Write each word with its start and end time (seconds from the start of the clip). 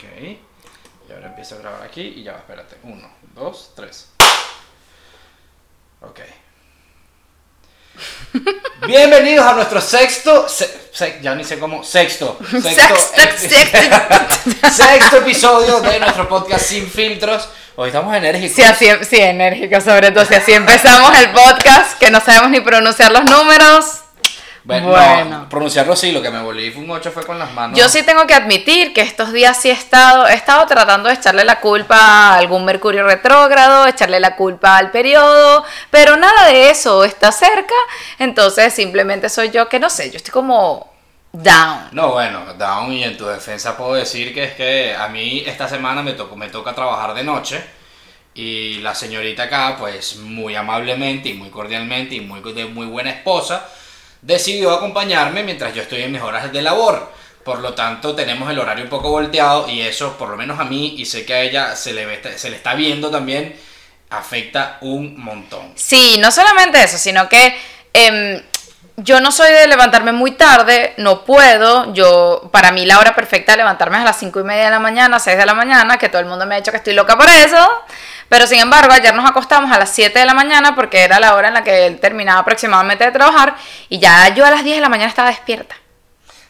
Ok. 0.00 0.38
Y 1.08 1.12
ahora 1.12 1.26
empiezo 1.26 1.56
a 1.56 1.58
grabar 1.58 1.82
aquí 1.82 2.00
y 2.16 2.22
ya 2.22 2.32
va, 2.32 2.38
espérate. 2.38 2.76
Uno, 2.84 3.06
dos, 3.34 3.72
tres. 3.76 4.06
Ok. 6.00 6.20
Bienvenidos 8.86 9.44
a 9.46 9.52
nuestro 9.54 9.80
sexto, 9.80 10.48
se- 10.48 10.88
se- 10.92 11.18
ya 11.20 11.34
ni 11.34 11.44
sé 11.44 11.58
cómo, 11.58 11.82
sexto, 11.84 12.38
sexto, 12.50 12.96
Sexto, 12.96 13.48
sexto. 13.48 14.68
sexto 14.72 15.16
episodio 15.18 15.80
de 15.80 15.98
nuestro 16.00 16.28
podcast 16.28 16.64
Sin 16.64 16.88
Filtros. 16.90 17.48
Hoy 17.76 17.88
estamos 17.88 18.14
enérgicos. 18.16 18.56
Sí, 18.56 18.62
así, 18.62 18.88
sí, 19.08 19.16
enérgica 19.20 19.80
sobre 19.80 20.12
todo. 20.12 20.24
Si 20.24 20.34
así 20.34 20.52
empezamos 20.52 21.16
el 21.18 21.30
podcast, 21.32 21.98
que 21.98 22.10
no 22.10 22.20
sabemos 22.20 22.50
ni 22.50 22.60
pronunciar 22.60 23.10
los 23.12 23.24
números. 23.24 23.99
Bueno, 24.70 24.88
Bueno. 24.88 25.38
no, 25.40 25.48
pronunciarlo 25.48 25.96
sí, 25.96 26.12
lo 26.12 26.22
que 26.22 26.30
me 26.30 26.40
volví 26.42 26.70
fue 26.70 26.82
un 26.82 26.90
8 26.90 27.10
fue 27.12 27.24
con 27.24 27.38
las 27.38 27.52
manos. 27.52 27.78
Yo 27.78 27.88
sí 27.88 28.02
tengo 28.02 28.26
que 28.26 28.34
admitir 28.34 28.92
que 28.92 29.00
estos 29.00 29.32
días 29.32 29.60
sí 29.60 29.68
he 29.68 29.72
estado, 29.72 30.28
he 30.28 30.34
estado 30.34 30.66
tratando 30.66 31.08
de 31.08 31.14
echarle 31.14 31.44
la 31.44 31.60
culpa 31.60 31.96
a 31.96 32.36
algún 32.38 32.64
Mercurio 32.64 33.04
retrógrado, 33.04 33.86
echarle 33.86 34.20
la 34.20 34.36
culpa 34.36 34.76
al 34.76 34.90
periodo, 34.90 35.64
pero 35.90 36.16
nada 36.16 36.46
de 36.46 36.70
eso 36.70 37.04
está 37.04 37.32
cerca. 37.32 37.74
Entonces 38.18 38.72
simplemente 38.72 39.28
soy 39.28 39.50
yo 39.50 39.68
que 39.68 39.78
no 39.80 39.90
sé, 39.90 40.10
yo 40.10 40.16
estoy 40.16 40.32
como 40.32 40.90
down. 41.32 41.88
No, 41.92 42.12
bueno, 42.12 42.54
Down, 42.54 42.92
y 42.92 43.04
en 43.04 43.16
tu 43.16 43.26
defensa 43.26 43.76
puedo 43.76 43.94
decir 43.94 44.34
que 44.34 44.44
es 44.44 44.54
que 44.54 44.94
a 44.94 45.08
mí 45.08 45.42
esta 45.46 45.68
semana 45.68 46.02
me, 46.02 46.12
tocó, 46.12 46.36
me 46.36 46.48
toca 46.48 46.74
trabajar 46.74 47.14
de 47.14 47.22
noche 47.24 47.62
y 48.34 48.78
la 48.78 48.94
señorita 48.94 49.44
acá, 49.44 49.76
pues 49.78 50.16
muy 50.16 50.54
amablemente 50.54 51.28
y 51.28 51.34
muy 51.34 51.50
cordialmente 51.50 52.14
y 52.14 52.20
muy, 52.20 52.40
de 52.52 52.66
muy 52.66 52.86
buena 52.86 53.10
esposa, 53.10 53.68
decidió 54.22 54.72
acompañarme 54.72 55.42
mientras 55.42 55.74
yo 55.74 55.82
estoy 55.82 56.02
en 56.02 56.12
mis 56.12 56.22
horas 56.22 56.52
de 56.52 56.62
labor. 56.62 57.12
Por 57.44 57.60
lo 57.60 57.74
tanto, 57.74 58.14
tenemos 58.14 58.50
el 58.50 58.58
horario 58.58 58.84
un 58.84 58.90
poco 58.90 59.10
volteado 59.10 59.68
y 59.68 59.80
eso, 59.80 60.16
por 60.18 60.28
lo 60.28 60.36
menos 60.36 60.60
a 60.60 60.64
mí, 60.64 60.94
y 60.98 61.06
sé 61.06 61.24
que 61.24 61.34
a 61.34 61.40
ella 61.40 61.74
se 61.74 61.92
le, 61.92 62.38
se 62.38 62.50
le 62.50 62.56
está 62.56 62.74
viendo 62.74 63.10
también, 63.10 63.56
afecta 64.10 64.78
un 64.82 65.18
montón. 65.18 65.72
Sí, 65.74 66.18
no 66.20 66.30
solamente 66.30 66.82
eso, 66.82 66.98
sino 66.98 67.28
que 67.28 67.56
em, 67.94 68.42
yo 68.96 69.20
no 69.20 69.32
soy 69.32 69.52
de 69.52 69.66
levantarme 69.66 70.12
muy 70.12 70.32
tarde, 70.32 70.94
no 70.98 71.24
puedo. 71.24 71.92
Yo, 71.94 72.50
para 72.52 72.72
mí 72.72 72.84
la 72.84 72.98
hora 72.98 73.14
perfecta 73.14 73.52
de 73.52 73.58
levantarme 73.58 73.96
es 73.96 74.02
a 74.02 74.06
las 74.06 74.18
cinco 74.18 74.40
y 74.40 74.44
media 74.44 74.64
de 74.64 74.70
la 74.70 74.80
mañana, 74.80 75.18
6 75.18 75.38
de 75.38 75.46
la 75.46 75.54
mañana, 75.54 75.98
que 75.98 76.08
todo 76.08 76.20
el 76.20 76.26
mundo 76.26 76.44
me 76.46 76.54
ha 76.54 76.58
dicho 76.58 76.70
que 76.70 76.76
estoy 76.78 76.94
loca 76.94 77.16
por 77.16 77.28
eso. 77.28 77.68
Pero 78.30 78.46
sin 78.46 78.60
embargo, 78.60 78.92
ayer 78.92 79.12
nos 79.12 79.28
acostamos 79.28 79.72
a 79.72 79.78
las 79.80 79.90
7 79.90 80.16
de 80.16 80.24
la 80.24 80.34
mañana 80.34 80.76
porque 80.76 81.00
era 81.00 81.18
la 81.18 81.34
hora 81.34 81.48
en 81.48 81.54
la 81.54 81.64
que 81.64 81.88
él 81.88 81.98
terminaba 81.98 82.38
aproximadamente 82.38 83.04
de 83.04 83.10
trabajar 83.10 83.56
y 83.88 83.98
ya 83.98 84.32
yo 84.32 84.46
a 84.46 84.52
las 84.52 84.62
10 84.62 84.76
de 84.76 84.80
la 84.80 84.88
mañana 84.88 85.08
estaba 85.08 85.30
despierta. 85.30 85.74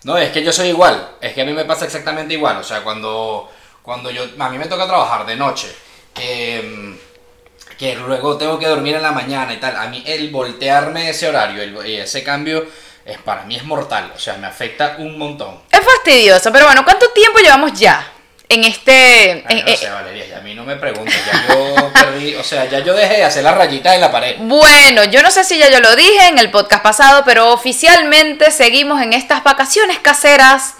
No, 0.05 0.19
es 0.19 0.31
que 0.31 0.45
yo 0.45 0.53
soy 0.53 0.69
igual, 0.69 1.12
es 1.23 1.33
que 1.33 1.41
a 1.41 1.45
mí 1.47 1.55
me 1.55 1.64
pasa 1.64 1.86
exactamente 1.86 2.34
igual, 2.34 2.58
o 2.58 2.62
sea, 2.62 2.83
cuando, 2.83 3.51
cuando 3.81 4.11
yo, 4.11 4.25
a 4.39 4.51
mí 4.51 4.58
me 4.58 4.67
toca 4.67 4.86
trabajar 4.86 5.25
de 5.25 5.36
noche, 5.36 5.75
que, 6.12 6.62
mm, 6.62 7.77
que 7.78 7.95
luego 7.97 8.36
tengo 8.36 8.58
que 8.58 8.67
dormir 8.67 8.97
en 8.97 9.03
la 9.03 9.12
mañana 9.12 9.55
y 9.55 9.56
tal, 9.56 9.75
a 9.75 9.86
mí 9.86 10.03
el 10.06 10.28
voltearme 10.28 11.08
ese 11.08 11.28
horario 11.31 11.86
y 11.86 11.97
ese 11.97 12.23
cambio, 12.23 12.67
es, 13.06 13.17
para 13.19 13.45
mí 13.45 13.56
es 13.56 13.64
mortal, 13.64 14.12
o 14.14 14.19
sea, 14.19 14.36
me 14.36 14.47
afecta 14.47 14.97
un 14.98 15.17
montón. 15.17 15.62
Es 15.70 15.81
fastidioso, 15.81 16.53
pero 16.53 16.67
bueno, 16.67 16.84
¿cuánto 16.84 17.08
tiempo 17.12 17.39
llevamos 17.39 17.73
ya 17.73 18.06
en 18.50 18.64
este... 18.64 19.44
Ay, 19.46 19.60
en- 19.60 19.64
no 19.64 19.70
eh, 19.70 19.76
sé, 19.76 19.88
Valeria, 19.88 20.26
ya 20.26 20.38
a 20.38 20.40
mí 20.40 20.54
no 20.54 20.64
me 20.64 20.74
preguntes, 20.76 21.14
ya 21.24 21.46
yo 21.48 21.92
perdí, 21.94 22.34
o 22.34 22.42
sea, 22.42 22.64
ya 22.66 22.80
yo 22.80 22.94
dejé 22.94 23.18
de 23.18 23.24
hacer 23.24 23.44
las 23.44 23.56
rayitas 23.56 23.94
en 23.94 24.00
la 24.00 24.10
pared. 24.10 24.36
Bueno, 24.38 25.04
yo 25.04 25.22
no 25.22 25.30
sé 25.30 25.44
si 25.44 25.56
ya 25.56 25.70
yo 25.70 25.80
lo 25.80 25.94
dije 25.94 26.26
en 26.26 26.38
el 26.38 26.50
podcast 26.50 26.82
pasado, 26.82 27.22
pero 27.24 27.52
oficialmente 27.52 28.50
seguimos 28.50 29.00
en 29.02 29.12
estas 29.12 29.44
vacaciones 29.44 30.00
caseras 30.00 30.74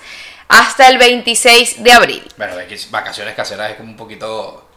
hasta 0.48 0.88
el 0.88 0.98
26 0.98 1.84
de 1.84 1.92
abril. 1.92 2.32
Bueno, 2.36 2.54
vacaciones 2.91 3.34
caseras 3.34 3.70
es 3.70 3.76
como 3.76 3.91
un 3.91 3.96
poquito... 3.96 4.69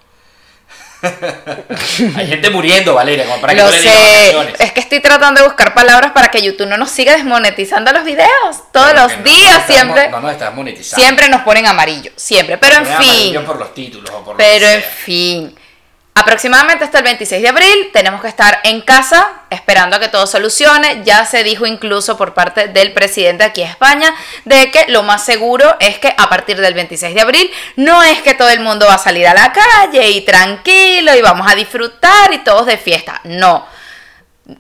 Hay 2.18 2.28
gente 2.28 2.50
muriendo, 2.50 2.94
Valeria, 2.94 3.26
como 3.26 3.42
para 3.42 3.54
que 3.54 3.60
lo 3.60 3.66
no 3.66 3.72
le 3.72 3.82
sé, 3.82 4.54
es 4.60 4.72
que 4.72 4.80
estoy 4.80 5.00
tratando 5.02 5.42
de 5.42 5.48
buscar 5.48 5.74
palabras 5.74 6.12
para 6.14 6.30
que 6.30 6.42
YouTube 6.42 6.68
no 6.68 6.78
nos 6.78 6.90
siga 6.92 7.14
desmonetizando 7.14 7.92
los 7.92 8.04
videos. 8.06 8.72
Todos 8.72 8.92
Pero 8.92 9.04
los 9.04 9.18
no 9.18 9.24
días 9.24 9.64
siempre, 9.68 10.10
No 10.10 10.22
nos 10.22 10.32
estás 10.32 10.54
monetizando. 10.56 11.04
siempre 11.04 11.30
nos 11.30 11.42
ponen 11.42 11.68
amarillo, 11.68 12.12
siempre. 12.16 12.58
Pero 12.58 12.76
en 12.78 12.86
fin. 12.86 12.96
amarillo 12.96 13.46
por 13.46 13.60
los 13.60 13.74
títulos 13.74 14.10
o 14.12 14.24
por 14.24 14.38
Pero 14.38 14.68
en 14.68 14.82
fin, 14.84 15.56
aproximadamente 16.16 16.84
hasta 16.84 17.00
el 17.00 17.04
26 17.06 17.42
de 17.42 17.50
abril 17.50 17.90
tenemos 17.92 18.22
que 18.22 18.28
estar 18.28 18.60
en 18.64 18.82
casa 18.82 19.42
esperando 19.50 19.96
a 19.96 20.00
que 20.00 20.10
todo 20.10 20.28
solucione. 20.28 21.02
Ya 21.04 21.26
se 21.26 21.44
dijo 21.44 21.66
incluso 21.66 22.18
por 22.18 22.34
parte 22.34 22.68
del 22.68 22.94
presidente 22.94 23.44
aquí 23.44 23.62
en 23.62 23.70
España 23.70 24.14
de 24.46 24.70
que 24.72 24.86
lo 24.90 25.04
más 25.04 25.26
seguro 25.26 25.76
es 25.80 25.98
que 26.00 26.14
a 26.16 26.30
partir 26.30 26.60
del 26.60 26.74
26 26.74 27.16
de 27.16 27.22
abril 27.22 27.52
no 27.76 28.04
es 28.04 28.22
que 28.22 28.36
todo 28.36 28.50
el 28.50 28.60
mundo 28.60 28.86
va 28.88 28.96
a 28.96 29.00
salir 29.00 29.28
a 29.28 29.34
la 29.34 29.52
calle 29.52 30.10
y 30.10 30.22
tranquilo 30.22 31.16
y 31.16 31.22
vamos 31.22 31.52
a 31.52 31.56
disfrutar 31.56 32.34
y 32.34 32.40
todos 32.40 32.66
de 32.68 32.78
fiesta. 32.78 33.20
No. 33.24 33.66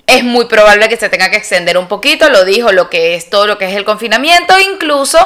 Es 0.07 0.23
muy 0.23 0.45
probable 0.45 0.87
que 0.87 0.95
se 0.95 1.09
tenga 1.09 1.29
que 1.29 1.35
extender 1.35 1.77
un 1.77 1.89
poquito, 1.89 2.29
lo 2.29 2.45
dijo 2.45 2.71
lo 2.71 2.89
que 2.89 3.15
es 3.15 3.29
todo 3.29 3.47
lo 3.47 3.57
que 3.57 3.65
es 3.65 3.75
el 3.75 3.83
confinamiento, 3.83 4.57
incluso 4.57 5.19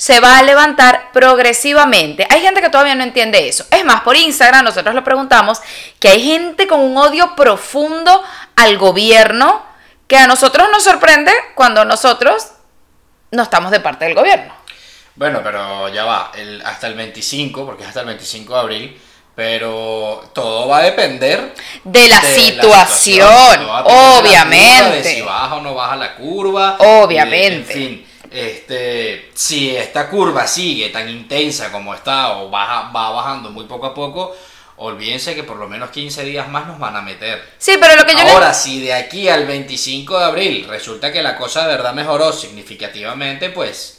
se 0.00 0.18
va 0.18 0.38
a 0.38 0.42
levantar 0.42 1.12
progresivamente. 1.12 2.26
Hay 2.30 2.40
gente 2.40 2.62
que 2.62 2.70
todavía 2.70 2.94
no 2.94 3.04
entiende 3.04 3.46
eso. 3.46 3.66
Es 3.70 3.84
más, 3.84 4.00
por 4.00 4.16
Instagram 4.16 4.64
nosotros 4.64 4.94
lo 4.94 5.04
preguntamos 5.04 5.60
que 5.98 6.08
hay 6.08 6.22
gente 6.22 6.66
con 6.66 6.80
un 6.80 6.96
odio 6.96 7.36
profundo 7.36 8.24
al 8.56 8.78
gobierno 8.78 9.62
que 10.06 10.16
a 10.16 10.26
nosotros 10.26 10.68
nos 10.72 10.84
sorprende 10.84 11.30
cuando 11.54 11.84
nosotros 11.84 12.46
no 13.30 13.42
estamos 13.42 13.70
de 13.70 13.80
parte 13.80 14.06
del 14.06 14.14
gobierno. 14.14 14.54
Bueno, 15.16 15.42
pero 15.44 15.90
ya 15.90 16.06
va, 16.06 16.32
el, 16.34 16.62
hasta 16.64 16.86
el 16.86 16.94
25, 16.94 17.66
porque 17.66 17.82
es 17.82 17.88
hasta 17.88 18.00
el 18.00 18.06
25 18.06 18.54
de 18.54 18.58
abril, 18.58 19.00
pero 19.34 20.30
todo 20.32 20.66
va 20.66 20.78
a 20.78 20.82
depender 20.82 21.54
De 21.84 22.08
la 22.08 22.20
de 22.20 22.34
situación, 22.36 23.66
la 23.66 23.82
obviamente. 23.82 25.02
de 25.02 25.04
si 25.04 25.20
baja 25.20 25.56
o 25.56 25.60
no 25.60 25.74
baja 25.74 25.96
la 25.96 26.16
curva. 26.16 26.76
Obviamente. 26.78 27.78
y 27.78 27.84
en 27.84 27.98
fin, 27.98 28.09
este, 28.30 29.30
si 29.34 29.74
esta 29.76 30.08
curva 30.08 30.46
sigue 30.46 30.88
tan 30.90 31.08
intensa 31.08 31.70
como 31.72 31.94
está 31.94 32.38
o 32.38 32.50
baja, 32.50 32.90
va 32.94 33.10
bajando 33.10 33.50
muy 33.50 33.64
poco 33.64 33.86
a 33.86 33.94
poco, 33.94 34.36
olvídense 34.76 35.34
que 35.34 35.42
por 35.44 35.56
lo 35.56 35.68
menos 35.68 35.90
15 35.90 36.24
días 36.24 36.48
más 36.48 36.66
nos 36.66 36.78
van 36.78 36.96
a 36.96 37.02
meter. 37.02 37.42
Sí, 37.58 37.72
pero 37.80 37.96
lo 37.96 38.04
que 38.06 38.12
yo 38.12 38.24
le- 38.24 38.30
Ahora, 38.30 38.54
si 38.54 38.80
de 38.80 38.94
aquí 38.94 39.28
al 39.28 39.46
25 39.46 40.18
de 40.18 40.24
abril 40.24 40.66
resulta 40.68 41.12
que 41.12 41.22
la 41.22 41.36
cosa 41.36 41.62
de 41.62 41.68
verdad 41.76 41.92
mejoró 41.92 42.32
significativamente, 42.32 43.50
pues 43.50 43.98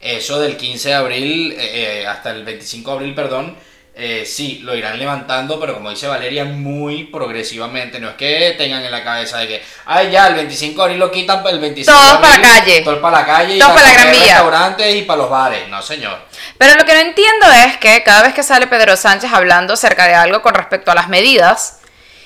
eso 0.00 0.40
del 0.40 0.56
15 0.56 0.88
de 0.90 0.94
abril 0.94 1.52
eh, 1.52 2.02
eh, 2.02 2.06
hasta 2.06 2.30
el 2.30 2.44
25 2.44 2.90
de 2.90 2.96
abril, 2.96 3.14
perdón, 3.14 3.56
eh, 4.00 4.24
sí, 4.24 4.60
lo 4.62 4.76
irán 4.76 4.96
levantando, 4.96 5.58
pero 5.58 5.74
como 5.74 5.90
dice 5.90 6.06
Valeria, 6.06 6.44
muy 6.44 7.02
progresivamente. 7.02 7.98
No 7.98 8.10
es 8.10 8.14
que 8.14 8.54
tengan 8.56 8.84
en 8.84 8.92
la 8.92 9.02
cabeza 9.02 9.38
de 9.38 9.48
que, 9.48 9.64
ay, 9.86 10.12
ya, 10.12 10.28
el 10.28 10.34
25 10.34 10.76
de 10.76 10.82
abril 10.84 11.00
lo 11.00 11.10
quitan, 11.10 11.44
el 11.44 11.58
25 11.58 11.98
Todos 11.98 12.20
de 12.20 12.28
abril, 12.28 12.30
para 12.30 12.38
la 12.38 12.60
calle. 12.60 12.80
Todos 12.82 12.98
para 13.00 13.18
la 13.18 13.26
calle, 13.26 13.56
y 13.56 13.58
Todos 13.58 13.72
para 13.72 13.86
la 13.86 13.92
Gran 13.92 14.10
Vía. 14.12 14.20
restaurantes 14.20 14.94
y 14.94 15.02
para 15.02 15.16
los 15.18 15.30
bares. 15.30 15.68
No, 15.68 15.82
señor. 15.82 16.16
Pero 16.56 16.76
lo 16.76 16.84
que 16.84 16.94
no 16.94 17.00
entiendo 17.00 17.46
es 17.66 17.76
que 17.78 18.04
cada 18.04 18.22
vez 18.22 18.34
que 18.34 18.44
sale 18.44 18.68
Pedro 18.68 18.96
Sánchez 18.96 19.32
hablando 19.32 19.74
acerca 19.74 20.06
de 20.06 20.14
algo 20.14 20.42
con 20.42 20.54
respecto 20.54 20.92
a 20.92 20.94
las 20.94 21.08
medidas, 21.08 21.80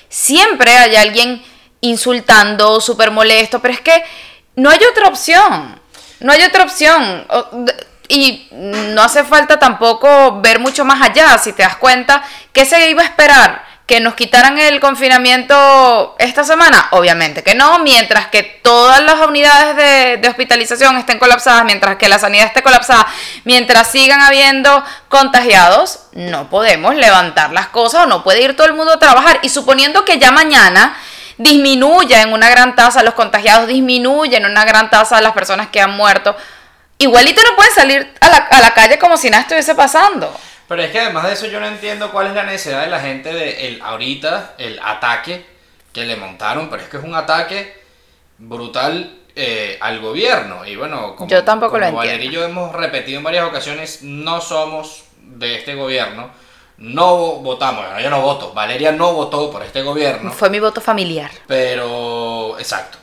siempre 0.09 0.77
hay 0.77 0.95
alguien 0.95 1.43
insultando, 1.81 2.79
súper 2.81 3.09
molesto, 3.09 3.63
pero 3.63 3.73
es 3.73 3.81
que 3.81 4.03
no 4.57 4.69
hay 4.69 4.79
otra 4.91 5.07
opción. 5.07 5.81
No 6.19 6.31
hay 6.31 6.43
otra 6.43 6.65
opción. 6.65 7.25
Y 8.13 8.47
no 8.51 9.01
hace 9.01 9.23
falta 9.23 9.57
tampoco 9.57 10.39
ver 10.39 10.59
mucho 10.59 10.85
más 10.85 11.01
allá, 11.01 11.35
si 11.39 11.51
te 11.51 11.63
das 11.63 11.77
cuenta, 11.77 12.21
¿qué 12.51 12.63
se 12.63 12.91
iba 12.91 13.01
a 13.01 13.05
esperar? 13.05 13.65
¿Que 13.87 14.01
nos 14.01 14.13
quitaran 14.13 14.59
el 14.59 14.79
confinamiento 14.79 16.15
esta 16.19 16.43
semana? 16.43 16.89
Obviamente 16.91 17.41
que 17.41 17.55
no, 17.55 17.79
mientras 17.79 18.27
que 18.27 18.43
todas 18.43 19.01
las 19.01 19.15
unidades 19.27 19.75
de, 19.75 20.17
de 20.17 20.27
hospitalización 20.29 20.95
estén 20.97 21.17
colapsadas, 21.17 21.65
mientras 21.65 21.95
que 21.95 22.07
la 22.07 22.19
sanidad 22.19 22.45
esté 22.45 22.61
colapsada, 22.61 23.07
mientras 23.45 23.87
sigan 23.87 24.21
habiendo 24.21 24.83
contagiados, 25.09 26.01
no 26.11 26.51
podemos 26.51 26.93
levantar 26.93 27.51
las 27.51 27.69
cosas 27.69 28.03
o 28.03 28.05
no 28.05 28.23
puede 28.23 28.43
ir 28.43 28.55
todo 28.55 28.67
el 28.67 28.75
mundo 28.75 28.93
a 28.93 28.99
trabajar. 28.99 29.39
Y 29.41 29.49
suponiendo 29.49 30.05
que 30.05 30.19
ya 30.19 30.31
mañana 30.31 30.95
disminuya 31.39 32.21
en 32.21 32.31
una 32.31 32.47
gran 32.51 32.75
tasa 32.75 33.01
los 33.01 33.15
contagiados, 33.15 33.67
disminuya 33.67 34.37
en 34.37 34.45
una 34.45 34.65
gran 34.65 34.91
tasa 34.91 35.19
las 35.19 35.33
personas 35.33 35.69
que 35.69 35.81
han 35.81 35.97
muerto, 35.97 36.37
igualito 37.03 37.41
no 37.43 37.55
pueden 37.55 37.73
salir 37.73 38.13
a 38.19 38.29
la, 38.29 38.37
a 38.37 38.61
la 38.61 38.73
calle 38.73 38.97
como 38.99 39.17
si 39.17 39.29
nada 39.29 39.41
estuviese 39.43 39.75
pasando. 39.75 40.33
Pero 40.67 40.81
es 40.81 40.91
que 40.91 40.99
además 40.99 41.27
de 41.27 41.33
eso 41.33 41.45
yo 41.47 41.59
no 41.59 41.67
entiendo 41.67 42.11
cuál 42.11 42.27
es 42.27 42.33
la 42.33 42.43
necesidad 42.43 42.81
de 42.81 42.87
la 42.87 42.99
gente 42.99 43.31
de 43.33 43.67
el 43.67 43.81
ahorita, 43.81 44.55
el 44.57 44.79
ataque 44.83 45.45
que 45.91 46.05
le 46.05 46.15
montaron, 46.15 46.69
pero 46.69 46.81
es 46.81 46.89
que 46.89 46.97
es 46.97 47.03
un 47.03 47.13
ataque 47.15 47.81
brutal 48.37 49.19
eh, 49.35 49.77
al 49.81 49.99
gobierno. 49.99 50.65
Y 50.65 50.75
bueno, 50.75 51.15
como, 51.15 51.29
Yo 51.29 51.43
tampoco 51.43 51.77
lo 51.77 51.85
como 51.85 52.01
entiendo. 52.03 52.23
Valeria 52.23 52.29
y 52.29 52.33
yo 52.33 52.43
hemos 52.45 52.73
repetido 52.73 53.17
en 53.19 53.23
varias 53.23 53.45
ocasiones, 53.45 53.99
no 54.01 54.41
somos 54.41 55.03
de 55.17 55.55
este 55.57 55.75
gobierno, 55.75 56.29
no 56.77 57.15
votamos, 57.37 57.85
bueno, 57.85 57.99
yo 57.99 58.09
no 58.09 58.21
voto, 58.21 58.53
Valeria 58.53 58.91
no 58.91 59.13
votó 59.13 59.51
por 59.51 59.63
este 59.63 59.81
gobierno, 59.83 60.31
Fue 60.31 60.49
mi 60.49 60.59
voto 60.59 60.81
familiar. 60.81 61.31
pero, 61.47 62.57
exacto, 62.59 62.97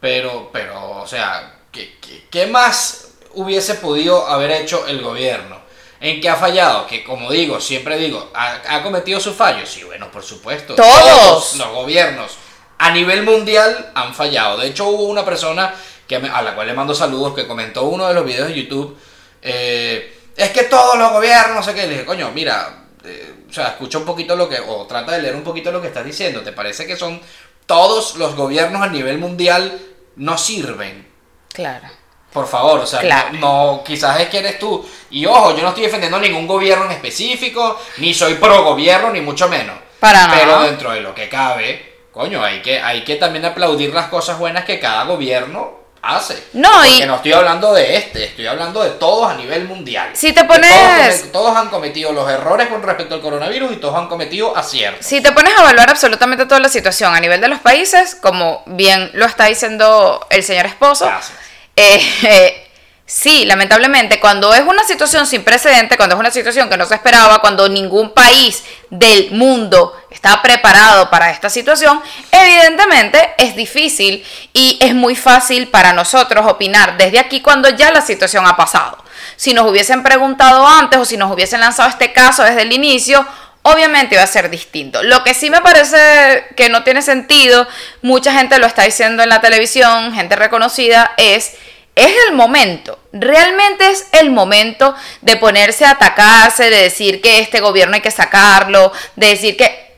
pero, 0.00 0.50
pero, 0.52 1.00
o 1.02 1.06
sea, 1.06 1.54
¿qué, 1.72 1.96
qué, 2.00 2.26
qué 2.30 2.46
más 2.46 3.13
hubiese 3.36 3.74
podido 3.76 4.26
haber 4.26 4.50
hecho 4.52 4.86
el 4.86 5.00
gobierno? 5.02 5.62
¿En 6.00 6.20
qué 6.20 6.28
ha 6.28 6.36
fallado? 6.36 6.86
Que 6.86 7.02
como 7.04 7.30
digo, 7.30 7.60
siempre 7.60 7.96
digo, 7.96 8.30
¿ha, 8.34 8.60
ha 8.68 8.82
cometido 8.82 9.18
sus 9.20 9.34
fallos? 9.34 9.68
Sí, 9.70 9.84
bueno, 9.84 10.10
por 10.10 10.22
supuesto. 10.22 10.74
Todos. 10.74 11.54
los 11.56 11.68
gobiernos 11.68 12.32
a 12.78 12.90
nivel 12.90 13.22
mundial 13.22 13.92
han 13.94 14.14
fallado. 14.14 14.58
De 14.58 14.66
hecho, 14.66 14.86
hubo 14.88 15.04
una 15.04 15.24
persona 15.24 15.74
que 16.06 16.18
me- 16.18 16.28
a 16.28 16.42
la 16.42 16.54
cual 16.54 16.66
le 16.66 16.74
mando 16.74 16.94
saludos 16.94 17.34
que 17.34 17.46
comentó 17.46 17.84
uno 17.84 18.06
de 18.08 18.14
los 18.14 18.24
videos 18.26 18.48
de 18.48 18.54
YouTube. 18.54 18.98
eh, 19.40 20.18
es 20.36 20.50
que 20.50 20.64
todos 20.64 20.98
los 20.98 21.12
gobiernos, 21.12 21.54
no 21.56 21.62
sé 21.62 21.74
qué. 21.74 21.82
Le 21.86 21.90
dije, 21.92 22.04
coño, 22.04 22.30
mira, 22.34 22.86
eh, 23.04 23.34
o 23.48 23.52
sea, 23.52 23.68
escucha 23.68 23.98
un 23.98 24.04
poquito 24.04 24.34
lo 24.36 24.48
que, 24.48 24.58
o 24.58 24.84
trata 24.86 25.12
de 25.12 25.22
leer 25.22 25.36
un 25.36 25.44
poquito 25.44 25.70
lo 25.70 25.80
que 25.80 25.86
estás 25.88 26.04
diciendo. 26.04 26.42
¿Te 26.42 26.52
parece 26.52 26.86
que 26.86 26.96
son 26.96 27.20
todos 27.66 28.16
los 28.16 28.34
gobiernos 28.34 28.82
a 28.82 28.88
nivel 28.88 29.18
mundial 29.18 29.80
no 30.16 30.36
sirven? 30.36 31.06
Claro. 31.52 31.86
Por 32.34 32.46
favor, 32.48 32.80
o 32.80 32.86
sea, 32.86 32.98
Claro. 33.00 33.28
no, 33.34 33.38
no, 33.76 33.82
quizás 33.84 34.18
es 34.20 34.28
que 34.28 34.40
eres 34.40 34.58
tú. 34.58 34.84
Y 35.10 35.24
ojo, 35.24 35.54
yo 35.56 35.62
no 35.62 35.68
estoy 35.68 35.84
defendiendo 35.84 36.18
ningún 36.18 36.46
gobierno 36.48 36.84
en 36.86 36.90
específico, 36.90 37.80
ni 37.98 38.12
soy 38.12 38.34
pro 38.34 38.64
gobierno, 38.64 39.10
ni 39.10 39.20
mucho 39.22 39.48
menos. 39.48 39.76
Para 40.00 40.28
Pero 40.34 40.52
nada. 40.56 40.64
dentro 40.66 40.90
de 40.90 41.00
lo 41.00 41.14
que 41.14 41.28
cabe, 41.28 41.94
coño, 42.12 42.42
hay 42.44 42.60
que, 42.60 42.80
hay 42.80 43.04
que 43.04 43.14
también 43.16 43.44
aplaudir 43.44 43.94
las 43.94 44.08
cosas 44.08 44.36
buenas 44.38 44.64
que 44.64 44.80
cada 44.80 45.04
gobierno 45.04 45.84
hace. 46.02 46.42
No, 46.54 46.70
Porque 46.72 46.88
y- 46.90 47.06
no 47.06 47.14
estoy 47.14 47.32
hablando 47.32 47.72
de 47.72 47.96
este, 47.96 48.24
estoy 48.24 48.46
hablando 48.48 48.82
de 48.82 48.90
todos 48.90 49.30
a 49.30 49.34
nivel 49.36 49.64
mundial. 49.66 50.10
Si 50.12 50.32
te 50.34 50.44
pones- 50.44 51.30
todos 51.32 51.56
han 51.56 51.68
cometido 51.70 52.12
los 52.12 52.28
errores 52.28 52.66
con 52.68 52.82
respecto 52.82 53.14
al 53.14 53.20
coronavirus 53.22 53.72
y 53.72 53.76
todos 53.76 53.94
han 53.96 54.08
cometido 54.08 54.54
aciertos. 54.54 55.06
Si 55.06 55.22
te 55.22 55.32
pones 55.32 55.56
a 55.56 55.62
evaluar 55.62 55.88
absolutamente 55.88 56.44
toda 56.44 56.60
la 56.60 56.68
situación 56.68 57.14
a 57.14 57.20
nivel 57.20 57.40
de 57.40 57.48
los 57.48 57.60
países, 57.60 58.16
como 58.16 58.62
bien 58.66 59.10
lo 59.14 59.24
está 59.24 59.44
diciendo 59.46 60.26
el 60.28 60.42
señor 60.42 60.66
esposo, 60.66 61.06
Gracias. 61.06 61.38
Eh, 61.76 62.00
eh, 62.22 62.66
sí, 63.06 63.44
lamentablemente, 63.44 64.20
cuando 64.20 64.54
es 64.54 64.62
una 64.62 64.84
situación 64.84 65.26
sin 65.26 65.44
precedente, 65.44 65.96
cuando 65.96 66.14
es 66.14 66.20
una 66.20 66.30
situación 66.30 66.68
que 66.68 66.76
no 66.76 66.86
se 66.86 66.94
esperaba, 66.94 67.40
cuando 67.40 67.68
ningún 67.68 68.10
país 68.12 68.64
del 68.90 69.30
mundo 69.32 69.96
está 70.10 70.40
preparado 70.40 71.10
para 71.10 71.30
esta 71.30 71.50
situación, 71.50 72.00
evidentemente 72.30 73.34
es 73.38 73.56
difícil 73.56 74.24
y 74.52 74.78
es 74.80 74.94
muy 74.94 75.16
fácil 75.16 75.68
para 75.68 75.92
nosotros 75.92 76.46
opinar 76.46 76.96
desde 76.96 77.18
aquí 77.18 77.40
cuando 77.40 77.68
ya 77.70 77.90
la 77.90 78.00
situación 78.00 78.46
ha 78.46 78.56
pasado. 78.56 78.98
Si 79.36 79.52
nos 79.52 79.68
hubiesen 79.68 80.02
preguntado 80.02 80.66
antes 80.66 80.98
o 80.98 81.04
si 81.04 81.16
nos 81.16 81.32
hubiesen 81.32 81.60
lanzado 81.60 81.88
este 81.88 82.12
caso 82.12 82.42
desde 82.44 82.62
el 82.62 82.72
inicio, 82.72 83.26
obviamente 83.64 84.14
iba 84.14 84.22
a 84.22 84.28
ser 84.28 84.50
distinto. 84.50 85.02
Lo 85.02 85.24
que 85.24 85.34
sí 85.34 85.50
me 85.50 85.60
parece 85.60 86.44
que 86.56 86.68
no 86.68 86.84
tiene 86.84 87.02
sentido, 87.02 87.66
mucha 88.02 88.32
gente 88.32 88.58
lo 88.58 88.66
está 88.66 88.82
diciendo 88.82 89.22
en 89.22 89.30
la 89.30 89.40
televisión, 89.40 90.14
gente 90.14 90.36
reconocida, 90.36 91.12
es 91.16 91.54
es 91.96 92.12
el 92.28 92.34
momento, 92.34 92.98
realmente 93.12 93.88
es 93.88 94.08
el 94.10 94.32
momento 94.32 94.96
de 95.20 95.36
ponerse 95.36 95.84
a 95.84 95.90
atacarse, 95.90 96.68
de 96.68 96.82
decir 96.82 97.20
que 97.20 97.38
este 97.38 97.60
gobierno 97.60 97.94
hay 97.94 98.00
que 98.00 98.10
sacarlo, 98.10 98.92
de 99.14 99.28
decir 99.28 99.56
que 99.56 99.96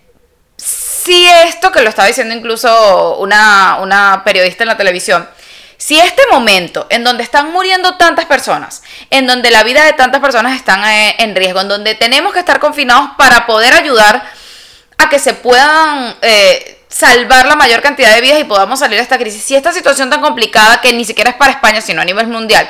si 0.59 1.27
esto, 1.27 1.73
que 1.73 1.81
lo 1.81 1.89
estaba 1.89 2.09
diciendo 2.09 2.35
incluso 2.35 3.17
una, 3.17 3.79
una 3.81 4.23
periodista 4.27 4.65
en 4.65 4.69
la 4.69 4.77
televisión, 4.77 5.27
si 5.78 5.99
este 6.00 6.23
momento 6.31 6.87
en 6.90 7.05
donde 7.05 7.23
están 7.23 7.52
muriendo 7.52 7.96
tantas 7.96 8.25
personas, 8.25 8.82
en 9.11 9.26
donde 9.26 9.50
la 9.50 9.62
vida 9.62 9.84
de 9.84 9.93
tantas 9.93 10.20
personas 10.20 10.56
están 10.56 10.84
eh, 10.84 11.17
en 11.19 11.34
riesgo, 11.34 11.61
en 11.61 11.69
donde 11.69 11.94
tenemos 11.94 12.32
que 12.32 12.38
estar 12.38 12.58
confinados 12.61 13.11
para 13.19 13.46
poder 13.46 13.75
ayudar 13.75 14.23
a 14.99 15.08
que 15.08 15.19
se 15.19 15.34
puedan 15.34 16.17
eh, 16.23 16.84
salvar 16.88 17.46
la 17.46 17.56
mayor 17.56 17.82
cantidad 17.82 18.14
de 18.14 18.20
vidas 18.23 18.40
y 18.40 18.44
podamos 18.44 18.78
salir 18.78 18.96
de 18.96 19.02
esta 19.02 19.19
crisis, 19.19 19.43
si 19.43 19.55
esta 19.55 19.73
situación 19.73 20.08
tan 20.08 20.20
complicada 20.23 20.81
que 20.81 20.93
ni 20.93 21.05
siquiera 21.05 21.31
es 21.31 21.37
para 21.37 21.52
España, 21.52 21.81
sino 21.82 22.00
a 22.00 22.05
nivel 22.05 22.26
mundial, 22.29 22.69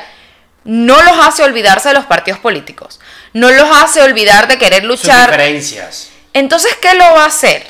no 0.65 1.01
los 1.01 1.25
hace 1.25 1.43
olvidarse 1.43 1.87
de 1.89 1.93
los 1.95 2.05
partidos 2.05 2.39
políticos, 2.41 2.99
no 3.31 3.49
los 3.51 3.69
hace 3.77 4.01
olvidar 4.01 4.49
de 4.49 4.57
querer 4.57 4.81
Sus 4.81 4.89
luchar, 4.89 5.31
diferencias. 5.31 6.09
entonces, 6.33 6.75
¿qué 6.81 6.93
lo 6.95 7.05
va 7.13 7.23
a 7.23 7.27
hacer? 7.27 7.65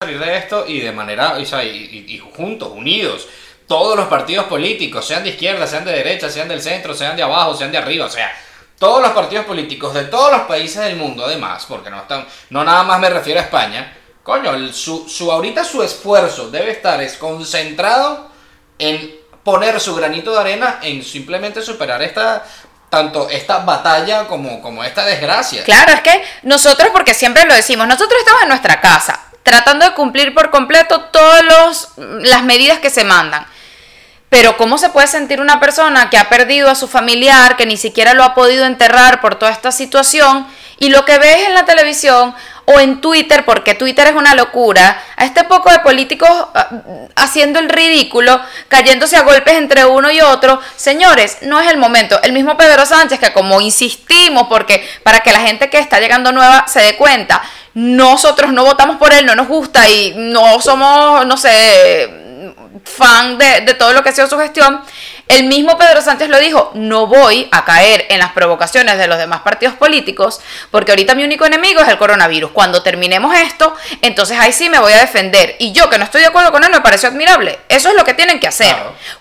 Salir 0.00 0.20
de 0.20 0.36
esto 0.36 0.64
y 0.64 0.78
de 0.80 0.92
manera, 0.92 1.36
y 1.40 2.18
juntos, 2.36 2.68
unidos, 2.72 3.26
todos 3.66 3.96
los 3.96 4.06
partidos 4.06 4.46
políticos, 4.46 5.04
sean 5.04 5.24
de 5.24 5.30
izquierda, 5.30 5.66
sean 5.66 5.84
de 5.84 5.90
derecha, 5.90 6.30
sean 6.30 6.46
del 6.46 6.62
centro, 6.62 6.94
sean 6.94 7.16
de 7.16 7.24
abajo, 7.24 7.52
sean 7.56 7.72
de 7.72 7.78
arriba, 7.78 8.06
o 8.06 8.08
sea, 8.08 8.30
todos 8.78 9.02
los 9.02 9.10
partidos 9.10 9.44
políticos 9.44 9.92
de 9.94 10.04
todos 10.04 10.30
los 10.30 10.42
países 10.42 10.82
del 10.84 10.94
mundo, 10.94 11.24
además, 11.24 11.66
porque 11.68 11.90
no 11.90 11.98
están, 12.02 12.24
no 12.50 12.62
nada 12.62 12.84
más 12.84 13.00
me 13.00 13.10
refiero 13.10 13.40
a 13.40 13.42
España, 13.42 13.92
coño, 14.22 14.54
el- 14.54 14.72
su, 14.72 15.08
su 15.08 15.32
ahorita 15.32 15.64
su 15.64 15.82
esfuerzo 15.82 16.48
debe 16.48 16.70
estar 16.70 17.02
es 17.02 17.16
concentrado 17.16 18.30
en 18.78 19.16
poner 19.42 19.80
su 19.80 19.96
granito 19.96 20.30
de 20.32 20.38
arena 20.38 20.78
en 20.80 21.02
simplemente 21.02 21.60
superar 21.60 22.00
esta 22.02 22.46
tanto 22.88 23.28
esta 23.28 23.58
batalla 23.58 24.26
como, 24.28 24.62
como 24.62 24.82
esta 24.82 25.04
desgracia. 25.04 25.62
Claro, 25.64 25.92
es 25.92 26.00
que 26.00 26.24
nosotros, 26.44 26.88
porque 26.92 27.12
siempre 27.12 27.44
lo 27.44 27.52
decimos, 27.52 27.86
nosotros 27.86 28.18
estamos 28.18 28.42
en 28.44 28.48
nuestra 28.48 28.80
casa, 28.80 29.24
tratando 29.48 29.86
de 29.86 29.94
cumplir 29.94 30.34
por 30.34 30.50
completo 30.50 31.00
todas 31.04 31.88
las 31.96 32.42
medidas 32.42 32.80
que 32.80 32.90
se 32.90 33.04
mandan. 33.04 33.46
Pero 34.28 34.58
¿cómo 34.58 34.76
se 34.76 34.90
puede 34.90 35.06
sentir 35.06 35.40
una 35.40 35.58
persona 35.58 36.10
que 36.10 36.18
ha 36.18 36.28
perdido 36.28 36.68
a 36.68 36.74
su 36.74 36.86
familiar, 36.86 37.56
que 37.56 37.64
ni 37.64 37.78
siquiera 37.78 38.12
lo 38.12 38.24
ha 38.24 38.34
podido 38.34 38.66
enterrar 38.66 39.22
por 39.22 39.36
toda 39.36 39.50
esta 39.50 39.72
situación, 39.72 40.46
y 40.78 40.90
lo 40.90 41.06
que 41.06 41.18
ves 41.18 41.46
en 41.46 41.54
la 41.54 41.64
televisión 41.64 42.34
o 42.66 42.78
en 42.78 43.00
Twitter, 43.00 43.46
porque 43.46 43.74
Twitter 43.74 44.08
es 44.08 44.14
una 44.14 44.34
locura, 44.34 45.02
a 45.16 45.24
este 45.24 45.44
poco 45.44 45.70
de 45.70 45.78
políticos 45.78 46.28
ah, 46.54 46.68
haciendo 47.16 47.58
el 47.58 47.70
ridículo, 47.70 48.38
cayéndose 48.68 49.16
a 49.16 49.22
golpes 49.22 49.54
entre 49.54 49.86
uno 49.86 50.10
y 50.10 50.20
otro? 50.20 50.60
Señores, 50.76 51.38
no 51.40 51.58
es 51.58 51.70
el 51.70 51.78
momento. 51.78 52.20
El 52.22 52.32
mismo 52.32 52.58
Pedro 52.58 52.84
Sánchez, 52.84 53.18
que 53.18 53.32
como 53.32 53.62
insistimos, 53.62 54.48
porque 54.48 54.86
para 55.02 55.20
que 55.20 55.32
la 55.32 55.40
gente 55.40 55.70
que 55.70 55.78
está 55.78 55.98
llegando 55.98 56.30
nueva 56.30 56.66
se 56.68 56.80
dé 56.80 56.96
cuenta, 56.96 57.40
nosotros 57.78 58.52
no 58.52 58.64
votamos 58.64 58.96
por 58.96 59.12
él, 59.12 59.24
no 59.24 59.36
nos 59.36 59.46
gusta 59.46 59.88
y 59.88 60.12
no 60.16 60.60
somos, 60.60 61.24
no 61.24 61.36
sé, 61.36 62.52
fan 62.82 63.38
de, 63.38 63.60
de 63.60 63.74
todo 63.74 63.92
lo 63.92 64.02
que 64.02 64.08
ha 64.08 64.12
sido 64.12 64.26
su 64.26 64.36
gestión, 64.36 64.82
el 65.28 65.44
mismo 65.44 65.78
Pedro 65.78 66.02
Sánchez 66.02 66.28
lo 66.28 66.40
dijo, 66.40 66.72
no 66.74 67.06
voy 67.06 67.46
a 67.52 67.64
caer 67.64 68.06
en 68.08 68.18
las 68.18 68.32
provocaciones 68.32 68.98
de 68.98 69.06
los 69.06 69.16
demás 69.16 69.42
partidos 69.42 69.76
políticos, 69.76 70.40
porque 70.72 70.90
ahorita 70.90 71.14
mi 71.14 71.22
único 71.22 71.44
enemigo 71.44 71.80
es 71.80 71.88
el 71.88 71.98
coronavirus. 71.98 72.50
Cuando 72.50 72.82
terminemos 72.82 73.36
esto, 73.36 73.76
entonces 74.02 74.40
ahí 74.40 74.52
sí 74.52 74.68
me 74.70 74.80
voy 74.80 74.94
a 74.94 75.00
defender. 75.00 75.54
Y 75.60 75.70
yo 75.70 75.88
que 75.88 75.98
no 75.98 76.04
estoy 76.04 76.22
de 76.22 76.28
acuerdo 76.28 76.50
con 76.50 76.64
él, 76.64 76.70
me 76.72 76.80
pareció 76.80 77.10
admirable. 77.10 77.60
Eso 77.68 77.90
es 77.90 77.94
lo 77.94 78.04
que 78.04 78.14
tienen 78.14 78.40
que 78.40 78.48
hacer. 78.48 78.74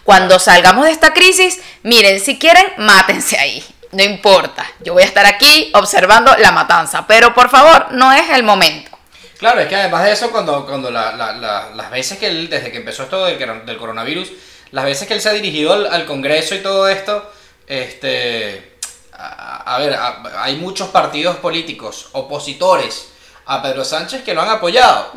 Cuando 0.04 0.40
salgamos 0.40 0.86
de 0.86 0.92
esta 0.92 1.14
crisis, 1.14 1.60
miren, 1.84 2.20
si 2.20 2.40
quieren, 2.40 2.66
mátense 2.78 3.38
ahí. 3.38 3.64
No 3.92 4.04
importa, 4.04 4.66
yo 4.82 4.94
voy 4.94 5.04
a 5.04 5.06
estar 5.06 5.26
aquí 5.26 5.72
observando 5.74 6.36
la 6.38 6.52
matanza, 6.52 7.06
pero 7.08 7.34
por 7.34 7.50
favor, 7.50 7.88
no 7.92 8.12
es 8.12 8.30
el 8.32 8.44
momento. 8.44 8.92
Claro, 9.38 9.60
es 9.62 9.68
que 9.68 9.76
además 9.76 10.04
de 10.04 10.12
eso, 10.14 10.32
cuando, 10.32 10.66
cuando 10.66 10.90
la- 10.92 11.14
la- 11.14 11.32
la- 11.34 11.70
las 11.74 11.90
veces 11.92 12.18
que 12.18 12.28
él, 12.28 12.50
desde 12.50 12.72
que 12.72 12.78
empezó 12.78 13.04
esto 13.04 13.24
del, 13.26 13.38
cor- 13.38 13.66
del 13.66 13.78
coronavirus, 13.78 14.30
las 14.72 14.84
veces 14.86 15.08
que 15.08 15.14
él 15.14 15.22
se 15.22 15.30
ha 15.30 15.34
dirigido 15.34 15.74
al, 15.74 15.88
al 15.94 16.06
Congreso 16.06 16.56
y 16.56 16.60
todo 16.60 16.88
esto, 16.90 17.32
este, 17.68 18.78
a, 19.14 19.76
a 19.76 19.80
ver, 19.80 19.94
a- 19.94 20.24
hay 20.44 20.56
muchos 20.58 20.90
partidos 20.90 21.38
políticos 21.38 22.10
opositores 22.14 23.10
a 23.46 23.62
Pedro 23.62 23.86
Sánchez 23.86 24.24
que 24.24 24.34
lo 24.34 24.42
han 24.42 24.50
apoyado. 24.50 25.12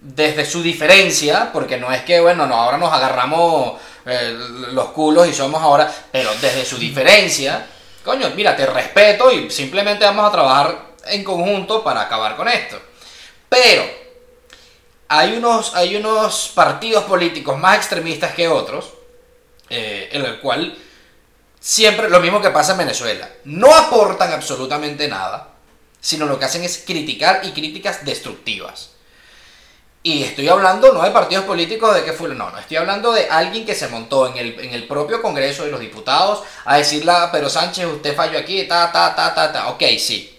Desde 0.00 0.44
su 0.46 0.62
diferencia, 0.62 1.50
porque 1.52 1.76
no 1.78 1.90
es 1.92 2.02
que, 2.02 2.20
bueno, 2.20 2.46
no, 2.46 2.54
ahora 2.54 2.76
nos 2.78 2.92
agarramos 2.92 3.80
eh, 4.06 4.36
los 4.72 4.90
culos 4.90 5.26
y 5.26 5.32
somos 5.32 5.62
ahora, 5.62 5.90
pero 6.12 6.30
desde 6.42 6.64
su 6.64 6.76
diferencia, 6.78 7.66
coño, 8.04 8.30
mira, 8.36 8.54
te 8.54 8.66
respeto 8.66 9.32
y 9.32 9.50
simplemente 9.50 10.04
vamos 10.04 10.28
a 10.28 10.32
trabajar 10.32 10.94
en 11.06 11.24
conjunto 11.24 11.82
para 11.82 12.02
acabar 12.02 12.36
con 12.36 12.48
esto. 12.48 12.80
Pero 13.48 13.84
hay 15.08 15.36
unos, 15.36 15.74
hay 15.74 15.96
unos 15.96 16.52
partidos 16.54 17.04
políticos 17.04 17.58
más 17.58 17.78
extremistas 17.78 18.34
que 18.34 18.48
otros, 18.48 18.92
eh, 19.70 20.08
en 20.12 20.24
el 20.24 20.40
cual 20.40 20.76
siempre 21.58 22.10
lo 22.10 22.20
mismo 22.20 22.40
que 22.40 22.50
pasa 22.50 22.72
en 22.72 22.78
Venezuela, 22.78 23.28
no 23.44 23.74
aportan 23.74 24.32
absolutamente 24.32 25.08
nada, 25.08 25.54
sino 26.00 26.26
lo 26.26 26.38
que 26.38 26.44
hacen 26.44 26.62
es 26.62 26.84
criticar 26.86 27.40
y 27.44 27.52
críticas 27.52 28.04
destructivas. 28.04 28.90
Y 30.06 30.22
estoy 30.22 30.46
hablando 30.48 30.92
no 30.92 31.02
de 31.02 31.10
partidos 31.12 31.46
políticos 31.46 31.94
de 31.94 32.04
que 32.04 32.12
fue, 32.12 32.28
no, 32.28 32.50
no, 32.50 32.58
estoy 32.58 32.76
hablando 32.76 33.10
de 33.10 33.26
alguien 33.30 33.64
que 33.64 33.74
se 33.74 33.88
montó 33.88 34.26
en 34.26 34.36
el, 34.36 34.60
en 34.60 34.74
el 34.74 34.86
propio 34.86 35.22
Congreso 35.22 35.64
de 35.64 35.70
los 35.70 35.80
Diputados 35.80 36.42
a 36.66 36.76
decirle 36.76 37.10
a 37.10 37.32
Pedro 37.32 37.48
Sánchez, 37.48 37.86
usted 37.86 38.14
falló 38.14 38.38
aquí, 38.38 38.64
ta, 38.64 38.92
ta, 38.92 39.14
ta, 39.16 39.34
ta, 39.34 39.50
ta. 39.50 39.68
Ok, 39.68 39.82
sí. 39.98 40.38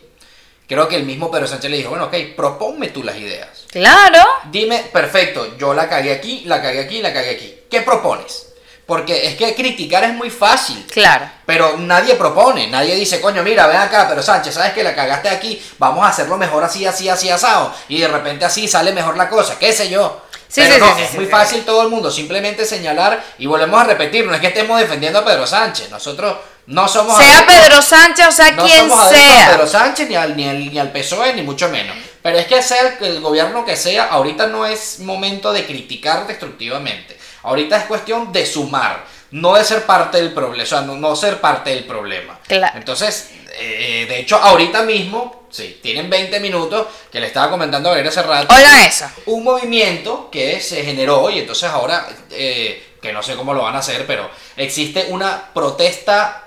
Creo 0.68 0.88
que 0.88 0.96
el 0.96 1.04
mismo 1.04 1.32
Pedro 1.32 1.48
Sánchez 1.48 1.72
le 1.72 1.78
dijo, 1.78 1.90
bueno, 1.90 2.06
ok, 2.06 2.16
proponme 2.36 2.90
tú 2.90 3.02
las 3.02 3.18
ideas. 3.18 3.66
Claro. 3.72 4.20
Dime, 4.52 4.86
perfecto, 4.94 5.58
yo 5.58 5.74
la 5.74 5.90
cagué 5.90 6.12
aquí, 6.12 6.44
la 6.46 6.62
cagué 6.62 6.82
aquí, 6.82 7.02
la 7.02 7.12
cagué 7.12 7.32
aquí. 7.32 7.56
¿Qué 7.68 7.82
propones? 7.82 8.54
Porque 8.86 9.28
es 9.28 9.36
que 9.36 9.56
criticar 9.56 10.04
es 10.04 10.14
muy 10.14 10.30
fácil. 10.30 10.86
Claro. 10.92 11.28
Pero 11.46 11.78
nadie 11.80 12.14
propone, 12.16 12.68
nadie 12.68 12.96
dice, 12.96 13.20
coño, 13.20 13.42
mira, 13.42 13.66
ven 13.66 13.78
acá, 13.78 14.06
pero 14.08 14.22
Sánchez, 14.22 14.54
¿sabes 14.54 14.74
que 14.74 14.84
la 14.84 14.94
cagaste 14.94 15.28
aquí? 15.30 15.60
Vamos 15.80 16.06
a 16.06 16.10
hacerlo 16.10 16.38
mejor 16.38 16.64
así, 16.64 16.86
así, 16.86 17.10
así, 17.10 17.30
asado. 17.30 17.74
Y 17.90 18.00
de 18.00 18.08
repente 18.08 18.46
así 18.46 18.68
sale 18.68 18.92
mejor 18.92 19.18
la 19.18 19.28
cosa, 19.28 19.58
qué 19.58 19.74
sé 19.74 19.90
yo. 19.90 20.22
Sí, 20.48 20.62
Pero 20.62 20.76
sí, 20.76 20.80
no, 20.82 20.96
sí, 20.98 21.02
es 21.02 21.14
muy 21.16 21.26
fácil 21.26 21.66
todo 21.66 21.82
el 21.82 21.90
mundo 21.90 22.12
simplemente 22.12 22.64
señalar 22.66 23.22
y 23.40 23.48
volvemos 23.48 23.82
a 23.82 23.86
repetir, 23.86 24.26
no 24.28 24.36
es 24.36 24.40
que 24.40 24.48
estemos 24.48 24.80
defendiendo 24.80 25.20
a 25.20 25.26
Pedro 25.26 25.46
Sánchez, 25.48 25.90
nosotros 25.90 26.38
no 26.68 26.88
somos 26.88 27.18
Sea 27.18 27.40
adeptos- 27.40 27.46
Pedro 27.48 27.82
Sánchez 27.82 28.28
o 28.28 28.32
sea 28.32 28.52
no 28.52 28.64
quien 28.64 28.88
somos 28.88 29.00
adeptos 29.00 29.26
a 29.28 29.34
sea. 29.36 29.50
Pedro 29.52 29.68
Sánchez 29.68 30.08
ni 30.10 30.16
al, 30.16 30.38
ni, 30.38 30.48
al, 30.48 30.72
ni 30.72 30.80
al 30.80 30.92
PSOE 30.92 31.34
ni 31.34 31.42
mucho 31.42 31.68
menos. 31.70 31.98
Pero 32.22 32.38
es 32.38 32.46
que 32.46 32.62
sea 32.62 32.82
el, 33.00 33.04
el 33.06 33.20
gobierno 33.22 33.66
que 33.66 33.76
sea, 33.76 34.06
ahorita 34.06 34.48
no 34.48 34.66
es 34.66 35.00
momento 35.00 35.52
de 35.52 35.66
criticar 35.66 36.26
destructivamente. 36.28 37.18
Ahorita 37.46 37.78
es 37.78 37.84
cuestión 37.86 38.32
de 38.34 38.46
sumar, 38.46 39.06
no 39.32 39.56
de 39.56 39.64
ser 39.64 39.86
parte 39.86 40.18
del 40.18 40.34
problema, 40.34 40.64
o 40.64 40.66
sea, 40.68 40.82
no, 40.82 40.96
no 40.96 41.16
ser 41.16 41.40
parte 41.40 41.70
del 41.70 41.86
problema. 41.86 42.40
Claro. 42.48 42.78
Entonces, 42.78 43.32
eh, 43.58 44.06
de 44.08 44.20
hecho, 44.20 44.38
ahorita 44.38 44.84
mismo, 44.84 45.48
sí, 45.50 45.80
tienen 45.82 46.10
20 46.10 46.40
minutos, 46.40 46.88
que 47.12 47.20
le 47.20 47.28
estaba 47.28 47.50
comentando 47.50 47.92
a 47.92 47.96
hace 47.98 48.22
rato, 48.24 48.54
Oigan 48.54 48.82
eso. 48.84 49.06
un 49.28 49.44
movimiento 49.44 50.30
que 50.32 50.60
se 50.60 50.84
generó 50.84 51.30
y 51.30 51.40
entonces 51.40 51.70
ahora, 51.70 52.08
eh, 52.32 52.96
que 53.02 53.14
no 53.14 53.24
sé 53.24 53.36
cómo 53.36 53.54
lo 53.54 53.64
van 53.64 53.76
a 53.76 53.80
hacer, 53.80 54.06
pero 54.06 54.30
existe 54.58 55.08
una 55.10 55.54
protesta 55.54 56.42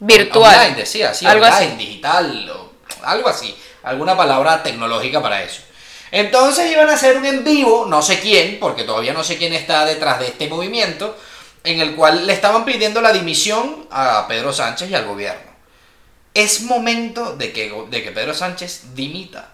Virtual. 0.00 0.54
Online, 0.54 0.76
decía, 0.76 1.12
sí, 1.12 1.26
Algo 1.26 1.44
online, 1.44 1.66
así. 1.72 1.76
digital, 1.76 2.50
o 2.50 2.70
algo 3.02 3.28
así. 3.28 3.56
Alguna 3.82 4.16
palabra 4.16 4.62
tecnológica 4.62 5.20
para 5.20 5.42
eso. 5.42 5.62
Entonces 6.10 6.70
iban 6.70 6.88
a 6.88 6.94
hacer 6.94 7.16
un 7.16 7.26
en 7.26 7.44
vivo, 7.44 7.86
no 7.86 8.02
sé 8.02 8.20
quién, 8.20 8.58
porque 8.58 8.84
todavía 8.84 9.12
no 9.12 9.24
sé 9.24 9.36
quién 9.36 9.52
está 9.52 9.84
detrás 9.84 10.18
de 10.20 10.28
este 10.28 10.48
movimiento, 10.48 11.16
en 11.64 11.80
el 11.80 11.94
cual 11.94 12.26
le 12.26 12.32
estaban 12.32 12.64
pidiendo 12.64 13.00
la 13.00 13.12
dimisión 13.12 13.86
a 13.90 14.26
Pedro 14.26 14.52
Sánchez 14.52 14.90
y 14.90 14.94
al 14.94 15.04
gobierno. 15.04 15.50
Es 16.34 16.62
momento 16.62 17.36
de 17.36 17.52
que, 17.52 17.72
de 17.90 18.02
que 18.02 18.10
Pedro 18.12 18.34
Sánchez 18.34 18.94
dimita. 18.94 19.50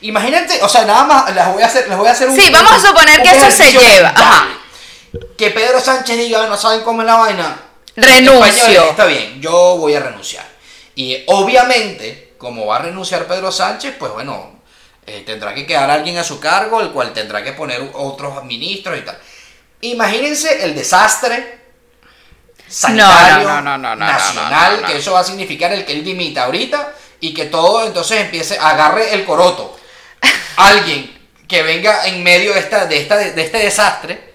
Imagínate, 0.00 0.62
o 0.62 0.68
sea, 0.68 0.84
nada 0.84 1.04
más 1.04 1.34
les 1.34 1.46
voy 1.52 1.62
a 1.62 1.66
hacer, 1.66 1.88
les 1.88 1.98
voy 1.98 2.08
a 2.08 2.12
hacer 2.12 2.28
un 2.28 2.36
Sí, 2.36 2.50
vamos 2.50 2.72
a 2.72 2.80
suponer 2.80 3.22
que 3.22 3.30
eso 3.30 3.50
se 3.50 3.72
lleva, 3.72 4.08
ajá. 4.10 4.48
Que 5.36 5.50
Pedro 5.50 5.80
Sánchez 5.80 6.16
diga, 6.16 6.46
no 6.46 6.56
saben 6.56 6.82
cómo 6.82 7.02
es 7.02 7.06
la 7.06 7.16
vaina. 7.16 7.60
Renuncio. 7.96 8.90
Está 8.90 9.06
bien, 9.06 9.40
yo 9.40 9.76
voy 9.78 9.94
a 9.94 10.00
renunciar. 10.00 10.46
Y 10.94 11.24
obviamente, 11.26 12.34
como 12.38 12.66
va 12.66 12.76
a 12.76 12.80
renunciar 12.80 13.26
Pedro 13.26 13.50
Sánchez, 13.50 13.96
pues 13.98 14.12
bueno, 14.12 14.57
eh, 15.08 15.22
tendrá 15.24 15.54
que 15.54 15.66
quedar 15.66 15.90
alguien 15.90 16.18
a 16.18 16.24
su 16.24 16.38
cargo, 16.38 16.82
el 16.82 16.90
cual 16.90 17.14
tendrá 17.14 17.42
que 17.42 17.52
poner 17.52 17.80
otros 17.94 18.44
ministros 18.44 18.98
y 18.98 19.02
tal. 19.02 19.18
Imagínense 19.80 20.64
el 20.64 20.74
desastre 20.74 21.58
sanitario 22.68 23.48
no, 23.48 23.62
no, 23.62 23.62
no, 23.62 23.78
no, 23.78 23.96
no, 23.96 24.04
nacional 24.04 24.84
que 24.84 24.98
eso 24.98 25.12
va 25.12 25.20
a 25.20 25.24
significar 25.24 25.72
el 25.72 25.86
que 25.86 25.94
él 25.94 26.04
dimita 26.04 26.44
ahorita 26.44 26.92
y 27.20 27.32
que 27.32 27.46
todo 27.46 27.86
entonces 27.86 28.20
empiece, 28.20 28.58
agarre 28.58 29.14
el 29.14 29.24
coroto. 29.24 29.78
Alguien 30.56 31.18
que 31.48 31.62
venga 31.62 32.06
en 32.06 32.22
medio 32.22 32.52
de, 32.52 32.60
esta, 32.60 32.84
de, 32.84 33.00
esta, 33.00 33.16
de 33.16 33.42
este 33.42 33.58
desastre 33.58 34.34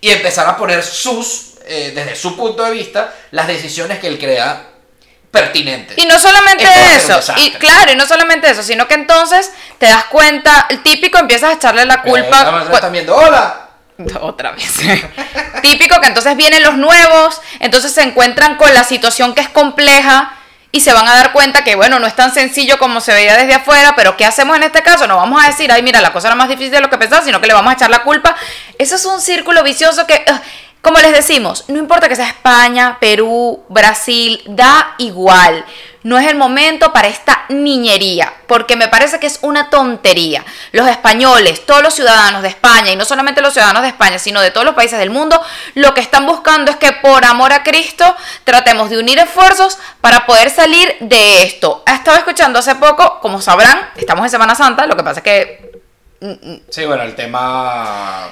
y 0.00 0.10
empezar 0.10 0.48
a 0.48 0.56
poner 0.56 0.82
sus, 0.82 1.54
eh, 1.66 1.92
desde 1.94 2.16
su 2.16 2.36
punto 2.36 2.64
de 2.64 2.72
vista, 2.72 3.14
las 3.30 3.46
decisiones 3.46 4.00
que 4.00 4.08
él 4.08 4.18
crea 4.18 4.70
pertinentes. 5.30 5.98
Y 5.98 6.06
no 6.06 6.18
solamente 6.18 6.66
eso, 6.96 7.20
y 7.36 7.50
claro, 7.52 7.92
y 7.92 7.96
no 7.96 8.06
solamente 8.06 8.50
eso, 8.50 8.62
sino 8.62 8.88
que 8.88 8.94
entonces 8.94 9.50
te 9.78 9.86
das 9.86 10.04
cuenta, 10.04 10.66
el 10.70 10.82
típico 10.82 11.18
empiezas 11.18 11.50
a 11.50 11.52
echarle 11.54 11.84
la 11.84 12.02
culpa. 12.02 12.64
están 12.72 12.92
viendo, 12.92 13.14
hola. 13.14 13.68
Otra 14.20 14.52
vez. 14.52 14.74
Típico 15.62 16.00
que 16.00 16.06
entonces 16.06 16.36
vienen 16.36 16.62
los 16.62 16.76
nuevos, 16.76 17.40
entonces 17.60 17.92
se 17.92 18.02
encuentran 18.02 18.56
con 18.56 18.72
la 18.72 18.84
situación 18.84 19.34
que 19.34 19.40
es 19.40 19.48
compleja 19.48 20.34
y 20.70 20.80
se 20.80 20.92
van 20.92 21.08
a 21.08 21.14
dar 21.14 21.32
cuenta 21.32 21.64
que, 21.64 21.74
bueno, 21.74 21.98
no 21.98 22.06
es 22.06 22.14
tan 22.14 22.32
sencillo 22.32 22.78
como 22.78 23.00
se 23.00 23.12
veía 23.12 23.36
desde 23.36 23.54
afuera, 23.54 23.94
pero 23.96 24.16
¿qué 24.16 24.26
hacemos 24.26 24.56
en 24.56 24.64
este 24.64 24.82
caso? 24.82 25.06
No 25.06 25.16
vamos 25.16 25.42
a 25.42 25.46
decir, 25.48 25.72
ay, 25.72 25.82
mira, 25.82 26.00
la 26.00 26.12
cosa 26.12 26.28
era 26.28 26.34
más 26.34 26.48
difícil 26.48 26.70
de 26.70 26.80
lo 26.80 26.90
que 26.90 26.98
pensaba, 26.98 27.24
sino 27.24 27.40
que 27.40 27.46
le 27.46 27.54
vamos 27.54 27.72
a 27.72 27.74
echar 27.74 27.90
la 27.90 28.02
culpa. 28.02 28.36
Eso 28.78 28.96
es 28.96 29.04
un 29.06 29.20
círculo 29.20 29.62
vicioso 29.62 30.06
que, 30.06 30.24
como 30.82 30.98
les 30.98 31.12
decimos, 31.12 31.64
no 31.68 31.78
importa 31.78 32.08
que 32.08 32.16
sea 32.16 32.28
España, 32.28 32.98
Perú, 33.00 33.64
Brasil, 33.68 34.42
da 34.46 34.94
igual. 34.98 35.64
No 36.04 36.16
es 36.16 36.28
el 36.28 36.36
momento 36.36 36.92
para 36.92 37.08
esta 37.08 37.44
niñería, 37.48 38.32
porque 38.46 38.76
me 38.76 38.88
parece 38.88 39.18
que 39.18 39.26
es 39.26 39.40
una 39.42 39.68
tontería. 39.68 40.44
Los 40.72 40.88
españoles, 40.88 41.66
todos 41.66 41.82
los 41.82 41.94
ciudadanos 41.94 42.42
de 42.42 42.48
España, 42.48 42.92
y 42.92 42.96
no 42.96 43.04
solamente 43.04 43.42
los 43.42 43.52
ciudadanos 43.52 43.82
de 43.82 43.88
España, 43.88 44.18
sino 44.18 44.40
de 44.40 44.50
todos 44.50 44.64
los 44.64 44.74
países 44.74 44.98
del 44.98 45.10
mundo, 45.10 45.42
lo 45.74 45.94
que 45.94 46.00
están 46.00 46.24
buscando 46.26 46.70
es 46.70 46.76
que 46.76 46.92
por 46.92 47.24
amor 47.24 47.52
a 47.52 47.64
Cristo 47.64 48.16
tratemos 48.44 48.88
de 48.90 48.98
unir 48.98 49.18
esfuerzos 49.18 49.78
para 50.00 50.26
poder 50.26 50.50
salir 50.50 50.96
de 51.00 51.42
esto. 51.42 51.82
Estaba 51.86 52.18
escuchando 52.18 52.60
hace 52.60 52.76
poco, 52.76 53.18
como 53.20 53.40
sabrán, 53.40 53.90
estamos 53.96 54.24
en 54.24 54.30
Semana 54.30 54.54
Santa, 54.54 54.86
lo 54.86 54.96
que 54.96 55.02
pasa 55.02 55.20
es 55.20 55.24
que 55.24 55.68
Sí, 56.68 56.84
bueno, 56.84 57.02
el 57.04 57.14
tema... 57.14 58.30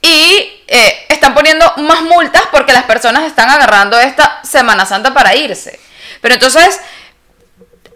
y 0.00 0.62
eh, 0.66 1.06
están 1.08 1.34
poniendo 1.34 1.72
más 1.78 2.02
multas 2.02 2.42
porque 2.50 2.72
las 2.72 2.84
personas 2.84 3.24
están 3.24 3.50
agarrando 3.50 3.98
esta 3.98 4.40
Semana 4.44 4.86
Santa 4.86 5.12
para 5.12 5.34
irse. 5.34 5.78
Pero 6.20 6.34
entonces, 6.34 6.80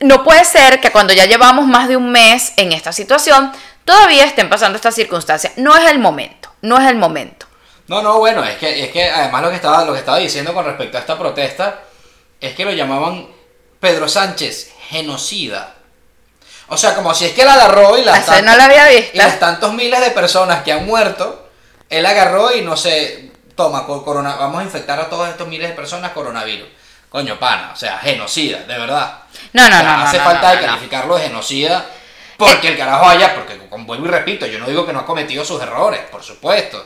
no 0.01 0.25
puede 0.25 0.45
ser 0.45 0.81
que 0.81 0.91
cuando 0.91 1.13
ya 1.13 1.27
llevamos 1.27 1.67
más 1.67 1.89
de 1.89 1.97
un 1.97 2.11
mes 2.11 2.53
en 2.57 2.73
esta 2.73 2.93
situación, 2.93 3.53
todavía 3.85 4.25
estén 4.25 4.49
pasando 4.49 4.77
estas 4.77 4.95
circunstancias. 4.95 5.55
No 5.57 5.77
es 5.77 5.91
el 5.91 5.99
momento, 5.99 6.53
no 6.63 6.81
es 6.81 6.89
el 6.89 6.97
momento. 6.97 7.47
No, 7.89 8.03
no, 8.03 8.19
bueno, 8.19 8.45
es 8.45 8.57
que, 8.57 8.85
es 8.85 8.91
que 8.91 9.11
además 9.11 9.43
lo 9.43 9.51
que, 9.51 9.57
estaba, 9.57 9.85
lo 9.85 9.93
que 9.93 9.99
estaba 9.99 10.19
diciendo 10.19 10.55
con 10.55 10.65
respecto 10.65 10.97
a 10.97 11.01
esta 11.01 11.19
protesta 11.19 11.81
es 12.41 12.55
que 12.55 12.65
lo 12.65 12.73
llamaban 12.73 13.29
Pedro 13.81 14.09
Sánchez 14.09 14.73
genocida. 14.89 15.75
O 16.69 16.77
sea, 16.77 16.95
como 16.95 17.13
si 17.15 17.27
es 17.27 17.33
que 17.33 17.43
él 17.43 17.49
agarró 17.49 17.99
y 17.99 18.05
las, 18.05 18.27
no 18.43 18.57
lo 18.57 18.63
había 18.63 18.89
visto. 18.89 19.11
y 19.15 19.19
las 19.19 19.39
tantos 19.39 19.75
miles 19.75 20.01
de 20.01 20.11
personas 20.11 20.63
que 20.63 20.73
han 20.73 20.87
muerto, 20.87 21.42
él 21.93 22.07
agarró 22.07 22.57
y 22.57 22.63
no 22.63 22.77
sé, 22.77 23.31
toma, 23.55 23.87
corona, 23.87 24.37
vamos 24.37 24.61
a 24.61 24.65
infectar 24.65 24.99
a 24.99 25.11
todos 25.11 25.29
estos 25.29 25.47
miles 25.47 25.69
de 25.69 25.77
personas 25.77 26.13
coronavirus. 26.13 26.69
Coño, 27.11 27.39
pana, 27.39 27.73
o 27.75 27.77
sea, 27.77 27.99
genocida, 27.99 28.61
de 28.61 28.79
verdad. 28.79 29.19
No, 29.53 29.69
no, 29.69 29.77
O 29.77 29.79
sea, 29.79 29.83
no, 29.83 29.97
no, 29.99 30.05
Hace 30.05 30.19
no, 30.19 30.25
falta 30.25 30.55
no, 30.55 30.61
de 30.61 30.67
calificarlo 30.67 31.17
de 31.17 31.25
genocida 31.25 31.87
porque 32.39 32.69
el 32.69 32.79
carajo 32.79 33.07
haya, 33.07 33.35
porque 33.35 33.57
vuelvo 33.71 34.07
y 34.07 34.09
repito, 34.09 34.47
yo 34.47 34.59
no 34.59 34.67
digo 34.67 34.87
que 34.87 34.95
no 34.95 35.01
ha 35.01 35.07
cometido 35.07 35.45
sus 35.45 35.61
errores, 35.61 36.01
por 36.11 36.23
supuesto. 36.23 36.83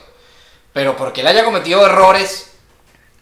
Pero 0.73 0.97
porque 0.97 1.21
él 1.21 1.29
haya 1.29 1.45
cometido 1.45 1.87
errores 1.87 2.53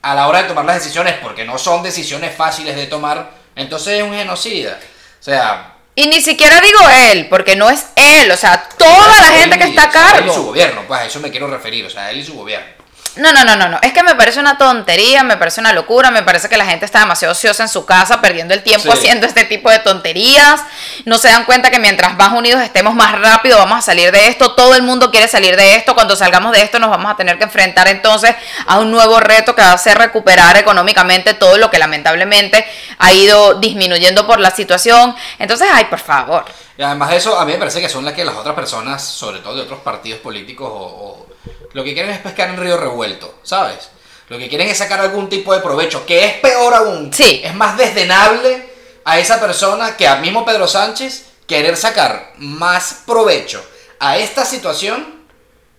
a 0.01 0.15
la 0.15 0.27
hora 0.27 0.43
de 0.43 0.49
tomar 0.49 0.65
las 0.65 0.77
decisiones, 0.77 1.17
porque 1.23 1.45
no 1.45 1.59
son 1.59 1.83
decisiones 1.83 2.35
fáciles 2.35 2.77
de 2.77 2.87
tomar, 2.87 3.31
entonces 3.55 3.99
es 3.99 4.03
un 4.03 4.15
genocida. 4.15 4.81
O 5.21 5.23
sea, 5.23 5.74
Y 5.97 6.07
ni 6.09 6.21
siquiera 6.21 6.61
digo 6.61 6.81
él, 7.13 7.29
porque 7.29 7.55
no 7.55 7.71
es 7.71 7.87
él, 7.95 8.31
o 8.31 8.37
sea, 8.37 8.69
toda 8.77 9.21
la 9.21 9.29
gente 9.39 9.59
que 9.59 9.65
está 9.65 9.85
a 9.85 9.89
o 9.89 9.93
sea, 9.93 10.19
él 10.19 10.25
y 10.25 10.29
su 10.29 10.35
cargo. 10.35 10.47
gobierno, 10.47 10.83
pues 10.89 11.01
a 11.01 11.07
eso 11.07 11.21
me 11.21 11.31
quiero 11.31 11.47
referir, 11.47 11.87
o 11.87 11.91
sea, 11.91 12.11
él 12.11 12.19
y 12.19 12.25
su 12.25 12.35
gobierno. 12.35 12.84
No, 13.17 13.33
no, 13.33 13.45
no, 13.45 13.55
no, 13.55 13.69
no. 13.69 13.79
Es 13.83 13.93
que 13.93 14.03
me 14.03 14.17
parece 14.17 14.41
una 14.41 14.59
tontería, 14.59 15.23
me 15.23 15.37
parece 15.37 15.61
una 15.61 15.73
locura, 15.73 16.11
me 16.11 16.25
parece 16.25 16.49
que 16.49 16.57
la 16.57 16.67
gente 16.67 16.85
está 16.85 16.99
demasiado 16.99 17.31
ociosa 17.31 17.63
en 17.63 17.69
su 17.69 17.87
casa, 17.87 18.21
perdiendo 18.21 18.55
el 18.55 18.65
tiempo 18.65 18.91
Sí. 18.91 18.99
haciendo 18.99 19.25
este 19.27 19.45
tipo 19.45 19.71
de 19.71 19.79
tonterías. 19.79 20.61
No 21.05 21.17
se 21.19 21.29
dan 21.29 21.45
cuenta 21.45 21.71
que 21.71 21.79
mientras 21.79 22.17
más 22.17 22.33
unidos 22.33 22.61
estemos 22.61 22.93
más 22.95 23.13
rápido 23.21 23.57
vamos 23.59 23.79
a 23.79 23.83
salir 23.83 24.11
de 24.11 24.27
esto. 24.27 24.53
Todo 24.57 24.75
el 24.75 24.83
mundo 24.83 25.13
quiere 25.13 25.29
salir 25.29 25.57
de 25.57 25.77
esto. 25.77 25.95
Cuando 25.95 26.17
salgamos 26.17 26.51
de 26.53 26.63
esto 26.63 26.81
nos 26.81 26.91
vamos 26.91 27.09
a 27.13 27.17
tener 27.17 27.39
que 27.39 27.45
enfrentar 27.45 27.87
entonces 27.87 28.35
a 28.67 28.79
un 28.81 28.91
nuevo 28.91 29.21
reto 29.21 29.55
que 29.55 29.63
va 29.63 29.73
a 29.73 29.79
ser 29.79 29.97
recuperar 29.97 30.57
económicamente 30.57 31.35
todo 31.35 31.57
lo 31.57 31.71
que 31.71 31.79
lamentablemente 31.79 32.67
ha 32.99 33.13
ido 33.13 33.55
disminuyendo 33.61 34.27
por 34.27 34.41
la 34.41 34.51
situación. 34.51 35.15
Entonces, 35.39 35.69
ay, 35.73 35.85
por 35.85 36.01
favor. 36.01 36.45
Y 36.77 36.83
además 36.83 37.11
de 37.11 37.19
eso, 37.19 37.39
a 37.39 37.45
mí 37.45 37.53
me 37.53 37.59
parece 37.59 37.81
que 37.81 37.89
son 37.89 38.05
las 38.05 38.15
que 38.15 38.25
las 38.25 38.35
otras 38.35 38.57
personas, 38.57 39.05
sobre 39.05 39.39
todo 39.39 39.55
de 39.55 39.63
otros 39.63 39.79
partidos 39.81 40.19
políticos, 40.19 40.69
o, 40.69 40.75
o 40.85 41.34
lo 41.73 41.85
que 41.85 41.95
quieren 41.95 42.13
es 42.13 42.19
pescar 42.21 42.49
en 42.51 42.57
río 42.57 42.77
revuelto, 42.77 43.39
¿sabes? 43.43 43.91
Lo 44.29 44.39
que 44.39 44.49
quieren 44.49 44.69
es 44.69 44.79
sacar 44.79 45.01
algún 45.01 45.29
tipo 45.29 45.53
de 45.55 45.61
provecho, 45.61 46.07
que 46.07 46.25
es 46.25 46.33
peor 46.35 46.75
aún. 46.75 47.13
Sí. 47.13 47.43
Es 47.45 47.55
más 47.55 47.77
desdenable 47.77 48.73
a 49.05 49.19
esa 49.19 49.39
persona 49.41 49.97
que 49.97 50.09
al 50.09 50.21
mismo 50.21 50.45
Pedro 50.45 50.67
Sánchez 50.67 51.27
querer 51.47 51.77
sacar 51.77 52.33
más 52.39 53.03
provecho 53.07 53.63
a 53.99 54.17
esta 54.17 54.45
situación 54.47 55.25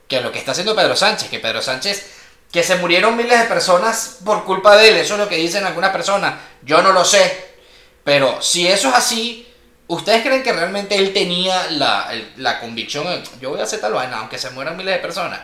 que 0.07 0.17
a 0.17 0.21
lo 0.21 0.31
que 0.31 0.37
está 0.37 0.51
haciendo 0.51 0.75
Pedro 0.75 0.95
Sánchez. 0.95 1.29
Que 1.29 1.39
Pedro 1.39 1.61
Sánchez, 1.63 2.05
que 2.51 2.61
se 2.61 2.75
murieron 2.75 3.17
miles 3.17 3.39
de 3.39 3.45
personas 3.45 4.17
por 4.23 4.43
culpa 4.45 4.75
de 4.77 4.89
él, 4.89 4.97
eso 4.97 5.15
es 5.15 5.19
lo 5.19 5.27
que 5.27 5.37
dicen 5.37 5.65
algunas 5.65 5.89
personas. 5.91 6.35
Yo 6.61 6.83
no 6.83 6.91
lo 6.91 7.03
sé. 7.03 7.55
Pero 8.03 8.39
si 8.43 8.67
eso 8.67 8.89
es 8.89 8.93
así, 8.95 9.51
¿ustedes 9.87 10.21
creen 10.21 10.43
que 10.43 10.53
realmente 10.53 10.95
él 10.95 11.11
tenía 11.13 11.71
la, 11.71 12.09
el- 12.11 12.31
la 12.37 12.59
convicción? 12.59 13.07
Yo 13.41 13.49
voy 13.49 13.59
a 13.59 13.63
hacer 13.63 13.81
tal 13.81 13.93
vaina, 13.93 14.19
aunque 14.19 14.37
se 14.37 14.51
mueran 14.51 14.77
miles 14.77 14.93
de 14.93 14.99
personas. 15.01 15.39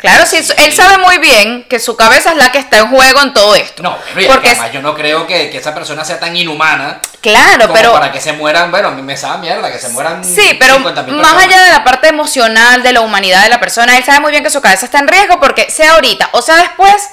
Claro, 0.00 0.24
sí, 0.26 0.38
él 0.56 0.72
sabe 0.72 0.98
muy 0.98 1.18
bien 1.18 1.64
que 1.64 1.78
su 1.78 1.96
cabeza 1.96 2.30
es 2.30 2.36
la 2.36 2.50
que 2.50 2.58
está 2.58 2.78
en 2.78 2.88
juego 2.88 3.20
en 3.20 3.34
todo 3.34 3.54
esto. 3.54 3.82
No, 3.82 3.98
Porque 4.26 4.48
además 4.48 4.72
yo 4.72 4.82
no 4.82 4.94
creo 4.94 5.26
que, 5.26 5.50
que 5.50 5.58
esa 5.58 5.74
persona 5.74 6.04
sea 6.04 6.18
tan 6.18 6.34
inhumana 6.36 7.00
Claro, 7.20 7.62
como 7.62 7.74
pero 7.74 7.92
para 7.92 8.10
que 8.10 8.20
se 8.20 8.32
mueran. 8.32 8.70
Bueno, 8.70 8.88
a 8.88 8.90
mí 8.92 9.02
me 9.02 9.16
sabe 9.16 9.38
mierda 9.38 9.70
que 9.70 9.78
se 9.78 9.90
mueran. 9.90 10.24
Sí, 10.24 10.56
pero 10.58 10.78
50.000 10.78 11.06
más 11.06 11.44
allá 11.44 11.62
de 11.64 11.70
la 11.70 11.84
parte 11.84 12.08
emocional, 12.08 12.82
de 12.82 12.92
la 12.92 13.02
humanidad 13.02 13.42
de 13.42 13.50
la 13.50 13.60
persona, 13.60 13.98
él 13.98 14.04
sabe 14.04 14.20
muy 14.20 14.30
bien 14.30 14.42
que 14.42 14.50
su 14.50 14.60
cabeza 14.60 14.86
está 14.86 14.98
en 14.98 15.08
riesgo 15.08 15.38
porque 15.38 15.70
sea 15.70 15.92
ahorita 15.92 16.30
o 16.32 16.42
sea 16.42 16.56
después, 16.56 17.10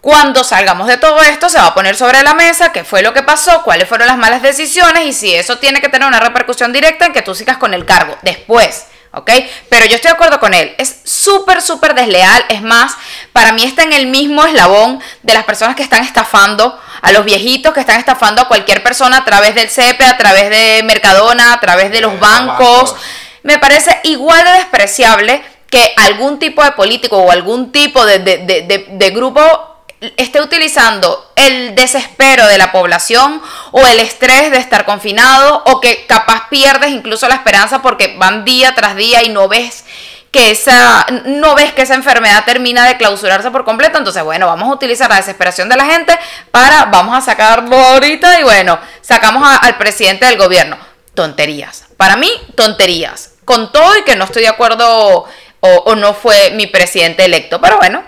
cuando 0.00 0.42
salgamos 0.42 0.88
de 0.88 0.96
todo 0.96 1.20
esto, 1.22 1.48
se 1.48 1.58
va 1.58 1.66
a 1.66 1.74
poner 1.74 1.96
sobre 1.96 2.22
la 2.22 2.34
mesa 2.34 2.72
qué 2.72 2.82
fue 2.82 3.02
lo 3.02 3.12
que 3.12 3.22
pasó, 3.22 3.62
cuáles 3.62 3.88
fueron 3.88 4.08
las 4.08 4.16
malas 4.16 4.42
decisiones 4.42 5.04
y 5.04 5.12
si 5.12 5.34
eso 5.34 5.58
tiene 5.58 5.80
que 5.80 5.88
tener 5.88 6.08
una 6.08 6.20
repercusión 6.20 6.72
directa 6.72 7.06
en 7.06 7.12
que 7.12 7.22
tú 7.22 7.34
sigas 7.34 7.58
con 7.58 7.74
el 7.74 7.84
cargo 7.84 8.16
después. 8.22 8.86
¿Ok? 9.12 9.30
Pero 9.68 9.86
yo 9.86 9.96
estoy 9.96 10.10
de 10.10 10.14
acuerdo 10.14 10.40
con 10.40 10.54
él. 10.54 10.74
Es 10.78 11.00
súper, 11.04 11.62
súper 11.62 11.94
desleal. 11.94 12.44
Es 12.48 12.62
más, 12.62 12.94
para 13.32 13.52
mí 13.52 13.62
está 13.62 13.82
en 13.82 13.92
el 13.92 14.06
mismo 14.06 14.44
eslabón 14.44 15.00
de 15.22 15.34
las 15.34 15.44
personas 15.44 15.76
que 15.76 15.82
están 15.82 16.02
estafando, 16.02 16.78
a 17.00 17.12
los 17.12 17.24
viejitos 17.24 17.74
que 17.74 17.80
están 17.80 17.98
estafando 17.98 18.42
a 18.42 18.48
cualquier 18.48 18.82
persona 18.82 19.18
a 19.18 19.24
través 19.24 19.54
del 19.54 19.68
CEPE, 19.68 20.04
a 20.04 20.16
través 20.16 20.50
de 20.50 20.82
Mercadona, 20.84 21.54
a 21.54 21.60
través 21.60 21.90
de 21.90 22.00
los 22.00 22.18
bancos. 22.18 22.94
Me 23.42 23.58
parece 23.58 24.00
igual 24.04 24.44
de 24.44 24.52
despreciable 24.52 25.42
que 25.68 25.94
algún 25.96 26.38
tipo 26.38 26.62
de 26.62 26.72
político 26.72 27.18
o 27.18 27.30
algún 27.30 27.72
tipo 27.72 28.04
de, 28.04 28.18
de, 28.18 28.38
de, 28.38 28.86
de 28.90 29.10
grupo 29.10 29.71
esté 30.16 30.40
utilizando 30.40 31.32
el 31.36 31.74
desespero 31.74 32.46
de 32.46 32.58
la 32.58 32.72
población 32.72 33.40
o 33.70 33.86
el 33.86 34.00
estrés 34.00 34.50
de 34.50 34.58
estar 34.58 34.84
confinado 34.84 35.62
o 35.66 35.80
que 35.80 36.06
capaz 36.06 36.48
pierdes 36.48 36.90
incluso 36.90 37.28
la 37.28 37.34
esperanza 37.34 37.82
porque 37.82 38.16
van 38.18 38.44
día 38.44 38.74
tras 38.74 38.96
día 38.96 39.22
y 39.22 39.28
no 39.28 39.48
ves 39.48 39.84
que 40.32 40.50
esa 40.50 41.06
no 41.26 41.54
ves 41.54 41.72
que 41.72 41.82
esa 41.82 41.94
enfermedad 41.94 42.44
termina 42.44 42.86
de 42.86 42.96
clausurarse 42.96 43.50
por 43.50 43.64
completo, 43.64 43.98
entonces 43.98 44.22
bueno, 44.24 44.46
vamos 44.46 44.68
a 44.70 44.72
utilizar 44.72 45.10
la 45.10 45.16
desesperación 45.16 45.68
de 45.68 45.76
la 45.76 45.84
gente 45.84 46.18
para 46.50 46.86
vamos 46.86 47.16
a 47.16 47.20
sacarlo 47.20 47.76
ahorita 47.76 48.40
y 48.40 48.42
bueno, 48.42 48.78
sacamos 49.02 49.46
al 49.60 49.76
presidente 49.76 50.24
del 50.24 50.38
gobierno. 50.38 50.78
Tonterías. 51.14 51.84
Para 51.98 52.16
mí, 52.16 52.30
tonterías. 52.56 53.34
Con 53.44 53.70
todo 53.70 53.98
y 53.98 54.04
que 54.04 54.16
no 54.16 54.24
estoy 54.24 54.42
de 54.42 54.48
acuerdo 54.48 55.26
o, 55.60 55.68
o 55.68 55.94
no 55.94 56.14
fue 56.14 56.52
mi 56.52 56.66
presidente 56.66 57.26
electo, 57.26 57.60
pero 57.60 57.76
bueno, 57.76 58.02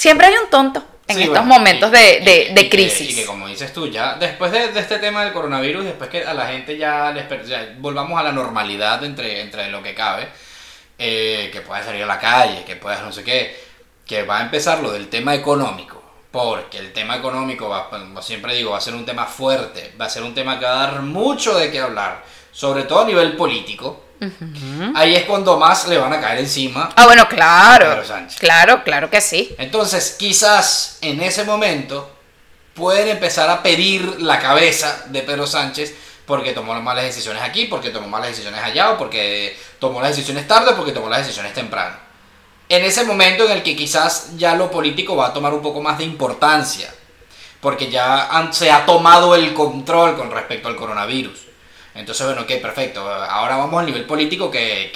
siempre 0.00 0.28
hay 0.28 0.34
un 0.42 0.48
tonto 0.48 0.82
en 1.08 1.20
estos 1.20 1.44
momentos 1.44 1.90
de, 1.90 2.52
de, 2.54 2.70
crisis. 2.70 3.10
y 3.10 3.14
que 3.16 3.26
como 3.26 3.48
dices 3.48 3.70
tú, 3.70 3.88
ya 3.88 4.14
después 4.14 4.50
de, 4.50 4.70
este 4.80 4.98
tema 4.98 5.24
del 5.24 5.34
coronavirus, 5.34 5.84
después 5.84 6.08
que 6.08 6.24
a 6.24 6.32
la 6.32 6.46
gente 6.46 6.78
ya 6.78 7.12
les 7.12 7.26
volvamos 7.78 8.18
a 8.18 8.22
la 8.22 8.32
normalidad 8.32 9.04
entre, 9.04 9.42
entre 9.42 9.70
lo 9.70 9.82
que 9.82 9.94
cabe, 9.94 10.26
eh, 10.96 11.50
que 11.52 11.60
pueda 11.60 11.82
salir 11.82 12.04
a 12.04 12.06
la 12.06 12.18
calle, 12.18 12.64
que 12.64 12.76
puedas 12.76 13.02
no 13.02 13.12
sé 13.12 13.22
qué, 13.24 13.54
que 14.06 14.22
va 14.22 14.38
a 14.38 14.42
empezar 14.42 14.80
lo 14.80 14.90
del 14.90 15.08
tema 15.08 15.34
económico. 15.34 16.02
Porque 16.30 16.78
el 16.78 16.94
tema 16.94 17.16
económico, 17.16 17.68
va, 17.68 17.90
como 17.90 18.22
siempre 18.22 18.54
digo, 18.54 18.70
va 18.70 18.78
a 18.78 18.80
ser 18.80 18.94
un 18.94 19.04
tema 19.04 19.26
fuerte, 19.26 19.92
va 20.00 20.06
a 20.06 20.10
ser 20.10 20.22
un 20.22 20.32
tema 20.32 20.58
que 20.58 20.64
va 20.64 20.84
a 20.84 20.86
dar 20.86 21.02
mucho 21.02 21.58
de 21.58 21.70
qué 21.70 21.80
hablar, 21.80 22.24
sobre 22.52 22.84
todo 22.84 23.00
a 23.00 23.04
nivel 23.04 23.36
político 23.36 24.09
Ahí 24.94 25.14
es 25.16 25.24
cuando 25.24 25.58
más 25.58 25.88
le 25.88 25.98
van 25.98 26.12
a 26.12 26.20
caer 26.20 26.40
encima. 26.40 26.90
Ah, 26.96 27.06
bueno, 27.06 27.26
claro. 27.28 28.02
Claro, 28.38 28.84
claro 28.84 29.10
que 29.10 29.20
sí. 29.20 29.54
Entonces, 29.58 30.16
quizás 30.18 30.98
en 31.00 31.20
ese 31.22 31.44
momento 31.44 32.10
pueden 32.74 33.08
empezar 33.08 33.48
a 33.48 33.62
pedir 33.62 34.20
la 34.20 34.38
cabeza 34.38 35.04
de 35.06 35.22
Pedro 35.22 35.46
Sánchez 35.46 35.94
porque 36.26 36.52
tomó 36.52 36.80
malas 36.80 37.04
decisiones 37.04 37.42
aquí, 37.42 37.66
porque 37.66 37.90
tomó 37.90 38.06
malas 38.06 38.28
decisiones 38.28 38.62
allá, 38.62 38.92
o 38.92 38.98
porque 38.98 39.58
tomó 39.80 40.00
las 40.00 40.10
decisiones 40.10 40.46
tarde, 40.46 40.70
o 40.70 40.76
porque 40.76 40.92
tomó 40.92 41.08
las 41.08 41.20
decisiones 41.20 41.52
temprano. 41.52 41.96
En 42.68 42.84
ese 42.84 43.04
momento 43.04 43.44
en 43.46 43.50
el 43.50 43.62
que 43.64 43.74
quizás 43.74 44.36
ya 44.36 44.54
lo 44.54 44.70
político 44.70 45.16
va 45.16 45.28
a 45.28 45.32
tomar 45.32 45.52
un 45.52 45.60
poco 45.60 45.82
más 45.82 45.98
de 45.98 46.04
importancia, 46.04 46.94
porque 47.60 47.90
ya 47.90 48.48
se 48.52 48.70
ha 48.70 48.86
tomado 48.86 49.34
el 49.34 49.52
control 49.54 50.16
con 50.16 50.30
respecto 50.30 50.68
al 50.68 50.76
coronavirus. 50.76 51.49
Entonces, 51.94 52.26
bueno, 52.26 52.42
ok, 52.42 52.52
perfecto. 52.60 53.00
Ahora 53.08 53.56
vamos 53.56 53.80
al 53.80 53.86
nivel 53.86 54.04
político, 54.04 54.50
que, 54.50 54.92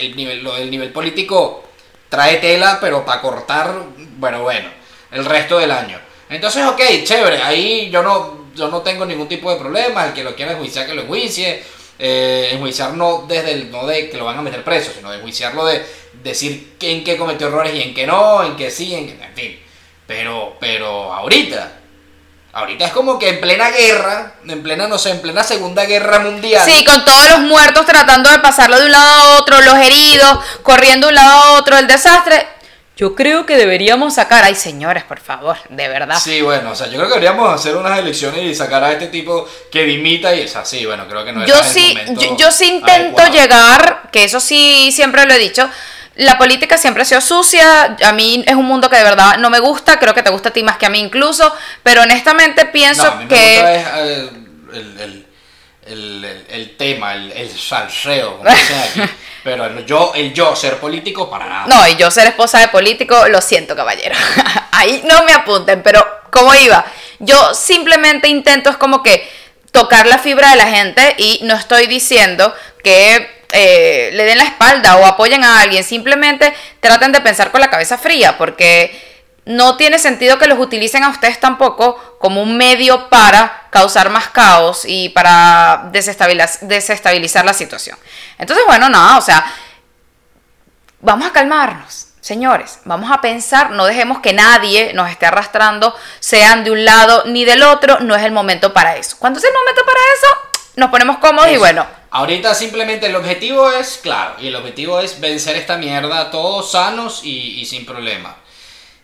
el 0.00 0.16
nivel, 0.16 0.42
lo 0.42 0.58
nivel 0.58 0.90
político 0.90 1.64
trae 2.08 2.36
tela, 2.36 2.78
pero 2.80 3.04
para 3.04 3.20
cortar, 3.20 3.74
bueno, 4.16 4.42
bueno, 4.42 4.68
el 5.10 5.24
resto 5.24 5.58
del 5.58 5.70
año. 5.70 5.98
Entonces, 6.28 6.64
ok, 6.66 6.80
chévere, 7.04 7.42
ahí 7.42 7.90
yo 7.90 8.02
no, 8.02 8.46
yo 8.54 8.68
no 8.68 8.82
tengo 8.82 9.04
ningún 9.04 9.28
tipo 9.28 9.50
de 9.50 9.58
problema, 9.58 10.06
el 10.06 10.12
que 10.12 10.24
lo 10.24 10.34
quiera 10.34 10.52
enjuiciar, 10.52 10.86
que 10.86 10.94
lo 10.94 11.02
enjuicie. 11.02 11.62
Eh, 11.98 12.48
enjuiciar 12.52 12.94
no 12.94 13.26
desde 13.28 13.52
el, 13.52 13.70
no 13.70 13.86
de 13.86 14.10
que 14.10 14.16
lo 14.16 14.24
van 14.24 14.38
a 14.38 14.42
meter 14.42 14.64
preso, 14.64 14.90
sino 14.92 15.10
de 15.10 15.18
enjuiciarlo 15.18 15.66
de 15.66 15.84
decir 16.24 16.74
en 16.80 17.04
qué 17.04 17.16
cometió 17.16 17.46
errores 17.46 17.74
y 17.74 17.82
en 17.82 17.94
qué 17.94 18.06
no, 18.06 18.42
en 18.42 18.56
qué 18.56 18.70
sí, 18.70 18.94
en 18.94 19.06
qué, 19.06 19.24
en 19.24 19.34
fin. 19.34 19.60
Pero, 20.06 20.56
pero 20.58 21.12
ahorita, 21.12 21.81
Ahorita 22.54 22.84
es 22.84 22.92
como 22.92 23.18
que 23.18 23.30
en 23.30 23.40
plena 23.40 23.70
guerra, 23.70 24.34
en 24.46 24.62
plena, 24.62 24.86
no 24.86 24.98
sé, 24.98 25.10
en 25.10 25.22
plena 25.22 25.42
Segunda 25.42 25.86
Guerra 25.86 26.18
Mundial. 26.18 26.62
Sí, 26.64 26.84
con 26.84 27.02
todos 27.02 27.30
los 27.30 27.40
muertos 27.40 27.86
tratando 27.86 28.30
de 28.30 28.40
pasarlo 28.40 28.78
de 28.78 28.86
un 28.86 28.92
lado 28.92 29.22
a 29.22 29.38
otro, 29.38 29.60
los 29.62 29.76
heridos, 29.76 30.38
corriendo 30.62 31.06
de 31.06 31.12
un 31.12 31.14
lado 31.14 31.32
a 31.32 31.52
otro, 31.58 31.78
el 31.78 31.86
desastre. 31.86 32.46
Yo 32.94 33.14
creo 33.14 33.46
que 33.46 33.56
deberíamos 33.56 34.14
sacar, 34.14 34.44
ay 34.44 34.54
señores, 34.54 35.02
por 35.02 35.18
favor, 35.18 35.56
de 35.70 35.88
verdad. 35.88 36.20
Sí, 36.22 36.42
bueno, 36.42 36.72
o 36.72 36.74
sea, 36.74 36.88
yo 36.88 36.98
creo 36.98 37.08
que 37.08 37.14
deberíamos 37.14 37.52
hacer 37.52 37.74
unas 37.74 37.98
elecciones 37.98 38.42
y 38.42 38.54
sacar 38.54 38.84
a 38.84 38.92
este 38.92 39.06
tipo 39.06 39.48
que 39.70 39.84
dimita 39.84 40.34
y 40.34 40.42
es 40.42 40.54
así, 40.54 40.84
bueno, 40.84 41.08
creo 41.08 41.24
que 41.24 41.32
no 41.32 41.42
es 41.42 41.48
Yo 41.48 41.64
sí, 41.64 41.96
yo, 42.36 42.52
sí 42.52 42.66
intento 42.66 43.26
llegar, 43.28 44.10
que 44.12 44.24
eso 44.24 44.40
sí 44.40 44.92
siempre 44.92 45.24
lo 45.24 45.32
he 45.32 45.38
dicho, 45.38 45.70
la 46.16 46.38
política 46.38 46.76
siempre 46.76 47.02
ha 47.02 47.06
sido 47.06 47.20
sucia, 47.20 47.96
a 48.04 48.12
mí 48.12 48.44
es 48.46 48.54
un 48.54 48.66
mundo 48.66 48.90
que 48.90 48.96
de 48.96 49.04
verdad 49.04 49.38
no 49.38 49.50
me 49.50 49.60
gusta, 49.60 49.98
creo 49.98 50.14
que 50.14 50.22
te 50.22 50.30
gusta 50.30 50.50
a 50.50 50.52
ti 50.52 50.62
más 50.62 50.76
que 50.76 50.86
a 50.86 50.90
mí 50.90 50.98
incluso, 50.98 51.54
pero 51.82 52.02
honestamente 52.02 52.66
pienso 52.66 53.18
que... 53.28 53.64
Eh, 53.94 55.26
el, 55.84 56.76
tema, 56.78 57.14
el, 57.14 57.50
salseo, 57.58 58.38
como 58.38 58.50
sea 58.50 58.82
aquí. 58.84 59.00
Pero 59.44 59.80
yo, 59.80 60.12
el 60.14 60.32
yo 60.32 60.54
ser 60.54 60.78
político, 60.78 61.28
para 61.28 61.48
nada. 61.48 61.66
No, 61.66 61.88
y 61.88 61.96
yo 61.96 62.12
ser 62.12 62.28
esposa 62.28 62.60
de 62.60 62.68
político, 62.68 63.26
lo 63.26 63.40
siento, 63.40 63.74
caballero. 63.74 64.14
Ahí 64.70 65.02
no 65.04 65.24
me 65.24 65.32
apunten, 65.32 65.82
pero 65.82 66.06
¿cómo 66.30 66.54
iba? 66.54 66.84
Yo 67.18 67.52
simplemente 67.52 68.28
intento, 68.28 68.70
es 68.70 68.76
como 68.76 69.02
que 69.02 69.28
tocar 69.72 70.06
la 70.06 70.18
fibra 70.18 70.50
de 70.50 70.56
la 70.56 70.66
gente 70.66 71.16
y 71.18 71.40
no 71.42 71.54
estoy 71.54 71.88
diciendo 71.88 72.54
que 72.84 73.41
eh, 73.52 74.10
le 74.12 74.24
den 74.24 74.38
la 74.38 74.44
espalda 74.44 74.96
o 74.96 75.06
apoyen 75.06 75.44
a 75.44 75.60
alguien, 75.60 75.84
simplemente 75.84 76.54
traten 76.80 77.12
de 77.12 77.20
pensar 77.20 77.50
con 77.50 77.60
la 77.60 77.70
cabeza 77.70 77.98
fría, 77.98 78.38
porque 78.38 79.12
no 79.44 79.76
tiene 79.76 79.98
sentido 79.98 80.38
que 80.38 80.46
los 80.46 80.58
utilicen 80.58 81.02
a 81.02 81.08
ustedes 81.08 81.40
tampoco 81.40 82.16
como 82.18 82.42
un 82.42 82.56
medio 82.56 83.08
para 83.08 83.66
causar 83.70 84.10
más 84.10 84.28
caos 84.28 84.84
y 84.84 85.08
para 85.10 85.88
desestabilizar, 85.92 87.44
la 87.44 87.52
situación. 87.52 87.98
Entonces, 88.38 88.64
bueno, 88.66 88.88
nada, 88.88 89.18
o 89.18 89.20
sea, 89.20 89.44
vamos 91.00 91.26
a 91.26 91.32
calmarnos. 91.32 92.08
Señores, 92.20 92.78
vamos 92.84 93.10
a 93.10 93.20
pensar, 93.20 93.72
no 93.72 93.84
dejemos 93.84 94.20
que 94.20 94.32
nadie 94.32 94.92
nos 94.94 95.10
esté 95.10 95.26
arrastrando, 95.26 95.92
sean 96.20 96.62
de 96.62 96.70
un 96.70 96.84
lado 96.84 97.24
ni 97.26 97.44
del 97.44 97.64
otro, 97.64 97.98
no 97.98 98.14
es 98.14 98.22
el 98.22 98.30
momento 98.30 98.72
para 98.72 98.96
eso. 98.96 99.16
¿Cuándo 99.18 99.40
es 99.40 99.44
el 99.44 99.52
momento 99.52 99.82
para 99.84 99.98
eso? 99.98 100.60
Nos 100.76 100.90
ponemos 100.90 101.18
cómodos 101.18 101.50
y 101.50 101.56
bueno, 101.56 101.84
Ahorita 102.14 102.54
simplemente 102.54 103.06
el 103.06 103.16
objetivo 103.16 103.70
es, 103.70 103.96
claro, 103.96 104.34
y 104.38 104.48
el 104.48 104.54
objetivo 104.54 105.00
es 105.00 105.18
vencer 105.18 105.56
esta 105.56 105.78
mierda 105.78 106.30
todos 106.30 106.70
sanos 106.70 107.22
y, 107.24 107.64
sin 107.64 107.86
problema. 107.86 108.36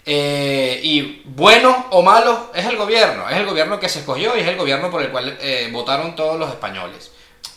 Eh, 0.04 0.78
y 0.82 1.22
bueno 1.24 1.86
o 1.90 2.02
malo 2.02 2.52
es 2.54 2.66
el 2.66 2.76
gobierno, 2.76 3.26
es 3.30 3.36
el 3.38 3.46
gobierno 3.46 3.80
que 3.80 3.88
se 3.88 4.00
escogió 4.00 4.36
y 4.36 4.40
es 4.40 4.46
el 4.46 4.56
gobierno 4.56 4.90
por 4.90 5.02
el 5.02 5.10
cual 5.10 5.38
eh, 5.40 5.70
votaron 5.72 6.14
todos 6.14 6.38
los 6.38 6.50
españoles. 6.50 7.10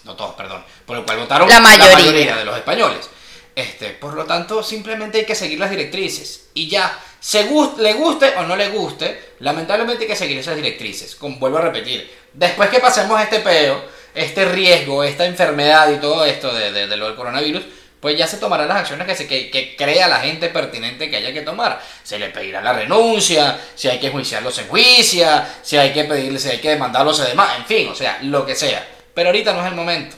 No 0.05 0.15
todos, 0.15 0.35
perdón, 0.35 0.63
por 0.85 0.97
el 0.97 1.03
cual 1.03 1.17
votaron 1.17 1.49
la 1.49 1.59
mayoría, 1.59 2.37
de 2.37 2.45
los 2.45 2.55
españoles. 2.55 3.09
Este, 3.53 3.89
por 3.89 4.13
lo 4.13 4.23
tanto, 4.23 4.63
simplemente 4.63 5.17
hay 5.17 5.25
que 5.25 5.35
seguir 5.35 5.59
las 5.59 5.69
directrices. 5.69 6.47
Y 6.53 6.69
ya, 6.69 6.97
se 7.19 7.43
le 7.77 7.93
guste 7.93 8.35
o 8.37 8.43
no 8.43 8.55
le 8.55 8.69
guste, 8.69 9.33
lamentablemente 9.39 10.03
hay 10.03 10.09
que 10.09 10.15
seguir 10.15 10.37
esas 10.37 10.55
directrices. 10.55 11.13
Como 11.17 11.39
vuelvo 11.39 11.57
a 11.57 11.61
repetir, 11.61 12.09
después 12.31 12.69
que 12.69 12.79
pasemos 12.79 13.19
este 13.19 13.39
peo 13.39 13.99
este 14.13 14.45
riesgo, 14.45 15.03
esta 15.03 15.25
enfermedad 15.25 15.89
y 15.91 15.97
todo 15.97 16.25
esto 16.25 16.53
de, 16.53 16.71
de, 16.71 16.97
lo 16.97 17.07
del 17.07 17.15
coronavirus, 17.15 17.63
pues 17.99 18.17
ya 18.17 18.27
se 18.27 18.37
tomarán 18.37 18.67
las 18.67 18.77
acciones 18.77 19.05
que, 19.05 19.15
se, 19.15 19.27
que, 19.27 19.75
crea 19.77 20.07
la 20.07 20.19
gente 20.19 20.49
pertinente 20.49 21.09
que 21.09 21.17
haya 21.17 21.31
que 21.31 21.41
tomar. 21.41 21.79
Se 22.03 22.17
le 22.17 22.29
pedirá 22.29 22.61
la 22.61 22.73
renuncia, 22.73 23.59
si 23.75 23.87
hay 23.87 23.99
que 23.99 24.09
juiciarlo 24.09 24.51
se 24.51 24.61
enjuicia, 24.61 25.47
si 25.61 25.77
hay 25.77 25.93
que 25.93 26.05
pedirle, 26.05 26.39
si 26.39 26.49
hay 26.49 26.57
que 26.57 26.69
demandarlo 26.69 27.13
se 27.13 27.25
demanda, 27.25 27.57
en 27.57 27.65
fin, 27.65 27.89
o 27.89 27.95
sea, 27.95 28.17
lo 28.23 28.45
que 28.45 28.55
sea. 28.55 28.85
Pero 29.13 29.29
ahorita 29.29 29.53
no 29.53 29.61
es 29.61 29.67
el 29.67 29.75
momento. 29.75 30.15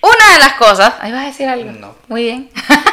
Una 0.00 0.32
de 0.32 0.38
las 0.40 0.54
cosas, 0.54 0.94
ahí 1.00 1.12
vas 1.12 1.22
a 1.22 1.26
decir 1.26 1.48
algo. 1.48 1.70
No. 1.70 1.94
Muy 2.08 2.24
bien. 2.24 2.50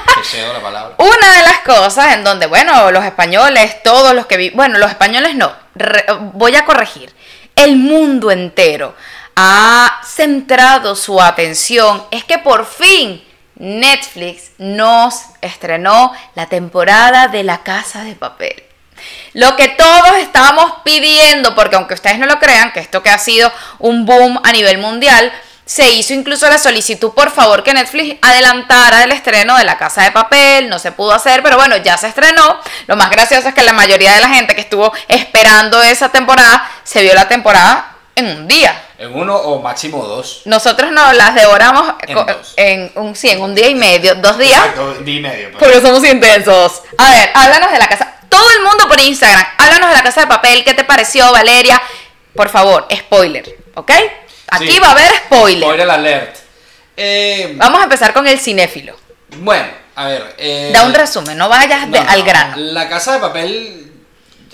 la 0.53 0.61
palabra. 0.61 0.95
Una 0.99 1.37
de 1.37 1.43
las 1.43 1.59
cosas 1.59 2.13
en 2.13 2.23
donde, 2.23 2.45
bueno, 2.45 2.91
los 2.91 3.03
españoles, 3.03 3.81
todos 3.83 4.13
los 4.13 4.27
que 4.27 4.37
viven, 4.37 4.55
bueno, 4.55 4.77
los 4.77 4.91
españoles 4.91 5.35
no, 5.35 5.51
voy 6.33 6.55
a 6.55 6.65
corregir, 6.65 7.13
el 7.55 7.77
mundo 7.77 8.29
entero 8.29 8.95
ha 9.41 10.01
centrado 10.03 10.97
su 10.97 11.21
atención 11.21 12.03
es 12.11 12.25
que 12.25 12.39
por 12.39 12.65
fin 12.65 13.23
Netflix 13.55 14.51
nos 14.57 15.15
estrenó 15.39 16.11
la 16.35 16.47
temporada 16.47 17.29
de 17.29 17.43
La 17.43 17.63
Casa 17.63 18.03
de 18.03 18.15
Papel. 18.15 18.61
Lo 19.31 19.55
que 19.55 19.69
todos 19.69 20.17
estábamos 20.17 20.73
pidiendo, 20.83 21.55
porque 21.55 21.77
aunque 21.77 21.93
ustedes 21.93 22.19
no 22.19 22.25
lo 22.25 22.37
crean, 22.37 22.73
que 22.73 22.81
esto 22.81 23.01
que 23.01 23.11
ha 23.11 23.17
sido 23.17 23.49
un 23.79 24.05
boom 24.05 24.41
a 24.43 24.51
nivel 24.51 24.77
mundial, 24.77 25.31
se 25.63 25.89
hizo 25.89 26.13
incluso 26.13 26.49
la 26.49 26.57
solicitud, 26.57 27.13
por 27.13 27.31
favor, 27.31 27.63
que 27.63 27.73
Netflix 27.73 28.17
adelantara 28.21 29.05
el 29.05 29.13
estreno 29.13 29.57
de 29.57 29.63
La 29.63 29.77
Casa 29.77 30.01
de 30.03 30.11
Papel, 30.11 30.67
no 30.67 30.79
se 30.79 30.91
pudo 30.91 31.13
hacer, 31.13 31.41
pero 31.43 31.55
bueno, 31.55 31.77
ya 31.77 31.95
se 31.97 32.07
estrenó. 32.07 32.59
Lo 32.87 32.97
más 32.97 33.09
gracioso 33.09 33.47
es 33.47 33.55
que 33.55 33.63
la 33.63 33.71
mayoría 33.71 34.11
de 34.11 34.19
la 34.19 34.29
gente 34.29 34.53
que 34.53 34.61
estuvo 34.61 34.91
esperando 35.07 35.81
esa 35.81 36.09
temporada, 36.09 36.69
se 36.83 37.01
vio 37.03 37.13
la 37.13 37.29
temporada 37.29 37.95
en 38.15 38.25
un 38.25 38.45
día. 38.45 38.83
En 38.99 39.15
uno 39.15 39.33
o 39.35 39.61
máximo 39.61 40.03
dos. 40.05 40.41
Nosotros 40.45 40.91
nos 40.91 41.15
las 41.15 41.33
devoramos 41.33 41.93
En 42.05 42.13
co- 42.15 42.25
dos. 42.25 42.53
en 42.57 42.91
un, 42.95 43.15
sí, 43.15 43.29
en 43.29 43.41
un 43.41 43.55
día 43.55 43.69
y 43.69 43.75
medio, 43.75 44.13
dos 44.15 44.37
días, 44.37 44.59
Exacto, 44.59 44.93
día 44.95 45.15
y 45.15 45.21
medio. 45.21 45.51
pues. 45.51 45.63
porque 45.63 45.81
somos 45.81 46.03
intensos. 46.05 46.81
A 46.97 47.09
ver, 47.11 47.29
háblanos 47.33 47.71
de 47.71 47.79
la 47.79 47.87
casa. 47.87 48.15
Todo 48.27 48.49
el 48.51 48.61
mundo 48.61 48.87
por 48.89 48.99
Instagram, 48.99 49.43
háblanos 49.57 49.89
de 49.89 49.95
la 49.95 50.03
casa 50.03 50.21
de 50.21 50.27
papel, 50.27 50.63
¿qué 50.65 50.73
te 50.73 50.83
pareció, 50.83 51.31
Valeria? 51.31 51.81
Por 52.35 52.49
favor, 52.49 52.87
spoiler, 52.93 53.57
¿ok? 53.75 53.91
Aquí 54.51 54.71
Sí. 54.71 54.79
va 54.79 54.87
a 54.87 54.91
haber 54.91 55.11
spoiler. 55.25 55.63
Spoiler 55.63 55.89
alert. 55.89 56.35
Eh, 56.97 57.53
Vamos 57.55 57.79
a 57.79 57.83
empezar 57.85 58.13
con 58.13 58.27
el 58.27 58.37
cinéfilo. 58.39 58.97
bueno, 59.37 59.67
a 59.95 60.07
ver. 60.07 60.35
eh, 60.37 60.71
Da 60.73 60.83
un 60.83 60.93
resumen, 60.93 61.37
no 61.37 61.47
vayas 61.47 61.89
de- 61.89 61.97
no, 61.99 62.03
no, 62.03 62.09
al 62.11 62.23
grano. 62.23 62.53
La 62.57 62.89
casa 62.89 63.13
de 63.13 63.19
papel, 63.19 63.88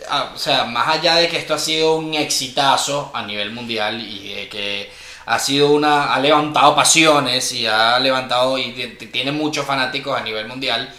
ah, 0.10 0.32
o 0.36 0.38
sea, 0.38 0.66
más 0.66 0.88
allá 0.88 1.16
de 1.16 1.28
que 1.28 1.38
esto 1.38 1.54
ha 1.54 1.60
sido 1.60 1.96
un 1.96 2.14
exitazo 2.14 3.12
a 3.14 3.24
nivel 3.26 3.52
mundial 3.52 4.02
y 4.02 4.48
que 4.50 4.92
ha 5.26 5.40
sido 5.40 5.72
una, 5.72 6.14
ha 6.14 6.20
levantado 6.20 6.76
pasiones 6.76 7.52
y 7.52 7.66
ha 7.66 8.00
levantado 8.00 8.58
y 8.58 8.72
tiene 9.12 9.32
muchos 9.32 9.66
fanáticos 9.66 10.18
a 10.18 10.24
nivel 10.24 10.48
mundial. 10.48 10.94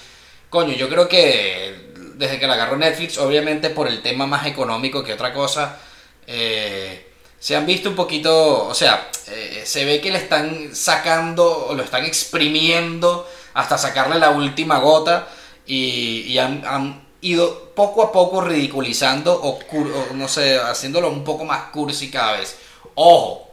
Coño, 0.51 0.75
yo 0.75 0.89
creo 0.89 1.09
que 1.09 1.87
desde 2.15 2.39
que 2.39 2.47
la 2.47 2.55
agarró 2.55 2.77
Netflix, 2.77 3.19
obviamente 3.19 3.71
por 3.71 3.89
el 3.89 4.03
tema 4.03 4.27
más 4.27 4.47
económico 4.47 5.05
que 5.05 5.13
otra 5.13 5.33
cosa, 5.33 5.79
eh, 6.27 7.13
se 7.39 7.55
han 7.55 7.67
visto 7.67 7.91
un 7.91 7.95
poquito, 7.95 8.67
o 8.67 8.75
sea, 8.75 9.11
eh, 9.29 9.63
se 9.65 9.85
ve 9.85 10.01
que 10.01 10.11
le 10.11 10.19
están 10.19 10.75
sacando 10.75 11.67
o 11.69 11.75
lo 11.75 11.83
están 11.83 12.05
exprimiendo 12.05 13.29
hasta 13.55 13.79
sacarle 13.79 14.19
la 14.19 14.31
última 14.31 14.79
gota 14.79 15.29
y, 15.67 16.37
han 16.39 17.06
ido 17.29 17.71
poco 17.75 18.03
a 18.03 18.13
poco 18.13 18.41
ridiculizando 18.41 19.35
o, 19.35 19.59
o 19.59 20.15
no 20.15 20.29
sé, 20.29 20.59
haciéndolo 20.59 21.11
un 21.11 21.25
poco 21.25 21.45
más 21.45 21.71
cursi 21.71 22.11
cada 22.11 22.39
vez. 22.39 22.57
Ojo, 22.95 23.51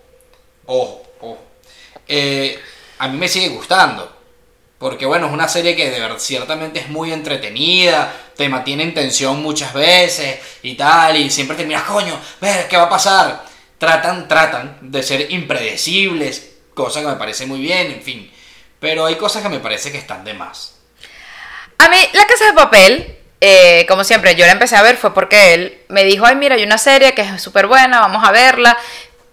ojo, 0.65 1.03
ojo. 1.21 1.39
Eh, 2.07 2.59
a 2.99 3.07
mí 3.07 3.17
me 3.17 3.27
sigue 3.27 3.49
gustando. 3.49 4.23
Porque 4.77 5.05
bueno, 5.05 5.27
es 5.27 5.33
una 5.33 5.47
serie 5.47 5.77
que 5.77 5.95
ciertamente 6.17 6.79
es 6.79 6.89
muy 6.89 7.13
entretenida, 7.13 8.13
te 8.36 8.49
mantiene 8.49 8.83
en 8.83 8.93
tensión 8.93 9.41
muchas 9.41 9.73
veces 9.73 10.39
y 10.62 10.75
tal, 10.75 11.15
y 11.15 11.29
siempre 11.29 11.55
terminas, 11.55 11.83
coño, 11.83 12.19
ver 12.41 12.67
qué 12.67 12.75
va 12.75 12.83
a 12.83 12.89
pasar. 12.89 13.45
Tratan, 13.77 14.27
tratan 14.27 14.79
de 14.81 15.01
ser 15.01 15.31
impredecibles, 15.31 16.55
cosa 16.73 16.99
que 16.99 17.07
me 17.07 17.15
parece 17.15 17.45
muy 17.45 17.62
bien, 17.62 17.91
en 17.91 18.01
fin. 18.01 18.29
Pero 18.77 19.05
hay 19.05 19.15
cosas 19.15 19.41
que 19.41 19.47
me 19.47 19.59
parece 19.59 19.89
que 19.89 19.97
están 19.97 20.25
de 20.25 20.33
más. 20.33 20.75
A 21.77 21.88
mí, 21.88 21.97
La 22.12 22.27
Casa 22.27 22.47
de 22.47 22.53
Papel, 22.53 23.17
eh, 23.45 23.86
como 23.89 24.03
siempre, 24.06 24.36
yo 24.36 24.45
la 24.45 24.53
empecé 24.53 24.77
a 24.77 24.82
ver 24.82 24.95
fue 24.95 25.13
porque 25.13 25.53
él 25.53 25.77
me 25.89 26.06
dijo, 26.06 26.25
ay, 26.25 26.36
mira, 26.36 26.56
hay 26.56 26.63
una 26.63 26.77
serie 26.77 27.13
que 27.13 27.21
es 27.23 27.41
súper 27.41 27.67
buena, 27.67 27.99
vamos 27.99 28.23
a 28.25 28.32
verla. 28.32 28.77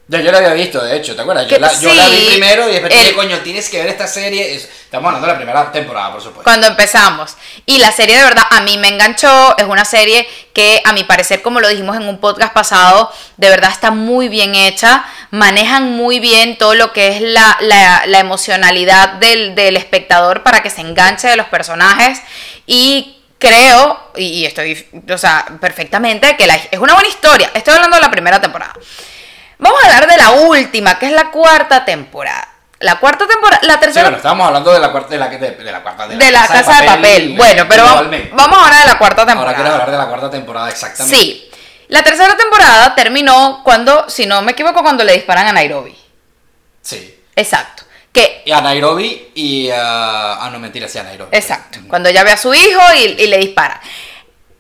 Ya 0.09 0.20
yo 0.20 0.33
la 0.33 0.38
había 0.38 0.55
visto, 0.55 0.83
de 0.85 0.96
hecho, 0.96 1.14
¿te 1.14 1.23
acuerdas? 1.23 1.44
Yo 1.46 1.55
Que 1.55 1.61
la, 1.61 1.73
yo 1.73 1.94
la 1.94 2.09
vi 2.09 2.27
primero 2.31 2.68
y 2.68 2.73
después 2.73 2.92
te 2.92 2.99
dije, 2.99 3.11
el- 3.11 3.14
coño, 3.14 3.38
tienes 3.44 3.68
que 3.70 3.79
ver 3.79 3.87
esta 3.90 4.09
serie. 4.09 4.57
Es- 4.57 4.68
Estamos 4.90 5.07
hablando 5.07 5.29
de 5.29 5.33
la 5.35 5.38
primera 5.38 5.70
temporada, 5.70 6.11
por 6.11 6.20
supuesto. 6.20 6.42
Cuando 6.42 6.66
empezamos. 6.66 7.37
Y 7.64 7.79
la 7.79 7.92
serie 7.92 8.16
de 8.18 8.25
verdad 8.25 8.42
a 8.51 8.61
mí 8.62 8.77
me 8.77 8.88
enganchó. 8.88 9.57
Es 9.57 9.66
una 9.66 9.85
serie 9.85 10.27
que 10.53 10.83
a 10.85 10.92
mi 10.92 11.05
parecer, 11.05 11.42
como 11.42 11.61
lo 11.61 11.68
dijimos 11.68 11.94
en 11.96 12.09
un 12.09 12.18
podcast 12.18 12.53
pasado, 12.53 13.12
de 13.37 13.51
verdad 13.51 13.70
está 13.70 13.92
muy 13.92 14.29
bien 14.29 14.57
hecha. 14.57 15.05
Manejan 15.31 15.92
muy 15.92 16.18
bien 16.18 16.59
todo 16.59 16.75
lo 16.75 16.92
que 16.92 17.14
es 17.14 17.20
la, 17.20 17.57
la- 17.61 18.03
la 18.07 18.18
emocionalidad 18.18 19.11
del, 19.20 19.55
del 19.55 19.77
espectador 19.77 20.42
para 20.42 20.61
que 20.61 20.70
se 20.70 20.81
enganche 20.81 21.29
de 21.29 21.37
los 21.37 21.46
personajes. 21.46 22.20
Y 22.66 23.19
creo, 23.40 24.12
y, 24.14 24.44
estoy, 24.44 24.87
o 25.12 25.18
sea, 25.18 25.44
perfectamente, 25.61 26.37
que 26.37 26.46
la- 26.46 26.55
es 26.57 26.79
una 26.79 26.94
buena 26.94 27.09
historia. 27.09 27.50
Estoy 27.55 27.74
hablando 27.74 27.96
de 27.96 28.03
la 28.03 28.11
primera 28.11 28.40
temporada. 28.40 28.74
Vamos 29.59 29.83
a 29.83 29.87
hablar 29.87 30.07
de 30.09 30.16
la 30.16 30.31
última, 30.31 30.98
que 30.98 31.07
es 31.07 31.12
la 31.12 31.31
cuarta 31.33 31.85
temporada. 31.85 32.46
La 32.79 32.98
cuarta 32.98 33.26
temporada, 33.26 33.61
la 33.64 33.74
Sí, 33.74 33.81
tercera 33.81 34.05
bueno, 34.05 34.16
estábamos 34.18 34.46
hablando 34.46 34.72
de 34.72 34.79
la 34.81 34.90
cuarta, 34.90 35.09
de 35.11 35.18
la, 35.18 35.29
de, 35.29 35.50
de 35.50 35.72
la 35.72 35.83
cuarta, 35.83 36.07
de 36.07 36.31
la 36.31 36.46
casa 36.46 36.81
de 36.81 36.87
papel. 36.87 37.35
Bueno, 37.37 37.66
pero 37.68 37.85
vamos, 38.33 38.59
ahora 38.59 38.79
de 38.81 38.87
la 38.87 38.96
cuarta 38.96 39.22
Ahora 39.22 39.33
temporada. 39.33 39.55
quieres 39.57 39.72
hablar 39.72 39.90
de 39.90 39.98
la 39.98 40.07
cuarta 40.07 40.31
temporada, 40.31 40.70
exactamente. 40.70 41.18
Sí. 41.18 41.50
La 41.88 42.03
tercera 42.03 42.37
temporada 42.37 42.94
terminó 42.94 43.61
cuando, 43.64 44.09
si 44.09 44.24
no 44.24 44.40
me 44.42 44.53
equivoco, 44.53 44.81
cuando 44.83 45.03
le 45.05 45.12
disparan 45.12 45.46
a 45.48 45.53
Nairobi. 45.53 45.94
Sí. 46.81 47.22
Exacto. 47.37 47.83
Que, 48.12 48.42
Y 48.44 48.51
a 48.51 48.61
Nairobi 48.61 49.31
y 49.35 49.70
a... 49.70 50.44
Ah, 50.44 50.51
no, 50.51 50.59
mentira, 50.59 50.88
sí, 50.88 50.99
a 50.99 51.05
Nairobi. 51.05 51.37
exacto. 51.37 51.79
Cuando 51.88 52.09
ella 52.09 52.25
ve 52.25 52.33
a 52.33 52.37
su 52.37 52.53
hijo 52.53 52.81
y, 52.96 53.23
y 53.23 53.27
le 53.29 53.38
dispara. 53.38 53.81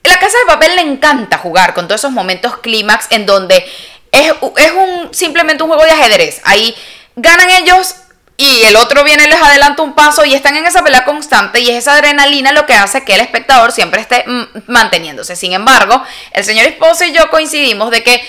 La 0.04 0.18
casa 0.18 0.38
de 0.38 0.46
papel 0.46 0.76
le 0.76 0.82
encanta 0.82 1.38
jugar 1.38 1.74
con 1.74 1.88
todos 1.88 2.00
esos 2.00 2.12
momentos 2.12 2.58
clímax 2.58 3.06
en 3.10 3.26
donde 3.26 3.66
es, 4.12 4.32
es 4.56 4.72
un 4.72 5.12
simplemente 5.12 5.62
un 5.62 5.68
juego 5.68 5.84
de 5.84 5.90
ajedrez. 5.90 6.40
Ahí 6.44 6.74
ganan 7.16 7.50
ellos 7.50 7.94
y 8.36 8.62
el 8.62 8.76
otro 8.76 9.04
viene 9.04 9.24
y 9.24 9.28
les 9.28 9.42
adelanta 9.42 9.82
un 9.82 9.94
paso 9.94 10.24
y 10.24 10.32
están 10.32 10.56
en 10.56 10.64
esa 10.64 10.82
pelea 10.82 11.04
constante 11.04 11.60
y 11.60 11.68
es 11.68 11.76
esa 11.76 11.92
adrenalina 11.92 12.52
lo 12.52 12.64
que 12.64 12.72
hace 12.72 13.04
que 13.04 13.14
el 13.14 13.20
espectador 13.20 13.70
siempre 13.72 14.00
esté 14.00 14.24
mm, 14.26 14.44
manteniéndose. 14.68 15.36
Sin 15.36 15.52
embargo, 15.52 16.02
el 16.32 16.44
señor 16.44 16.66
esposo 16.66 17.04
y 17.04 17.12
yo 17.12 17.28
coincidimos 17.28 17.90
de 17.90 18.02
que 18.02 18.26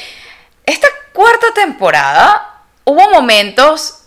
esta 0.65 0.87
cuarta 1.13 1.53
temporada 1.53 2.63
hubo 2.83 3.09
momentos 3.11 3.99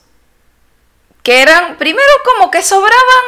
que 1.25 1.43
eran, 1.43 1.77
primero 1.79 2.07
como 2.25 2.51
que 2.53 2.63
sobraban, 2.63 3.25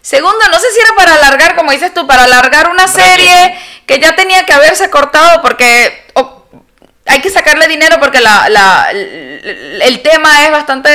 segundo, 0.00 0.38
no 0.50 0.58
sé 0.58 0.66
si 0.72 0.80
era 0.80 0.94
para 0.96 1.14
alargar, 1.16 1.56
como 1.56 1.72
dices 1.72 1.92
tú, 1.92 2.06
para 2.06 2.24
alargar 2.24 2.70
una 2.70 2.88
serie 2.88 3.58
que 3.86 3.98
ya 3.98 4.16
tenía 4.16 4.46
que 4.46 4.52
haberse 4.54 4.88
cortado 4.88 5.42
porque 5.42 6.04
hay 7.06 7.20
que 7.20 7.28
sacarle 7.30 7.68
dinero 7.68 7.96
porque 8.00 8.20
la, 8.20 8.48
la- 8.48 8.90
el, 8.90 10.00
tema 10.02 10.44
es 10.44 10.50
bastante, 10.50 10.88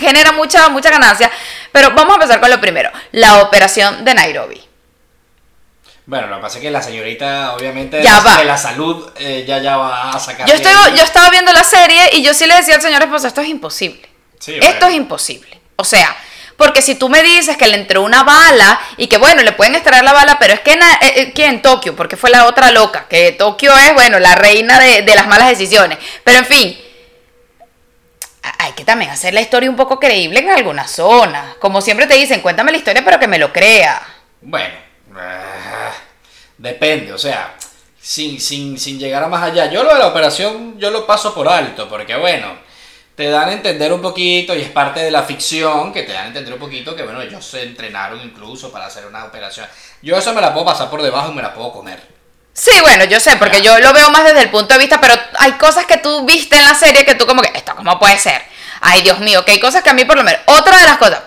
genera 0.00 0.32
mucha, 0.32 0.68
mucha 0.70 0.88
ganancia. 0.90 1.30
Pero 1.72 1.90
vamos 1.90 2.12
a 2.12 2.14
empezar 2.14 2.40
con 2.40 2.50
lo 2.50 2.60
primero, 2.60 2.90
la 3.12 3.42
operación 3.42 4.04
de 4.04 4.14
Nairobi. 4.14 4.66
Bueno, 6.06 6.26
lo 6.28 6.36
que 6.36 6.42
pasa 6.42 6.58
es 6.58 6.62
que 6.62 6.70
la 6.70 6.82
señorita, 6.82 7.54
obviamente, 7.54 8.02
Ya 8.02 8.20
de, 8.20 8.44
la 8.44 8.56
salud, 8.56 9.10
eh, 9.16 9.44
ya 9.46 9.58
ya 9.58 9.76
va 9.76 10.10
a 10.10 10.18
sacar. 10.18 10.48
Yo, 10.48 10.54
estoy, 10.54 10.72
yo 10.96 11.04
estaba 11.04 11.28
viendo 11.30 11.52
la 11.52 11.62
serie 11.62 12.10
y 12.14 12.22
yo 12.22 12.34
sí 12.34 12.46
le 12.46 12.56
decía 12.56 12.76
al 12.76 12.82
señor 12.82 13.02
esposo, 13.02 13.26
esto 13.28 13.42
es 13.42 13.48
imposible. 13.48 14.08
Sí, 14.40 14.58
Esto 14.60 14.86
es 14.86 14.94
imposible. 14.94 15.60
O 15.76 15.84
sea, 15.84 16.16
porque 16.56 16.82
si 16.82 16.96
tú 16.96 17.08
me 17.08 17.22
dices 17.22 17.56
que 17.56 17.68
le 17.68 17.76
entró 17.76 18.02
una 18.02 18.22
bala 18.24 18.80
y 18.96 19.06
que 19.06 19.16
bueno, 19.18 19.42
le 19.42 19.52
pueden 19.52 19.76
extraer 19.76 20.02
la 20.02 20.12
bala, 20.12 20.38
pero 20.38 20.54
es 20.54 20.60
que, 20.60 20.72
eh, 20.72 20.78
eh, 21.00 21.32
que 21.32 21.46
en 21.46 21.62
Tokio, 21.62 21.94
porque 21.94 22.16
fue 22.16 22.30
la 22.30 22.46
otra 22.46 22.70
loca, 22.70 23.06
que 23.08 23.32
Tokio 23.32 23.74
es, 23.76 23.94
bueno, 23.94 24.18
la 24.18 24.34
reina 24.34 24.78
de, 24.78 25.02
de 25.02 25.14
las 25.14 25.26
malas 25.26 25.48
decisiones. 25.48 25.98
Pero 26.24 26.38
en 26.38 26.44
fin, 26.46 26.78
hay 28.58 28.72
que 28.72 28.84
también 28.84 29.10
hacer 29.10 29.34
la 29.34 29.40
historia 29.40 29.70
un 29.70 29.76
poco 29.76 29.98
creíble 29.98 30.40
en 30.40 30.50
algunas 30.50 30.90
zonas. 30.90 31.56
Como 31.56 31.80
siempre 31.80 32.06
te 32.06 32.14
dicen, 32.14 32.40
cuéntame 32.40 32.72
la 32.72 32.78
historia, 32.78 33.04
pero 33.04 33.18
que 33.18 33.28
me 33.28 33.38
lo 33.38 33.52
crea. 33.52 34.02
Bueno, 34.40 34.74
ah, 35.16 35.92
depende, 36.58 37.12
o 37.12 37.18
sea, 37.18 37.54
sin, 38.00 38.40
sin, 38.40 38.78
sin 38.78 38.98
llegar 38.98 39.22
a 39.22 39.28
más 39.28 39.42
allá. 39.42 39.70
Yo 39.70 39.82
lo 39.82 39.92
de 39.92 39.98
la 39.98 40.08
operación, 40.08 40.78
yo 40.78 40.90
lo 40.90 41.06
paso 41.06 41.34
por 41.34 41.48
alto, 41.48 41.88
porque 41.88 42.16
bueno, 42.16 42.58
te 43.14 43.28
dan 43.28 43.48
a 43.48 43.52
entender 43.52 43.92
un 43.92 44.00
poquito, 44.00 44.54
y 44.54 44.62
es 44.62 44.70
parte 44.70 45.00
de 45.00 45.10
la 45.10 45.22
ficción, 45.22 45.92
que 45.92 46.04
te 46.04 46.12
dan 46.12 46.24
a 46.24 46.28
entender 46.28 46.54
un 46.54 46.60
poquito 46.60 46.96
que 46.96 47.02
bueno, 47.02 47.20
ellos 47.20 47.44
se 47.44 47.62
entrenaron 47.62 48.20
incluso 48.20 48.72
para 48.72 48.86
hacer 48.86 49.06
una 49.06 49.24
operación. 49.24 49.66
Yo 50.02 50.16
eso 50.16 50.32
me 50.32 50.40
la 50.40 50.52
puedo 50.52 50.66
pasar 50.66 50.88
por 50.88 51.02
debajo 51.02 51.30
y 51.30 51.34
me 51.34 51.42
la 51.42 51.52
puedo 51.52 51.72
comer. 51.72 52.00
Sí, 52.52 52.72
bueno, 52.82 53.04
yo 53.04 53.20
sé, 53.20 53.36
porque 53.36 53.62
yo 53.62 53.78
lo 53.78 53.92
veo 53.92 54.10
más 54.10 54.24
desde 54.24 54.42
el 54.42 54.50
punto 54.50 54.74
de 54.74 54.80
vista, 54.80 55.00
pero 55.00 55.14
hay 55.38 55.52
cosas 55.52 55.86
que 55.86 55.98
tú 55.98 56.24
viste 56.24 56.56
en 56.56 56.64
la 56.64 56.74
serie 56.74 57.04
que 57.04 57.14
tú 57.14 57.26
como 57.26 57.42
que, 57.42 57.50
esto 57.54 57.74
cómo 57.76 57.98
puede 57.98 58.18
ser. 58.18 58.42
Ay, 58.80 59.02
Dios 59.02 59.18
mío, 59.20 59.44
que 59.44 59.52
hay 59.52 59.60
cosas 59.60 59.82
que 59.82 59.90
a 59.90 59.94
mí 59.94 60.04
por 60.04 60.16
lo 60.16 60.24
menos, 60.24 60.40
otra 60.46 60.78
de 60.78 60.84
las 60.84 60.96
cosas, 60.96 61.20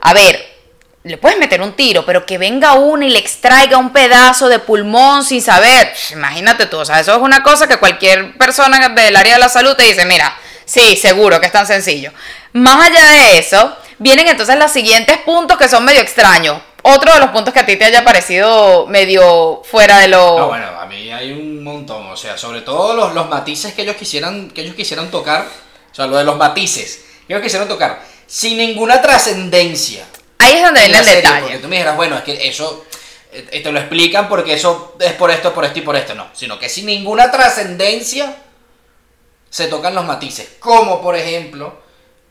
a 0.00 0.12
ver, 0.12 0.56
le 1.02 1.18
puedes 1.18 1.38
meter 1.38 1.62
un 1.62 1.74
tiro, 1.74 2.04
pero 2.04 2.26
que 2.26 2.36
venga 2.36 2.74
uno 2.74 3.04
y 3.04 3.10
le 3.10 3.18
extraiga 3.18 3.78
un 3.78 3.92
pedazo 3.92 4.48
de 4.48 4.58
pulmón 4.58 5.24
sin 5.24 5.40
saber, 5.40 5.92
imagínate 6.10 6.66
tú, 6.66 6.78
o 6.78 6.84
sea, 6.84 7.00
eso 7.00 7.12
es 7.12 7.18
una 7.18 7.42
cosa 7.42 7.66
que 7.66 7.78
cualquier 7.78 8.36
persona 8.36 8.88
del 8.88 9.16
área 9.16 9.34
de 9.34 9.40
la 9.40 9.48
salud 9.48 9.74
te 9.74 9.84
dice, 9.84 10.04
mira, 10.04 10.36
sí, 10.66 10.96
seguro 10.96 11.40
que 11.40 11.46
es 11.46 11.52
tan 11.52 11.66
sencillo. 11.66 12.12
Más 12.52 12.90
allá 12.90 13.06
de 13.06 13.38
eso, 13.38 13.74
vienen 13.98 14.28
entonces 14.28 14.56
los 14.56 14.70
siguientes 14.70 15.16
puntos 15.18 15.56
que 15.56 15.68
son 15.68 15.84
medio 15.84 16.02
extraños. 16.02 16.60
Otro 16.82 17.14
de 17.14 17.20
los 17.20 17.30
puntos 17.30 17.54
que 17.54 17.60
a 17.60 17.66
ti 17.66 17.76
te 17.76 17.86
haya 17.86 18.04
parecido 18.04 18.86
medio 18.86 19.62
fuera 19.64 19.98
de 19.98 20.08
lo... 20.08 20.38
No, 20.38 20.48
bueno, 20.48 20.66
a 20.78 20.86
mí 20.86 21.10
hay 21.10 21.32
un 21.32 21.64
montón, 21.64 22.06
o 22.06 22.16
sea, 22.16 22.36
sobre 22.36 22.60
todo 22.60 22.94
los, 22.94 23.14
los 23.14 23.28
matices 23.28 23.72
que 23.72 23.82
ellos 23.82 23.96
quisieran, 23.96 24.50
que 24.50 24.60
ellos 24.60 24.76
quisieran 24.76 25.10
tocar, 25.10 25.46
o 25.90 25.94
sea, 25.94 26.06
lo 26.06 26.16
de 26.18 26.24
los 26.24 26.36
matices, 26.36 27.04
que 27.26 27.32
ellos 27.32 27.42
quisieron 27.42 27.66
tocar, 27.66 28.02
sin 28.26 28.58
ninguna 28.58 29.00
trascendencia. 29.00 30.04
Ahí 30.38 30.54
es 30.54 30.62
donde 30.62 30.80
en 30.80 30.86
viene 30.86 30.98
el 31.00 31.04
serie, 31.04 31.22
detalle. 31.22 31.40
Porque 31.40 31.58
tú 31.58 31.68
me 31.68 31.76
dijeras, 31.76 31.96
bueno, 31.96 32.16
es 32.18 32.22
que 32.22 32.48
eso 32.48 32.84
eh, 33.32 33.60
te 33.62 33.72
lo 33.72 33.78
explican 33.80 34.28
porque 34.28 34.54
eso 34.54 34.96
es 35.00 35.12
por 35.14 35.30
esto, 35.30 35.52
por 35.52 35.64
esto 35.64 35.78
y 35.80 35.82
por 35.82 35.96
esto. 35.96 36.14
No, 36.14 36.28
sino 36.32 36.58
que 36.58 36.68
sin 36.68 36.86
ninguna 36.86 37.30
trascendencia 37.30 38.36
se 39.50 39.68
tocan 39.68 39.94
los 39.94 40.04
matices. 40.04 40.56
Como 40.58 41.00
por 41.00 41.16
ejemplo 41.16 41.86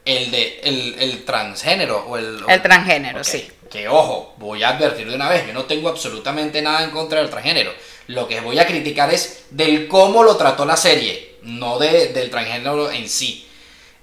el 0.06 0.30
de 0.32 0.60
el, 0.64 0.96
el 1.00 1.26
transgénero 1.26 2.06
o 2.08 2.18
el. 2.18 2.40
El 2.48 2.62
transgénero, 2.62 3.24
sí. 3.24 3.50
que 3.70 3.88
ojo, 3.88 4.36
voy 4.38 4.64
a 4.64 4.70
advertir 4.70 5.10
de 5.10 5.16
una 5.16 5.30
vez, 5.30 5.48
yo 5.48 5.54
no 5.54 5.66
tengo 5.66 5.90
absolutamente 5.90 6.62
nada 6.62 6.84
en 6.84 6.92
contra 6.92 7.20
del 7.20 7.30
transgénero. 7.30 7.74
Lo 8.08 8.28
que 8.28 8.40
voy 8.40 8.60
a 8.60 8.68
criticar 8.68 9.12
es 9.12 9.46
del 9.50 9.88
cómo 9.88 10.24
lo 10.24 10.38
trató 10.38 10.64
la 10.64 10.78
serie, 10.78 11.38
no 11.42 11.80
de, 11.80 12.10
del 12.10 12.30
transgénero 12.30 12.92
en 12.92 13.10
sí. 13.10 13.48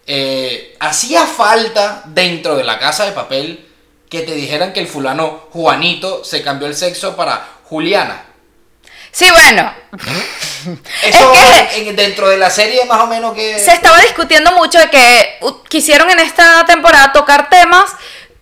Eh, 0.04 0.76
hacía 0.80 1.24
falta 1.24 2.02
dentro 2.06 2.56
de 2.56 2.64
la 2.64 2.80
casa 2.80 3.04
de 3.04 3.12
papel 3.12 3.68
que 4.08 4.22
te 4.22 4.34
dijeran 4.34 4.72
que 4.72 4.80
el 4.80 4.88
fulano 4.88 5.46
Juanito 5.52 6.24
se 6.24 6.42
cambió 6.42 6.66
el 6.66 6.74
sexo 6.74 7.14
para 7.14 7.60
Juliana. 7.64 8.26
Sí, 9.12 9.30
bueno. 9.30 9.72
Eso 11.02 11.32
Es 11.34 11.68
que- 11.74 11.88
en- 11.90 11.96
dentro 11.96 12.28
de 12.28 12.38
la 12.38 12.50
serie 12.50 12.84
más 12.86 13.00
o 13.00 13.06
menos 13.06 13.34
que... 13.34 13.58
Se 13.58 13.72
estaba 13.72 13.98
discutiendo 14.00 14.52
mucho 14.52 14.78
de 14.78 14.88
que 14.90 15.38
quisieron 15.68 16.10
en 16.10 16.18
esta 16.20 16.64
temporada 16.64 17.12
tocar 17.12 17.48
temas 17.50 17.90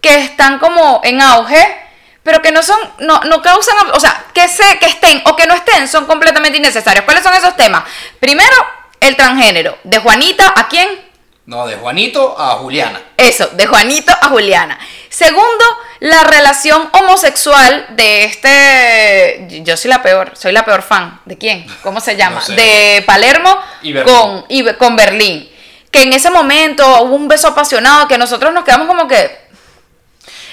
que 0.01 0.17
están 0.21 0.59
como 0.59 1.01
en 1.05 1.21
auge, 1.21 1.77
pero 2.23 2.41
que 2.41 2.53
no 2.53 2.63
son, 2.63 2.79
no, 3.01 3.21
no 3.25 3.43
causan, 3.43 3.75
o 3.93 4.01
sea, 4.01 4.27
que, 4.33 4.47
se, 4.49 4.79
que 4.79 4.87
estén 4.87 5.23
o 5.27 5.35
que 5.37 5.47
no 5.47 5.55
estén 5.55 5.89
son 5.89 6.07
completamente 6.07 6.59
innecesarios. 6.59 7.05
¿Cuáles 7.05 7.23
son 7.25 7.35
esos 7.35 7.57
temas? 7.57 7.83
Primero, 8.21 8.55
el 9.01 9.17
transgénero. 9.17 9.77
De 9.85 9.99
Juanita, 9.99 10.53
¿a 10.57 10.69
quién? 10.69 10.89
No, 11.47 11.67
de 11.67 11.77
Juanito 11.77 12.37
a 12.39 12.51
Juliana. 12.57 13.01
Eso, 13.29 13.49
de 13.53 13.67
Juanito 13.67 14.13
a 14.21 14.29
Juliana. 14.29 14.79
Segundo, 15.09 15.65
la 16.01 16.23
relación 16.25 16.89
homosexual 16.93 17.87
de 17.91 18.25
este. 18.25 19.63
Yo 19.63 19.77
soy 19.77 19.91
la 19.91 20.03
peor, 20.03 20.33
soy 20.37 20.53
la 20.53 20.65
peor 20.65 20.83
fan. 20.83 21.21
¿De 21.25 21.37
quién? 21.37 21.67
¿Cómo 21.83 22.01
se 22.01 22.17
llama? 22.17 22.37
No 22.37 22.43
sé. 22.47 22.55
De 22.55 23.03
Palermo 23.07 23.59
Y 23.83 23.93
con, 24.03 24.45
y 24.49 24.65
con 24.75 24.97
Berlín. 24.97 25.51
Que 25.91 26.03
en 26.03 26.13
ese 26.13 26.31
momento 26.31 27.03
hubo 27.03 27.17
un 27.17 27.27
beso 27.29 27.49
apasionado 27.49 28.07
que 28.09 28.17
nosotros 28.17 28.53
nos 28.55 28.65
quedamos 28.65 28.87
como 28.87 29.07
que. 29.09 29.49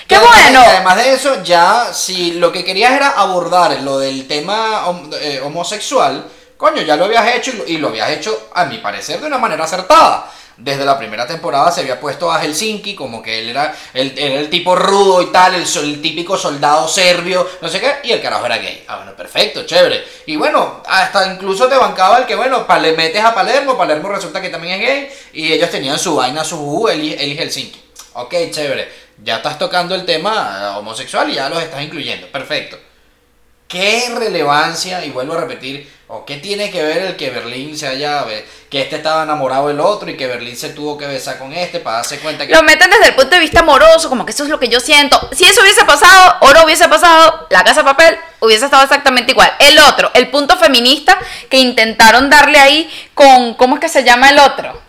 ¡Qué 0.07 0.15
además- 0.15 0.41
bueno! 0.41 0.61
además 0.65 0.95
de 0.97 1.13
eso, 1.13 1.43
ya 1.43 1.93
si 1.93 2.31
lo 2.33 2.51
que 2.51 2.63
querías 2.65 2.93
era 2.93 3.09
abordar 3.11 3.79
lo 3.81 3.99
del 3.99 4.27
tema 4.27 4.85
hom- 4.87 5.13
eh, 5.19 5.41
homosexual, 5.43 6.25
coño, 6.57 6.81
ya 6.81 6.95
lo 6.95 7.05
habías 7.05 7.27
hecho 7.35 7.51
y 7.51 7.53
lo, 7.57 7.67
y 7.67 7.77
lo 7.77 7.87
habías 7.89 8.09
hecho, 8.11 8.49
a 8.55 8.65
mi 8.65 8.77
parecer, 8.79 9.19
de 9.19 9.27
una 9.27 9.37
manera 9.37 9.65
acertada. 9.65 10.31
Desde 10.57 10.85
la 10.85 10.97
primera 10.97 11.27
temporada 11.27 11.71
se 11.71 11.81
había 11.81 11.99
puesto 11.99 12.31
a 12.31 12.41
Helsinki 12.41 12.95
como 12.95 13.21
que 13.21 13.39
él 13.39 13.49
era 13.49 13.75
el, 13.93 14.17
el 14.17 14.49
tipo 14.49 14.75
rudo 14.75 15.21
y 15.21 15.27
tal, 15.27 15.53
el, 15.53 15.61
el 15.61 16.01
típico 16.01 16.35
soldado 16.35 16.87
serbio, 16.87 17.47
no 17.61 17.69
sé 17.69 17.79
qué, 17.79 17.97
y 18.03 18.11
el 18.11 18.21
carajo 18.21 18.47
era 18.47 18.57
gay. 18.57 18.83
Ah, 18.87 18.97
bueno, 18.97 19.15
perfecto, 19.15 19.67
chévere. 19.67 20.03
Y 20.25 20.35
bueno, 20.35 20.81
hasta 20.87 21.31
incluso 21.31 21.67
te 21.67 21.77
bancaba 21.77 22.17
el 22.17 22.25
que, 22.25 22.35
bueno, 22.35 22.65
le 22.81 22.93
metes 22.93 23.23
a 23.23 23.35
Palermo, 23.35 23.77
Palermo 23.77 24.09
resulta 24.09 24.41
que 24.41 24.49
también 24.49 24.81
es 24.81 24.87
gay, 24.87 25.09
y 25.33 25.53
ellos 25.53 25.69
tenían 25.69 25.99
su 25.99 26.15
vaina, 26.15 26.43
su 26.43 26.57
jugo, 26.57 26.89
él, 26.89 27.01
él 27.19 27.33
y 27.33 27.37
Helsinki. 27.37 27.83
Ok, 28.13 28.33
chévere. 28.49 28.91
Ya 29.23 29.37
estás 29.37 29.59
tocando 29.59 29.93
el 29.93 30.05
tema 30.05 30.59
eh, 30.59 30.77
homosexual 30.77 31.29
y 31.29 31.35
ya 31.35 31.49
los 31.49 31.61
estás 31.61 31.83
incluyendo. 31.83 32.27
Perfecto. 32.27 32.79
¿Qué 33.67 34.09
relevancia, 34.17 35.03
y 35.03 35.09
vuelvo 35.09 35.33
a 35.33 35.41
repetir, 35.41 35.91
o 36.07 36.23
qué 36.23 36.37
tiene 36.37 36.71
que 36.71 36.81
ver 36.83 36.99
el 36.99 37.15
que 37.17 37.29
Berlín 37.31 37.77
se 37.77 37.85
haya, 37.85 38.23
que 38.69 38.81
este 38.81 38.95
estaba 38.95 39.23
enamorado 39.23 39.67
del 39.67 39.81
otro 39.81 40.09
y 40.09 40.15
que 40.15 40.25
Berlín 40.25 40.55
se 40.55 40.69
tuvo 40.69 40.97
que 40.97 41.05
besar 41.05 41.37
con 41.37 41.51
este 41.51 41.81
para 41.81 41.97
darse 41.97 42.19
cuenta 42.19 42.47
que... 42.47 42.53
Lo 42.53 42.63
meten 42.63 42.89
desde 42.89 43.07
el 43.07 43.15
punto 43.15 43.31
de 43.31 43.41
vista 43.41 43.59
amoroso, 43.59 44.07
como 44.07 44.25
que 44.25 44.31
eso 44.31 44.43
es 44.45 44.49
lo 44.49 44.57
que 44.57 44.69
yo 44.69 44.79
siento. 44.79 45.19
Si 45.33 45.43
eso 45.43 45.59
hubiese 45.61 45.83
pasado 45.83 46.35
o 46.39 46.53
no 46.53 46.63
hubiese 46.63 46.87
pasado, 46.87 47.47
la 47.49 47.61
casa 47.65 47.81
de 47.81 47.85
papel 47.85 48.17
hubiese 48.39 48.63
estado 48.63 48.83
exactamente 48.83 49.33
igual. 49.33 49.51
El 49.59 49.77
otro, 49.79 50.09
el 50.13 50.29
punto 50.29 50.55
feminista 50.55 51.17
que 51.49 51.57
intentaron 51.57 52.29
darle 52.29 52.59
ahí 52.59 52.89
con, 53.13 53.55
¿cómo 53.55 53.75
es 53.75 53.81
que 53.81 53.89
se 53.89 54.05
llama 54.05 54.29
el 54.29 54.39
otro? 54.39 54.81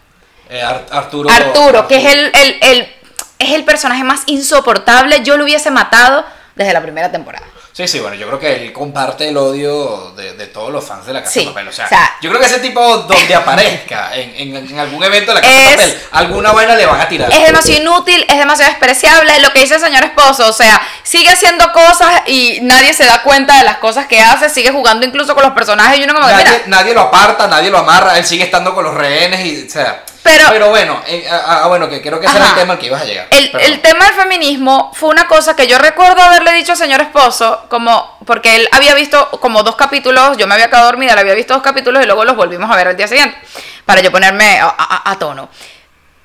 Eh, 0.48 0.62
Ar- 0.62 0.86
Arturo... 0.92 1.28
Arturo, 1.28 1.88
que 1.88 1.96
es 1.96 2.04
el, 2.04 2.30
el, 2.32 2.58
el- 2.60 2.94
es 3.40 3.52
el 3.54 3.64
personaje 3.64 4.04
más 4.04 4.22
insoportable. 4.26 5.22
Yo 5.24 5.36
lo 5.36 5.42
hubiese 5.42 5.72
matado 5.72 6.24
desde 6.54 6.72
la 6.72 6.80
primera 6.80 7.10
temporada. 7.10 7.46
Sí, 7.78 7.86
sí, 7.86 8.00
bueno, 8.00 8.16
yo 8.16 8.26
creo 8.26 8.40
que 8.40 8.56
él 8.64 8.72
comparte 8.72 9.28
el 9.28 9.36
odio 9.36 10.12
de, 10.16 10.32
de 10.32 10.48
todos 10.48 10.72
los 10.72 10.84
fans 10.84 11.06
de 11.06 11.12
la 11.12 11.20
Casa 11.20 11.32
Sí, 11.34 11.40
de 11.44 11.46
Papel. 11.46 11.68
O 11.68 11.72
sea, 11.72 11.84
o 11.86 11.88
sea- 11.88 12.16
yo 12.20 12.28
creo 12.28 12.40
que 12.40 12.48
ese 12.48 12.58
tipo 12.58 12.80
donde 12.98 13.32
aparezca 13.36 14.10
en, 14.16 14.56
en- 14.56 14.66
en 14.68 14.78
algún 14.80 15.04
evento 15.04 15.32
de 15.32 15.36
la 15.36 15.46
Casa 15.46 15.56
de 15.56 15.76
Papel, 15.76 16.02
alguna 16.10 16.50
vaina 16.50 16.74
le 16.74 16.86
van 16.86 17.00
a 17.00 17.08
tirar. 17.08 17.32
Es 17.32 17.40
demasiado 17.46 17.80
inútil, 17.80 18.26
es 18.28 18.36
demasiado 18.36 18.72
despreciable. 18.72 19.38
Lo 19.38 19.52
que 19.52 19.60
dice 19.60 19.76
el 19.76 19.80
señor 19.80 20.02
esposo, 20.02 20.48
o 20.48 20.52
sea, 20.52 20.82
sigue 21.04 21.28
haciendo 21.30 21.70
cosas 21.72 22.22
y 22.26 22.58
nadie 22.62 22.92
se 22.94 23.04
da 23.04 23.22
cuenta 23.22 23.56
de 23.58 23.62
las 23.62 23.76
cosas 23.76 24.08
que 24.08 24.18
hace, 24.20 24.50
sigue 24.50 24.72
jugando 24.72 25.06
incluso 25.06 25.36
con 25.36 25.44
los 25.44 25.52
personajes 25.52 26.00
y 26.00 26.02
uno 26.02 26.14
como 26.14 26.26
que, 26.26 26.32
Nadie, 26.32 26.50
mira, 26.50 26.62
nadie 26.66 26.94
lo 26.94 27.02
aparta, 27.02 27.46
nadie 27.46 27.70
lo 27.70 27.78
amarra, 27.78 28.18
él 28.18 28.24
sigue 28.24 28.42
estando 28.42 28.74
con 28.74 28.82
los 28.82 28.94
rehenes 28.94 29.46
y, 29.46 29.66
o 29.68 29.70
sea... 29.70 30.02
Pero- 30.50 30.68
bueno, 30.68 31.00
eh, 31.06 31.26
ah, 31.30 31.60
ah, 31.64 31.66
bueno, 31.68 31.88
que 31.88 32.00
creo 32.02 32.20
que 32.20 32.26
ese 32.26 32.36
era 32.36 32.48
el 32.50 32.54
tema 32.54 32.72
al 32.74 32.78
que 32.78 32.86
ibas 32.86 33.02
a 33.02 33.04
llegar. 33.04 33.26
El, 33.30 33.50
el 33.60 33.80
tema 33.80 34.04
del 34.06 34.14
feminismo 34.14 34.92
fue 34.94 35.08
una 35.10 35.26
cosa 35.26 35.54
que 35.56 35.66
yo 35.66 35.78
recuerdo 35.78 36.20
haberle 36.22 36.52
dicho 36.52 36.72
al 36.72 36.78
señor 36.78 37.00
esposo, 37.00 37.64
como 37.68 38.18
porque 38.26 38.56
él 38.56 38.68
había 38.72 38.94
visto 38.94 39.30
como 39.40 39.62
dos 39.62 39.76
capítulos, 39.76 40.36
yo 40.36 40.46
me 40.46 40.54
había 40.54 40.68
quedado 40.68 40.86
dormida, 40.86 41.14
le 41.14 41.20
había 41.22 41.34
visto 41.34 41.54
dos 41.54 41.62
capítulos 41.62 42.02
y 42.02 42.06
luego 42.06 42.24
los 42.24 42.36
volvimos 42.36 42.70
a 42.70 42.76
ver 42.76 42.88
al 42.88 42.96
día 42.96 43.08
siguiente, 43.08 43.36
para 43.84 44.00
yo 44.00 44.10
ponerme 44.12 44.60
a, 44.60 44.66
a- 44.76 45.10
a 45.10 45.18
tono. 45.18 45.48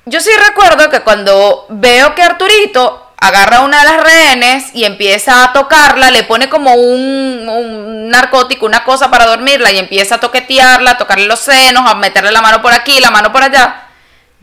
Yo 0.06 0.20
sí 0.20 0.30
recuerdo 0.46 0.90
que 0.90 1.00
cuando 1.00 1.66
veo 1.70 2.14
que 2.14 2.22
Arturito 2.22 3.00
agarra 3.18 3.60
una 3.60 3.78
de 3.82 3.84
las 3.90 4.02
rehenes 4.02 4.64
y 4.74 4.84
empieza 4.84 5.44
a 5.44 5.52
tocarla, 5.54 6.10
le 6.10 6.24
pone 6.24 6.50
como 6.50 6.74
un, 6.74 7.48
un 7.48 8.08
narcótico, 8.10 8.66
una 8.66 8.84
cosa 8.84 9.10
para 9.10 9.24
dormirla 9.24 9.72
y 9.72 9.78
empieza 9.78 10.16
a 10.16 10.20
toquetearla, 10.20 10.90
a 10.90 10.98
tocarle 10.98 11.24
los 11.24 11.40
senos, 11.40 11.90
a 11.90 11.94
meterle 11.94 12.32
la 12.32 12.42
mano 12.42 12.60
por 12.60 12.74
aquí, 12.74 13.00
la 13.00 13.10
mano 13.10 13.32
por 13.32 13.42
allá. 13.42 13.83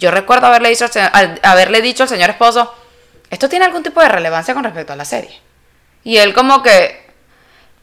Yo 0.02 0.10
recuerdo 0.10 0.48
haberle 0.48 0.70
dicho 0.70 0.88
al, 1.14 1.40
haberle 1.44 1.80
dicho 1.80 2.04
al 2.04 2.10
señor 2.10 2.32
esposo, 2.32 2.74
¿esto 3.30 3.48
tiene 3.48 3.66
algún 3.66 3.84
tipo 3.84 4.02
de 4.02 4.10
relevancia 4.10 4.56
con 4.56 4.64
respecto 4.64 4.94
a 4.94 4.96
la 4.96 5.06
serie? 5.06 5.40
Y 6.04 6.18
él 6.18 6.34
como 6.34 6.64
que, 6.64 7.06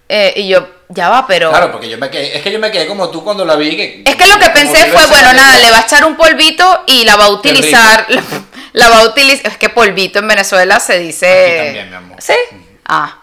eh, 0.09 0.33
y 0.35 0.48
yo, 0.48 0.68
ya 0.88 1.11
va, 1.11 1.28
pero... 1.28 1.50
Claro, 1.50 1.70
porque 1.70 1.88
yo 1.88 1.96
me 1.96 2.11
quedé, 2.11 2.37
es 2.37 2.42
que 2.42 2.50
yo 2.50 2.59
me 2.59 2.72
quedé 2.72 2.88
como 2.88 3.09
tú 3.11 3.22
cuando 3.22 3.44
la 3.44 3.54
vi. 3.54 3.76
Que, 3.76 4.02
Es 4.04 4.16
que 4.16 4.26
lo 4.26 4.37
que 4.37 4.50
pensé 4.50 4.87
fue, 4.87 5.07
bueno, 5.07 5.33
nada, 5.33 5.61
le 5.61 5.70
va 5.70 5.78
a 5.78 5.83
echar 5.83 6.04
un 6.04 6.16
polvito 6.16 6.83
y 6.88 7.04
la 7.04 7.14
va 7.14 7.26
a 7.26 7.31
utilizar. 7.31 8.07
La, 8.09 8.22
la 8.72 8.88
va 8.88 9.00
a 9.02 9.04
utilizar. 9.04 9.52
Es 9.52 9.57
que 9.57 9.68
polvito 9.68 10.18
en 10.18 10.26
Venezuela 10.26 10.81
se 10.81 10.98
dice. 10.98 11.28
Aquí 11.28 11.66
también, 11.66 11.90
mi 11.90 11.96
amor. 11.96 12.20
¿Sí? 12.20 12.35
Ah. 12.85 13.18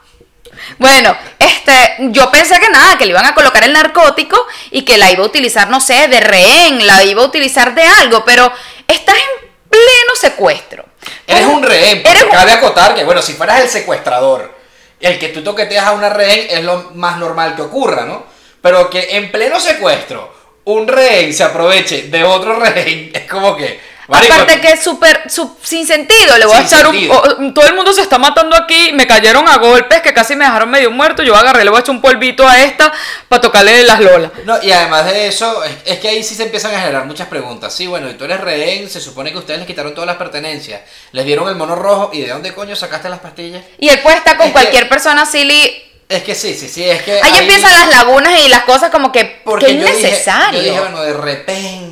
Bueno, 0.77 1.15
este, 1.37 1.95
yo 2.11 2.29
pensé 2.31 2.59
que 2.59 2.69
nada, 2.69 2.97
que 2.97 3.05
le 3.05 3.11
iban 3.11 3.25
a 3.25 3.35
colocar 3.35 3.63
el 3.63 3.73
narcótico 3.73 4.37
y 4.71 4.83
que 4.83 4.97
la 4.97 5.11
iba 5.11 5.23
a 5.23 5.27
utilizar, 5.27 5.69
no 5.69 5.79
sé, 5.79 6.07
de 6.07 6.19
rehén, 6.19 6.85
la 6.85 7.03
iba 7.03 7.21
a 7.21 7.25
utilizar 7.25 7.75
de 7.75 7.83
algo, 7.83 8.25
pero 8.25 8.51
estás 8.87 9.15
en 9.15 9.49
pleno 9.69 10.15
secuestro. 10.15 10.85
Eres 11.27 11.45
un 11.45 11.63
rehén, 11.63 12.03
porque 12.03 12.19
Eres 12.19 12.31
cabe 12.31 12.51
acotar 12.51 12.95
que, 12.95 13.03
bueno, 13.03 13.21
si 13.21 13.33
fueras 13.33 13.61
el 13.61 13.69
secuestrador, 13.69 14.53
el 14.99 15.19
que 15.19 15.29
tú 15.29 15.43
toqueteas 15.43 15.85
a 15.85 15.91
una 15.93 16.09
rehén 16.09 16.47
es 16.49 16.63
lo 16.63 16.91
más 16.93 17.17
normal 17.17 17.55
que 17.55 17.61
ocurra, 17.61 18.05
¿no? 18.05 18.25
Pero 18.61 18.89
que 18.89 19.17
en 19.17 19.31
pleno 19.31 19.59
secuestro 19.59 20.33
un 20.65 20.87
rehén 20.87 21.33
se 21.33 21.43
aproveche 21.43 22.03
de 22.03 22.23
otro 22.23 22.59
rehén, 22.59 23.11
es 23.13 23.29
como 23.29 23.55
que. 23.55 23.94
Marico, 24.07 24.33
Aparte 24.33 24.61
que 24.61 24.67
es 24.73 24.83
súper 24.83 25.23
sin 25.63 25.85
sentido, 25.87 26.37
le 26.37 26.45
voy 26.45 26.57
a 26.57 26.61
echar 26.61 26.87
un... 26.87 27.53
todo 27.53 27.65
el 27.67 27.73
mundo 27.75 27.91
se 27.93 28.01
está 28.01 28.17
matando 28.17 28.55
aquí, 28.55 28.91
me 28.93 29.07
cayeron 29.07 29.47
a 29.47 29.57
golpes 29.57 30.01
que 30.01 30.13
casi 30.13 30.35
me 30.35 30.45
dejaron 30.45 30.69
medio 30.69 30.91
muerto, 30.91 31.23
yo 31.23 31.35
agarré, 31.35 31.63
le 31.63 31.69
voy 31.69 31.77
a 31.77 31.81
echar 31.81 31.95
un 31.95 32.01
polvito 32.01 32.47
a 32.47 32.61
esta 32.63 32.93
para 33.29 33.41
tocarle 33.41 33.83
las 33.83 33.99
lolas. 33.99 34.31
No, 34.45 34.61
y 34.61 34.71
además 34.71 35.05
de 35.05 35.27
eso, 35.27 35.63
es, 35.63 35.71
es 35.85 35.99
que 35.99 36.09
ahí 36.09 36.23
sí 36.23 36.35
se 36.35 36.43
empiezan 36.43 36.73
a 36.75 36.79
generar 36.79 37.05
muchas 37.05 37.27
preguntas. 37.27 37.73
Sí, 37.73 37.87
bueno, 37.87 38.09
y 38.09 38.13
tú 38.13 38.25
eres 38.25 38.39
rehén, 38.41 38.89
se 38.89 39.01
supone 39.01 39.31
que 39.31 39.37
ustedes 39.37 39.59
les 39.59 39.67
quitaron 39.67 39.93
todas 39.93 40.07
las 40.07 40.17
pertenencias, 40.17 40.81
les 41.11 41.25
dieron 41.25 41.47
el 41.49 41.55
mono 41.55 41.75
rojo, 41.75 42.11
¿y 42.13 42.21
de 42.21 42.29
dónde 42.29 42.53
coño 42.53 42.75
sacaste 42.75 43.09
las 43.09 43.19
pastillas? 43.19 43.63
Y 43.79 43.89
él 43.89 43.99
puede 43.99 44.17
estar 44.17 44.37
con 44.37 44.47
Es 44.47 44.53
que- 44.53 44.59
cualquier 44.59 44.89
persona 44.89 45.25
silly. 45.25 45.81
Es 46.07 46.21
que 46.21 46.35
sí, 46.35 46.53
sí, 46.53 46.69
sí, 46.69 46.83
es 46.83 47.01
que. 47.01 47.19
Ahí 47.19 47.33
empiezan 47.39 47.71
las 47.73 47.87
lagunas 47.89 48.39
y 48.39 48.47
las 48.47 48.61
cosas 48.65 48.91
como 48.91 49.11
que, 49.11 49.41
Porque 49.43 49.65
que 49.65 49.73
yo 49.77 49.85
dije- 49.87 49.99
innecesario. 50.01 50.59
yo 50.61 50.67
dije, 50.69 50.79
bueno, 50.79 51.01
de 51.01 51.13
repente, 51.13 51.84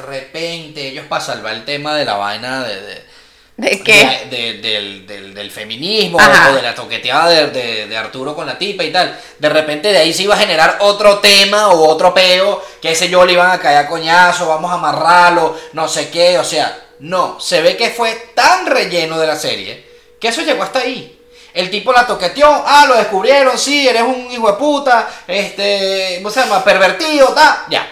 repente, 0.00 0.88
ellos 0.88 1.06
para 1.08 1.24
salvar 1.24 1.54
el 1.54 1.64
tema 1.64 1.94
de 1.96 2.04
la 2.04 2.14
vaina 2.16 2.64
de, 2.64 2.80
de, 2.80 3.10
¿De 3.56 3.80
qué? 3.82 4.26
de- 4.30 4.36
de- 4.36 4.58
del, 4.60 5.06
del- 5.06 5.34
del 5.34 5.50
feminismo 5.50 6.18
Ajá. 6.18 6.50
o 6.50 6.54
de 6.56 6.62
la 6.62 6.74
toqueteada 6.74 7.28
de, 7.28 7.86
de- 7.86 7.96
Arturo 7.96 8.34
con 8.34 8.46
la 8.46 8.56
tipa 8.58 8.82
y 8.84 8.90
tal. 8.92 9.18
De 9.38 9.48
repente 9.50 9.92
de 9.92 9.98
ahí 9.98 10.12
se 10.14 10.22
iba 10.22 10.34
a 10.34 10.38
generar 10.38 10.78
otro 10.80 11.18
tema 11.18 11.68
o 11.68 11.86
otro 11.88 12.14
peo, 12.14 12.62
que 12.80 12.92
ese 12.92 13.08
yo 13.10 13.24
le 13.26 13.34
iban 13.34 13.50
a 13.50 13.58
caer 13.60 13.78
a 13.78 13.88
coñazo, 13.88 14.48
vamos 14.48 14.70
a 14.70 14.74
amarrarlo, 14.74 15.58
no 15.74 15.86
sé 15.88 16.08
qué, 16.10 16.38
o 16.38 16.44
sea, 16.44 16.86
no, 17.00 17.38
se 17.40 17.60
ve 17.60 17.76
que 17.76 17.90
fue 17.90 18.14
tan 18.34 18.66
relleno 18.66 19.18
de 19.18 19.26
la 19.26 19.36
serie 19.36 19.88
que 20.18 20.28
eso 20.28 20.42
llegó 20.42 20.62
hasta 20.62 20.80
ahí. 20.80 21.18
El 21.52 21.68
tipo 21.70 21.92
la 21.92 22.06
toqueteó, 22.06 22.46
ah, 22.66 22.84
lo 22.86 22.94
descubrieron, 22.96 23.58
sí, 23.58 23.88
eres 23.88 24.02
un 24.02 24.30
hijo 24.30 24.46
de 24.52 24.56
puta, 24.58 25.08
este, 25.26 26.16
¿cómo 26.22 26.30
se 26.30 26.40
llama? 26.40 26.62
Pervertido, 26.62 27.28
ta, 27.28 27.64
ya. 27.68 27.86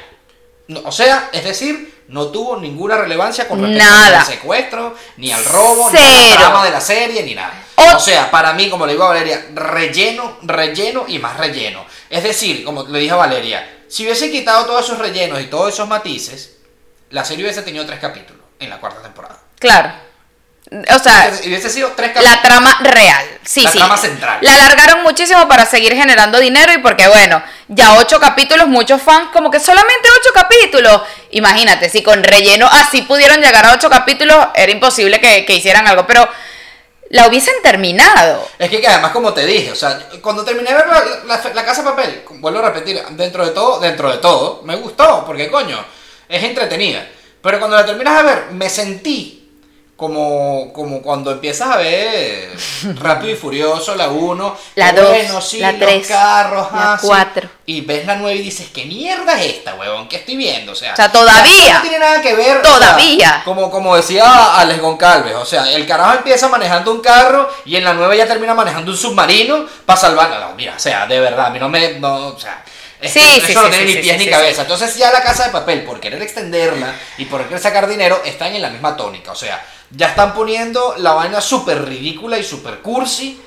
No, 0.69 0.81
o 0.85 0.93
sea, 0.93 1.31
es 1.33 1.43
decir, 1.45 1.98
no 2.09 2.27
tuvo 2.29 2.57
ninguna 2.57 2.97
relevancia 2.97 3.47
con 3.49 3.61
respecto 3.63 3.85
Nada. 3.85 4.09
ni 4.11 4.15
al 4.17 4.27
secuestro, 4.27 4.97
ni 5.19 5.33
al 5.33 5.45
robo, 5.45 5.91
ni 5.91 5.99
Cero. 5.99 6.31
la 6.31 6.37
trama 6.37 6.65
de 6.65 6.71
la 6.71 6.81
serie, 6.81 7.23
ni 7.23 7.35
nada. 7.35 7.53
O- 7.77 7.97
O 7.97 8.01
sea, 8.01 8.31
para 8.31 8.53
mí, 8.55 8.69
como 8.71 8.87
le 8.87 8.93
digo 8.93 9.05
a 9.05 9.09
Valeria, 9.09 9.47
relleno, 9.55 10.39
relleno 10.43 11.05
y 11.07 11.19
más 11.19 11.37
relleno. 11.37 11.85
Es 12.11 12.23
decir, 12.23 12.65
como 12.65 12.83
le 12.85 12.99
dije 12.99 13.13
a 13.13 13.17
Valeria, 13.17 13.79
si 13.89 14.05
hubiese 14.05 14.31
quitado 14.31 14.67
todos 14.67 14.85
esos 14.85 14.99
rellenos 14.99 15.41
y 15.41 15.45
todos 15.47 15.73
esos 15.73 15.87
matices, 15.89 16.57
la 17.11 17.25
serie 17.25 17.45
hubiese 17.45 17.63
tenido 17.63 17.87
tres 17.87 18.01
capítulos 18.01 18.43
en 18.59 18.71
la 18.71 18.79
cuarta 18.81 19.03
temporada. 19.03 19.39
Claro. 19.59 19.93
O 20.95 20.99
sea, 20.99 21.31
Y 21.43 21.49
hubiese 21.49 21.71
sido 21.71 21.93
tres 21.97 22.13
la 22.23 22.43
trama 22.43 22.79
real. 22.83 23.27
Sí, 23.45 23.63
La 23.63 23.71
sí. 23.71 23.79
trama 23.79 23.97
central. 23.97 24.39
La 24.43 24.55
alargaron 24.55 25.03
muchísimo 25.03 25.49
para 25.49 25.65
seguir 25.65 25.95
generando 25.95 26.39
dinero 26.39 26.73
y 26.73 26.79
porque, 26.79 27.09
bueno, 27.09 27.43
ya 27.69 27.95
ocho 27.95 28.21
capítulos, 28.21 28.69
muchos 28.69 29.01
fans, 29.01 29.31
como 29.33 29.51
que 29.51 29.61
solamente 29.61 30.09
ocho 30.21 30.31
capítulos. 30.35 31.01
Imagínate, 31.31 31.89
si 31.89 32.03
con 32.03 32.23
relleno 32.23 32.69
así 32.71 33.03
pudieron 33.03 33.41
llegar 33.41 33.65
a 33.65 33.73
ocho 33.73 33.89
capítulos, 33.89 34.37
era 34.55 34.71
imposible 34.71 35.21
que, 35.21 35.47
que 35.47 35.55
hicieran 35.55 35.87
algo. 35.89 36.07
Pero 36.07 36.29
la 37.11 37.27
hubiesen 37.27 37.55
terminado. 37.63 38.47
Es 38.59 38.69
que, 38.69 38.83
que 38.83 38.89
además, 38.89 39.13
como 39.13 39.33
te 39.33 39.47
dije, 39.47 39.73
o 39.73 39.77
sea, 39.77 39.99
cuando 40.21 40.45
terminé 40.45 40.69
de 40.69 40.77
ver 40.77 40.87
la, 40.87 41.03
la- 41.37 41.55
la 41.55 41.65
Casa 41.65 41.83
de 41.83 41.89
Papel, 41.91 42.25
vuelvo 42.33 42.59
a 42.59 42.71
repetir, 42.71 43.03
dentro 43.13 43.47
de 43.47 43.53
todo, 43.53 43.81
dentro 43.81 44.11
de 44.11 44.19
todo, 44.19 44.61
me 44.65 44.77
gustó, 44.77 45.25
porque 45.25 45.51
coño, 45.51 45.83
es 46.29 46.43
entretenida. 46.45 47.07
Pero 47.41 47.59
cuando 47.59 47.77
la 47.77 47.87
terminas 47.87 48.19
de 48.19 48.23
ver, 48.25 48.45
me 48.51 48.69
sentí 48.69 49.38
como, 49.99 50.73
como 50.73 51.03
cuando 51.03 51.33
empiezas 51.33 51.71
a 51.71 51.77
ver 51.77 52.57
Rápido 53.01 53.33
y 53.33 53.37
Furioso, 53.37 53.97
la 53.97 54.07
1, 54.07 54.57
La 54.77 54.95
que 54.95 55.01
dos, 55.01 55.09
bueno, 55.09 55.41
sí, 55.41 55.59
la 55.59 55.73
los 55.73 55.81
tres, 55.81 56.07
carros, 56.07 56.69
la 56.71 56.93
ah, 56.93 56.99
sí, 57.01 57.41
y 57.67 57.81
ves 57.81 58.07
la 58.07 58.15
9 58.15 58.37
y 58.37 58.43
dices, 58.43 58.69
¿qué 58.73 58.85
mierda 58.85 59.33
es 59.41 59.55
esta, 59.55 59.75
huevón? 59.75 60.09
¿Qué 60.09 60.19
estoy 60.19 60.37
viendo? 60.37 60.71
O 60.71 60.75
sea, 60.77 60.93
O 60.93 60.97
sea, 60.97 61.11
todavía. 61.11 61.75
No 61.75 61.81
tiene 61.83 61.99
nada 61.99 62.23
que 62.23 62.33
ver. 62.37 62.59
o 62.59 62.65
sea, 62.65 62.75
Todavía. 62.79 63.43
como, 63.45 63.73
como 63.73 63.97
decía 63.97 64.55
Alex 64.55 64.81
Goncalves, 64.81 65.35
o 65.35 65.45
sea, 65.45 65.69
el 65.73 65.85
carajo 65.85 66.19
empieza 66.19 66.47
manejando 66.47 66.93
un 66.93 67.01
carro 67.01 67.51
y 67.65 67.75
en 67.75 67.83
la 67.83 67.93
9 67.93 68.17
ya 68.17 68.29
termina 68.29 68.55
manejando 68.55 68.93
un 68.93 68.97
submarino 68.97 69.67
para 69.85 69.99
salvar. 69.99 70.31
No, 70.31 70.55
mira, 70.55 70.75
o 70.77 70.79
sea, 70.79 71.09
de 71.09 71.19
verdad, 71.19 71.47
a 71.47 71.51
mí 71.51 71.59
no 71.59 71.69
me. 71.69 71.99
No, 71.99 72.29
o 72.29 72.39
sea. 72.39 72.63
es 73.01 73.13
Sí, 73.13 73.19
que 73.19 73.47
sí, 73.47 73.51
eso 73.51 73.63
no 73.63 73.69
tiene 73.69 73.89
sí, 73.89 73.97
ni 73.97 74.01
pies 74.01 74.19
ni 74.19 74.31
cabeza. 74.31 74.63
Entonces 74.63 74.95
ya 74.97 75.11
la 75.11 75.25
casa 75.25 75.47
de 75.47 75.51
papel, 75.51 75.83
por 75.83 75.99
querer 75.99 76.23
extenderla 76.23 76.95
y 77.17 77.25
por 77.25 77.43
querer 77.43 77.59
sacar 77.61 77.89
dinero, 77.89 78.23
están 78.25 78.55
en 78.55 78.63
la 78.63 78.71
misma 78.71 78.97
tónica. 78.97 79.33
O 79.33 79.37
sea, 79.37 79.61
ya 79.91 80.09
están 80.09 80.35
poniendo 80.35 80.95
la 80.99 81.13
vaina 81.13 81.41
súper 81.41 81.85
ridícula 81.85 82.39
y 82.39 82.45
súper 82.45 82.81
cursi. 82.81 83.41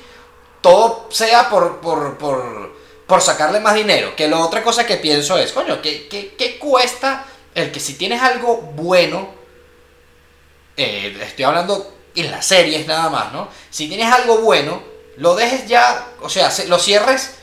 Todo 0.60 1.08
sea 1.10 1.48
por, 1.48 1.80
por, 1.80 2.18
por, 2.18 2.76
por 3.06 3.20
sacarle 3.20 3.60
más 3.60 3.74
dinero. 3.74 4.14
Que 4.16 4.28
la 4.28 4.38
otra 4.38 4.62
cosa 4.62 4.86
que 4.86 4.96
pienso 4.96 5.36
es, 5.38 5.52
coño, 5.52 5.80
¿qué, 5.82 6.08
qué, 6.08 6.58
cuesta 6.58 7.24
el 7.54 7.70
que 7.72 7.80
si 7.80 7.94
tienes 7.94 8.22
algo 8.22 8.56
bueno, 8.56 9.28
eh, 10.76 11.16
estoy 11.22 11.44
hablando 11.44 11.94
en 12.14 12.30
las 12.30 12.46
series 12.46 12.86
nada 12.86 13.10
más, 13.10 13.32
¿no? 13.32 13.48
Si 13.70 13.88
tienes 13.88 14.12
algo 14.12 14.38
bueno, 14.38 14.82
lo 15.16 15.34
dejes 15.34 15.66
ya, 15.66 16.08
o 16.20 16.28
sea, 16.28 16.50
se- 16.50 16.66
lo 16.68 16.78
cierres, 16.78 17.34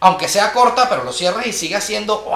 aunque 0.00 0.28
sea 0.28 0.52
corta, 0.52 0.88
pero 0.88 1.04
lo 1.04 1.12
cierres 1.12 1.46
y 1.46 1.52
siga 1.52 1.80
siendo. 1.80 2.30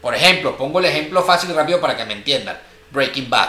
Por 0.00 0.14
ejemplo, 0.14 0.56
pongo 0.56 0.78
el 0.78 0.84
ejemplo 0.86 1.22
fácil 1.22 1.50
y 1.50 1.52
rápido 1.54 1.80
para 1.80 1.96
que 1.96 2.04
me 2.04 2.12
entiendan. 2.14 2.60
Breaking 2.90 3.28
Bad. 3.28 3.48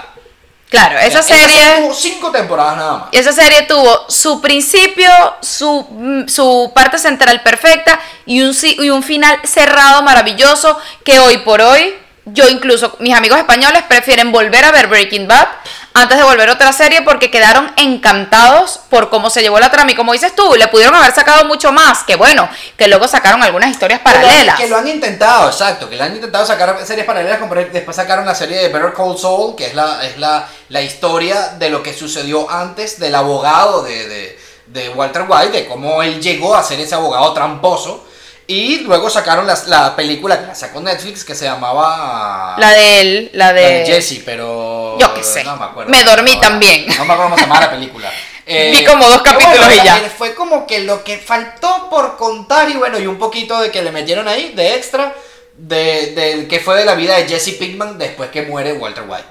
Claro, 0.70 1.00
esa 1.00 1.24
serie. 1.24 1.78
tuvo 1.78 1.94
cinco 1.94 2.32
temporadas 2.32 2.78
nada 2.78 2.98
más. 2.98 3.10
Esa 3.12 3.34
serie 3.34 3.64
tuvo 3.64 4.06
su 4.08 4.40
principio, 4.40 5.10
su, 5.42 5.88
mm, 5.90 6.28
su 6.28 6.72
parte 6.76 7.00
central 7.00 7.42
perfecta 7.42 8.00
y 8.26 8.42
un, 8.42 8.56
y 8.62 8.90
un 8.92 9.02
final 9.02 9.40
cerrado 9.46 10.04
maravilloso 10.04 10.80
que 11.04 11.20
hoy 11.20 11.40
por 11.40 11.62
hoy, 11.62 11.96
yo 12.26 12.48
incluso, 12.48 12.96
mis 13.00 13.16
amigos 13.16 13.40
españoles 13.40 13.82
prefieren 13.88 14.32
volver 14.32 14.64
a 14.64 14.72
ver 14.72 14.86
Breaking 14.88 15.28
Bad 15.28 15.48
antes 15.94 16.18
de 16.18 16.24
volver 16.24 16.50
a 16.50 16.54
otra 16.54 16.72
serie 16.72 17.02
porque 17.02 17.30
quedaron 17.32 17.72
encantados 17.78 18.80
por 18.90 19.10
cómo 19.10 19.30
se 19.30 19.42
llevó 19.42 19.60
la 19.60 19.72
trama 19.72 19.92
y 19.92 19.96
como 19.96 20.14
dices 20.14 20.36
tú, 20.36 20.56
le 20.56 20.68
pudieron 20.68 20.96
haber 20.96 21.14
sacado 21.14 21.46
mucho 21.46 21.72
más, 21.72 22.04
que 22.04 22.16
bueno, 22.16 22.48
que 22.78 22.88
luego 22.88 23.08
sacaron 23.08 23.42
algunas 23.44 23.70
historias 23.72 24.00
Que 24.00 24.10
lo 24.10 24.16
han- 24.16 24.22
paralelas. 24.22 24.56
Que 24.60 24.68
lo 24.68 24.78
han 24.78 24.88
intentado, 24.88 25.50
exacto. 25.50 25.90
Que 25.90 25.96
lo 25.98 26.04
han 26.04 26.16
intentado 26.16 26.46
sacar 26.46 26.78
series 26.86 27.06
paralelas. 27.06 27.40
como 27.40 27.56
Después 27.56 27.96
sacaron 27.96 28.26
la 28.26 28.36
serie 28.36 28.58
de 28.58 28.70
Better 28.70 28.94
Call 28.94 29.18
Saul, 29.18 29.56
que 29.56 29.68
es 29.68 29.74
la, 29.74 30.06
es 30.06 30.18
la, 30.18 30.48
la 30.70 30.82
historia 30.82 31.56
de 31.60 31.70
lo 31.70 31.84
que 31.84 31.94
sucedió 31.94 32.50
antes 32.50 33.00
del 33.00 33.16
abogado 33.16 33.82
de, 33.84 34.08
de, 34.08 34.40
de 34.68 34.90
Walter 34.90 35.26
White, 35.28 35.52
de 35.52 35.68
cómo 35.68 36.02
él 36.04 36.22
llegó 36.22 36.56
a 36.56 36.64
ser 36.64 36.80
ese 36.80 36.96
abogado 36.96 37.34
tramposo. 37.34 38.06
Y 38.48 38.80
luego 38.80 39.12
sacaron 39.12 39.46
las- 39.46 39.68
la 39.68 39.96
película 39.96 40.40
que 40.40 40.48
la 40.48 40.56
sacó 40.56 40.82
Netflix 40.82 41.24
que 41.24 41.36
se 41.36 41.46
llamaba. 41.46 42.56
La 42.58 42.72
de 42.72 43.02
él, 43.02 43.30
la 43.34 43.48
la 43.48 43.54
de... 43.54 43.62
de 43.62 43.86
Jesse, 43.86 44.22
pero. 44.26 44.59
Yo 45.00 45.14
qué 45.14 45.24
sé. 45.24 45.44
No 45.44 45.56
me 45.58 45.66
acuerdo. 45.66 45.92
Me 45.92 46.04
dormí 46.04 46.40
también. 46.40 46.86
No 46.88 47.06
me 47.06 47.14
acuerdo 47.14 47.24
cómo 47.24 47.36
se 47.38 47.42
llama 47.42 47.60
la 47.60 47.72
película. 47.72 48.12
Eh, 48.52 48.72
Vi 48.76 48.84
como 48.84 49.08
dos 49.08 49.22
capítulos 49.22 49.68
y 49.76 49.86
ya. 49.86 50.12
Fue 50.18 50.34
como 50.34 50.66
que 50.66 50.80
lo 50.80 51.04
que 51.04 51.20
faltó 51.20 51.88
por 51.88 52.18
contar 52.18 52.68
y 52.68 52.74
bueno, 52.74 52.98
y 52.98 53.06
un 53.06 53.20
poquito 53.20 53.62
de 53.62 53.70
que 53.70 53.84
le 53.84 53.92
metieron 53.92 54.28
ahí 54.28 54.54
de 54.56 54.74
extra 54.74 55.14
de, 55.60 56.48
que 56.50 56.60
fue 56.60 56.78
de 56.78 56.86
la 56.86 56.96
vida 56.96 57.18
de 57.18 57.28
Jesse 57.28 57.56
Pinkman 57.56 57.98
después 57.98 58.30
que 58.30 58.44
muere 58.44 58.74
Walter 58.74 59.04
White. 59.08 59.26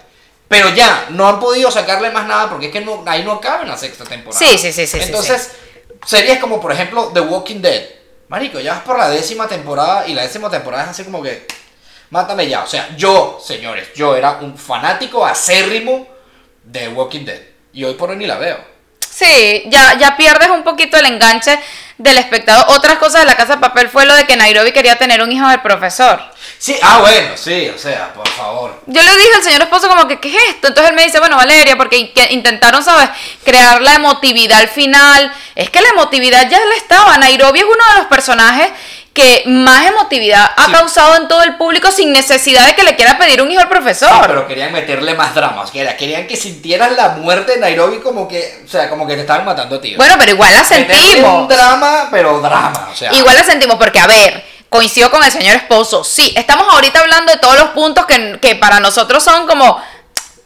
Pero 0.46 0.70
ya, 0.70 1.06
no 1.10 1.28
han 1.28 1.40
podido 1.40 1.70
sacarle 1.70 2.10
más 2.10 2.26
nada 2.26 2.48
porque 2.48 2.66
es 2.66 2.72
que 2.72 2.80
no, 2.80 3.02
ahí 3.06 3.22
no 3.22 3.32
acaba 3.32 3.62
en 3.62 3.68
la 3.68 3.76
sexta 3.76 4.04
temporada. 4.04 4.38
Sí, 4.38 4.56
sí, 4.56 4.72
sí, 4.72 4.86
sí, 4.86 4.98
sí, 4.98 5.04
Entonces, 5.04 5.52
series 6.06 6.38
como 6.38 6.60
por 6.60 6.72
ejemplo 6.72 7.10
The 7.12 7.20
Walking 7.20 7.60
Dead. 7.60 7.82
Marico, 8.28 8.60
ya 8.60 8.74
vas 8.74 8.82
por 8.82 8.98
la 8.98 9.08
décima 9.08 9.48
temporada 9.48 10.06
y 10.06 10.14
la 10.14 10.22
décima 10.22 10.50
temporada 10.50 10.84
es 10.84 10.90
así 10.90 11.04
como 11.04 11.22
que. 11.22 11.46
Mátame 12.10 12.48
ya. 12.48 12.62
O 12.62 12.66
sea, 12.66 12.88
yo, 12.96 13.38
señores, 13.44 13.88
yo 13.94 14.16
era 14.16 14.32
un 14.40 14.56
fanático 14.56 15.24
acérrimo 15.24 16.06
de 16.64 16.88
Walking 16.88 17.24
Dead. 17.24 17.40
Y 17.72 17.84
hoy 17.84 17.94
por 17.94 18.10
hoy 18.10 18.16
ni 18.16 18.26
la 18.26 18.36
veo. 18.36 18.58
Sí, 19.10 19.64
ya, 19.66 19.94
ya 19.98 20.16
pierdes 20.16 20.48
un 20.48 20.62
poquito 20.62 20.96
el 20.96 21.06
enganche 21.06 21.58
del 21.98 22.18
espectador. 22.18 22.66
Otras 22.68 22.98
cosas 22.98 23.22
de 23.22 23.26
la 23.26 23.36
casa 23.36 23.54
de 23.56 23.60
papel 23.60 23.88
fue 23.88 24.06
lo 24.06 24.14
de 24.14 24.26
que 24.26 24.36
Nairobi 24.36 24.70
quería 24.70 24.96
tener 24.96 25.20
un 25.22 25.32
hijo 25.32 25.48
del 25.48 25.60
profesor. 25.60 26.20
Sí, 26.56 26.76
ah, 26.82 26.98
bueno, 27.00 27.36
sí, 27.36 27.68
o 27.74 27.78
sea, 27.78 28.12
por 28.14 28.28
favor. 28.28 28.80
Yo 28.86 29.02
le 29.02 29.10
dije 29.16 29.34
al 29.36 29.42
señor 29.42 29.62
esposo 29.62 29.88
como 29.88 30.06
que, 30.06 30.20
¿qué 30.20 30.28
es 30.28 30.42
esto? 30.50 30.68
Entonces 30.68 30.90
él 30.90 30.96
me 30.96 31.04
dice, 31.04 31.18
bueno, 31.18 31.36
Valeria, 31.36 31.76
porque 31.76 31.96
in- 31.98 32.14
que 32.14 32.32
intentaron, 32.32 32.82
¿sabes? 32.84 33.10
Crear 33.44 33.82
la 33.82 33.94
emotividad 33.94 34.60
al 34.60 34.68
final. 34.68 35.32
Es 35.56 35.70
que 35.70 35.80
la 35.80 35.88
emotividad 35.88 36.48
ya 36.48 36.64
la 36.64 36.76
estaba. 36.76 37.18
Nairobi 37.18 37.58
es 37.58 37.64
uno 37.64 37.84
de 37.92 37.98
los 37.98 38.06
personajes 38.06 38.70
que 39.18 39.42
más 39.46 39.84
emotividad 39.86 40.48
ha 40.56 40.66
Sí. 40.66 40.72
causado 40.72 41.16
en 41.16 41.26
todo 41.26 41.42
el 41.42 41.56
público 41.56 41.90
sin 41.90 42.12
necesidad 42.12 42.64
de 42.66 42.76
que 42.76 42.84
le 42.84 42.94
quiera 42.94 43.18
pedir 43.18 43.42
un 43.42 43.50
hijo 43.50 43.60
al 43.60 43.68
profesor. 43.68 44.08
Ah, 44.12 44.22
pero 44.24 44.46
querían 44.46 44.72
meterle 44.72 45.14
más 45.14 45.34
drama. 45.34 45.62
O 45.62 45.66
sea, 45.66 45.96
querían 45.96 46.28
que 46.28 46.36
sintieras 46.36 46.92
la 46.92 47.08
muerte 47.10 47.52
de 47.54 47.58
Nairobi 47.58 47.98
como 47.98 48.28
que, 48.28 48.62
o 48.64 48.68
sea, 48.68 48.88
como 48.88 49.08
que 49.08 49.14
te 49.16 49.22
estaban 49.22 49.44
matando 49.44 49.74
a 49.76 49.80
ti. 49.80 49.96
Bueno, 49.96 50.14
pero 50.20 50.30
igual 50.30 50.52
la 50.54 50.62
sentimos. 50.62 51.42
un 51.42 51.48
drama, 51.48 52.06
pero 52.12 52.40
drama. 52.40 52.88
O 52.92 52.94
sea, 52.94 53.12
Igual 53.12 53.34
la 53.36 53.42
sentimos 53.42 53.76
porque, 53.76 53.98
a 53.98 54.06
ver, 54.06 54.44
coincido 54.68 55.10
con 55.10 55.24
el 55.24 55.32
señor 55.32 55.56
esposo. 55.56 56.04
Sí, 56.04 56.32
estamos 56.36 56.66
ahorita 56.72 57.00
hablando 57.00 57.32
de 57.32 57.38
todos 57.38 57.58
los 57.58 57.70
puntos 57.70 58.06
que, 58.06 58.38
que 58.40 58.54
para 58.54 58.78
nosotros 58.78 59.24
son 59.24 59.46
como, 59.48 59.82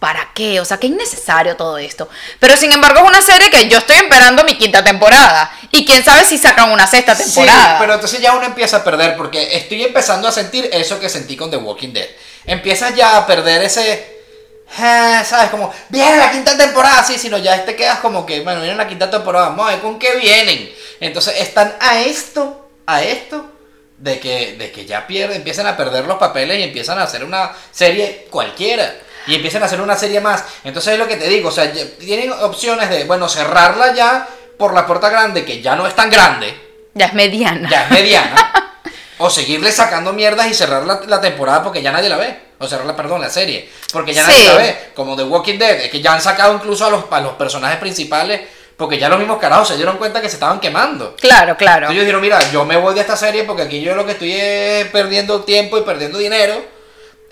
¿para 0.02 0.30
qué? 0.34 0.58
O 0.58 0.64
sea, 0.64 0.78
que 0.78 0.88
innecesario 0.88 1.54
todo 1.54 1.78
esto. 1.78 2.08
Pero 2.40 2.56
sin 2.56 2.72
embargo 2.72 2.98
es 2.98 3.08
una 3.08 3.22
serie 3.22 3.48
que 3.50 3.68
yo 3.68 3.78
estoy 3.78 3.94
esperando 3.94 4.42
mi 4.42 4.58
quinta 4.58 4.82
temporada. 4.82 5.56
Y 5.70 5.84
quién 5.84 6.04
sabe 6.04 6.24
si 6.24 6.38
sacan 6.38 6.72
una 6.72 6.88
sexta 6.88 7.14
temporada. 7.14 7.74
Sí, 7.74 7.76
pero 7.78 7.94
entonces 7.94 8.20
ya 8.20 8.32
uno 8.32 8.44
empieza 8.44 8.78
a 8.78 8.84
perder 8.84 9.16
porque 9.16 9.56
estoy 9.56 9.84
empezando 9.84 10.26
a 10.26 10.32
sentir 10.32 10.68
eso 10.72 10.98
que 10.98 11.08
sentí 11.08 11.36
con 11.36 11.52
The 11.52 11.56
Walking 11.58 11.92
Dead. 11.92 12.08
Empiezas 12.44 12.96
ya 12.96 13.16
a 13.16 13.24
perder 13.28 13.62
ese... 13.62 13.92
eh, 14.76 15.22
¿Sabes? 15.24 15.50
Como, 15.52 15.72
viene 15.88 16.16
la 16.16 16.32
quinta 16.32 16.56
temporada, 16.56 17.04
sí, 17.04 17.16
sino 17.16 17.38
ya 17.38 17.64
te 17.64 17.76
quedas 17.76 18.00
como 18.00 18.26
que, 18.26 18.40
bueno, 18.40 18.60
viene 18.60 18.76
la 18.76 18.88
quinta 18.88 19.08
temporada, 19.08 19.50
vamos 19.50 19.68
a 19.68 19.70
ver 19.70 19.80
con 19.82 20.00
qué 20.00 20.16
vienen. 20.16 20.68
Entonces 20.98 21.36
están 21.38 21.76
a 21.78 22.00
esto, 22.00 22.70
a 22.86 23.04
esto, 23.04 23.46
de 23.98 24.18
que, 24.18 24.56
de 24.58 24.72
que 24.72 24.84
ya 24.84 25.06
pierden, 25.06 25.36
empiezan 25.36 25.68
a 25.68 25.76
perder 25.76 26.06
los 26.06 26.18
papeles 26.18 26.58
y 26.58 26.64
empiezan 26.64 26.98
a 26.98 27.04
hacer 27.04 27.22
una 27.22 27.52
serie 27.70 28.26
cualquiera. 28.30 28.92
Y 29.26 29.34
empiezan 29.34 29.62
a 29.62 29.66
hacer 29.66 29.80
una 29.80 29.96
serie 29.96 30.20
más. 30.20 30.44
Entonces 30.64 30.94
es 30.94 30.98
lo 30.98 31.06
que 31.08 31.16
te 31.16 31.28
digo, 31.28 31.48
o 31.48 31.52
sea, 31.52 31.70
tienen 31.98 32.32
opciones 32.32 32.90
de, 32.90 33.04
bueno, 33.04 33.28
cerrarla 33.28 33.94
ya 33.94 34.28
por 34.58 34.74
la 34.74 34.86
puerta 34.86 35.08
grande, 35.08 35.44
que 35.44 35.60
ya 35.60 35.74
no 35.76 35.86
es 35.86 35.94
tan 35.94 36.10
grande 36.10 36.54
Ya 36.94 37.06
es 37.06 37.14
mediana. 37.14 37.68
ya 37.70 37.84
es 37.84 37.90
mediana. 37.90 38.52
o 39.18 39.30
seguirle 39.30 39.70
sacando 39.72 40.12
mierdas 40.12 40.48
y 40.48 40.54
cerrar 40.54 40.84
la, 40.84 41.00
la 41.06 41.20
temporada 41.20 41.62
porque 41.62 41.82
ya 41.82 41.92
nadie 41.92 42.08
la 42.08 42.16
ve. 42.16 42.38
O 42.58 42.66
cerrar, 42.68 42.94
perdón, 42.94 43.20
la 43.20 43.30
serie. 43.30 43.68
Porque 43.92 44.12
ya 44.14 44.22
nadie 44.22 44.44
la 44.46 44.54
ve. 44.54 44.78
Como 44.94 45.16
The 45.16 45.24
Walking 45.24 45.58
Dead. 45.58 45.80
Es 45.80 45.90
que 45.90 46.00
ya 46.00 46.12
han 46.12 46.20
sacado 46.20 46.54
incluso 46.54 46.86
a 46.86 46.90
los, 46.90 47.04
a 47.10 47.20
los 47.20 47.32
personajes 47.34 47.78
principales. 47.78 48.40
Porque 48.76 48.98
ya 48.98 49.08
los 49.08 49.18
mismos 49.18 49.38
carajos 49.38 49.68
se 49.68 49.76
dieron 49.76 49.96
cuenta 49.96 50.20
que 50.20 50.28
se 50.28 50.34
estaban 50.36 50.60
quemando. 50.60 51.14
Claro, 51.20 51.56
claro. 51.56 51.86
Entonces 51.90 51.94
ellos 51.94 52.04
dijeron, 52.04 52.20
mira, 52.22 52.50
yo 52.52 52.64
me 52.64 52.76
voy 52.76 52.94
de 52.94 53.00
esta 53.00 53.16
serie 53.16 53.44
porque 53.44 53.62
aquí 53.62 53.80
yo 53.80 53.94
lo 53.94 54.06
que 54.06 54.12
estoy 54.12 54.32
es 54.32 54.86
perdiendo 54.86 55.42
tiempo 55.42 55.76
y 55.78 55.82
perdiendo 55.82 56.18
dinero. 56.18 56.64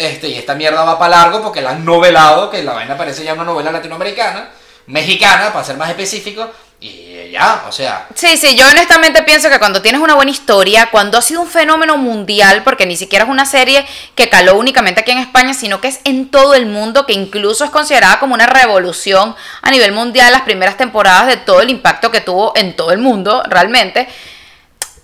Este, 0.00 0.28
y 0.28 0.34
esta 0.36 0.54
mierda 0.54 0.82
va 0.82 0.98
para 0.98 1.18
largo 1.18 1.42
porque 1.42 1.60
la 1.60 1.72
han 1.72 1.84
novelado, 1.84 2.48
que 2.48 2.62
la 2.62 2.72
vaina 2.72 2.96
parece 2.96 3.22
ya 3.22 3.34
una 3.34 3.44
novela 3.44 3.70
latinoamericana, 3.70 4.48
mexicana, 4.86 5.52
para 5.52 5.62
ser 5.62 5.76
más 5.76 5.90
específico. 5.90 6.50
Y 6.80 7.30
ya, 7.30 7.66
o 7.68 7.70
sea, 7.70 8.06
Sí, 8.14 8.38
sí, 8.38 8.56
yo 8.56 8.66
honestamente 8.66 9.22
pienso 9.24 9.50
que 9.50 9.58
cuando 9.58 9.82
tienes 9.82 10.00
una 10.00 10.14
buena 10.14 10.30
historia, 10.30 10.88
cuando 10.90 11.18
ha 11.18 11.20
sido 11.20 11.42
un 11.42 11.48
fenómeno 11.48 11.98
mundial, 11.98 12.62
porque 12.64 12.86
ni 12.86 12.96
siquiera 12.96 13.26
es 13.26 13.30
una 13.30 13.44
serie 13.44 13.86
que 14.14 14.30
caló 14.30 14.56
únicamente 14.56 15.02
aquí 15.02 15.10
en 15.10 15.18
España, 15.18 15.52
sino 15.52 15.82
que 15.82 15.88
es 15.88 16.00
en 16.04 16.30
todo 16.30 16.54
el 16.54 16.64
mundo, 16.64 17.04
que 17.04 17.12
incluso 17.12 17.66
es 17.66 17.70
considerada 17.70 18.18
como 18.20 18.32
una 18.32 18.46
revolución 18.46 19.36
a 19.60 19.70
nivel 19.70 19.92
mundial, 19.92 20.32
las 20.32 20.42
primeras 20.42 20.78
temporadas 20.78 21.26
de 21.26 21.36
todo 21.36 21.60
el 21.60 21.68
impacto 21.68 22.10
que 22.10 22.22
tuvo 22.22 22.54
en 22.56 22.74
todo 22.74 22.92
el 22.92 23.00
mundo, 23.00 23.42
realmente. 23.50 24.08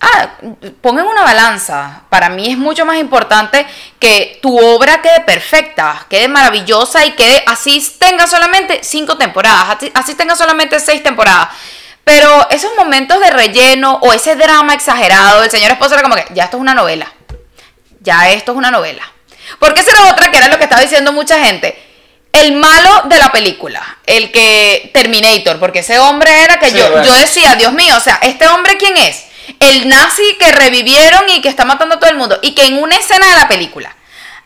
Ah, 0.00 0.28
pongan 0.82 1.06
una 1.06 1.22
balanza. 1.22 2.02
Para 2.10 2.28
mí 2.28 2.50
es 2.50 2.58
mucho 2.58 2.84
más 2.84 2.98
importante 2.98 3.66
que 3.98 4.38
tu 4.42 4.58
obra 4.58 5.00
quede 5.00 5.20
perfecta, 5.20 6.06
quede 6.08 6.28
maravillosa 6.28 7.04
y 7.06 7.12
quede 7.12 7.42
así 7.46 7.80
tenga 7.98 8.26
solamente 8.26 8.80
cinco 8.82 9.16
temporadas, 9.16 9.76
así, 9.76 9.90
así 9.94 10.14
tenga 10.14 10.36
solamente 10.36 10.78
seis 10.80 11.02
temporadas. 11.02 11.48
Pero 12.04 12.46
esos 12.50 12.70
momentos 12.76 13.18
de 13.20 13.30
relleno 13.30 13.98
o 14.02 14.12
ese 14.12 14.36
drama 14.36 14.74
exagerado, 14.74 15.42
el 15.42 15.50
señor 15.50 15.72
esposo 15.72 15.94
era 15.94 16.02
como 16.02 16.14
que 16.14 16.26
ya 16.34 16.44
esto 16.44 16.56
es 16.56 16.60
una 16.60 16.74
novela. 16.74 17.12
Ya 18.00 18.30
esto 18.30 18.52
es 18.52 18.58
una 18.58 18.70
novela. 18.70 19.02
Porque 19.58 19.80
esa 19.80 19.90
era 19.90 20.12
otra 20.12 20.30
que 20.30 20.38
era 20.38 20.48
lo 20.48 20.58
que 20.58 20.64
estaba 20.64 20.82
diciendo 20.82 21.12
mucha 21.12 21.44
gente. 21.44 21.82
El 22.32 22.52
malo 22.52 23.02
de 23.06 23.18
la 23.18 23.32
película, 23.32 23.82
el 24.04 24.30
que 24.30 24.90
Terminator, 24.92 25.58
porque 25.58 25.80
ese 25.80 25.98
hombre 25.98 26.44
era 26.44 26.60
que 26.60 26.70
Sí, 26.70 26.76
yo, 26.76 26.90
bueno. 26.90 27.04
yo 27.04 27.14
decía, 27.14 27.54
Dios 27.56 27.72
mío, 27.72 27.96
o 27.96 28.00
sea, 28.00 28.18
¿este 28.22 28.46
hombre 28.46 28.76
quién 28.76 28.96
es? 28.98 29.25
El 29.60 29.88
nazi 29.88 30.36
que 30.38 30.52
revivieron 30.52 31.28
y 31.30 31.40
que 31.40 31.48
está 31.48 31.64
matando 31.64 31.96
a 31.96 31.98
todo 31.98 32.10
el 32.10 32.16
mundo. 32.16 32.38
Y 32.42 32.54
que 32.54 32.66
en 32.66 32.82
una 32.82 32.96
escena 32.96 33.26
de 33.26 33.34
la 33.34 33.48
película 33.48 33.94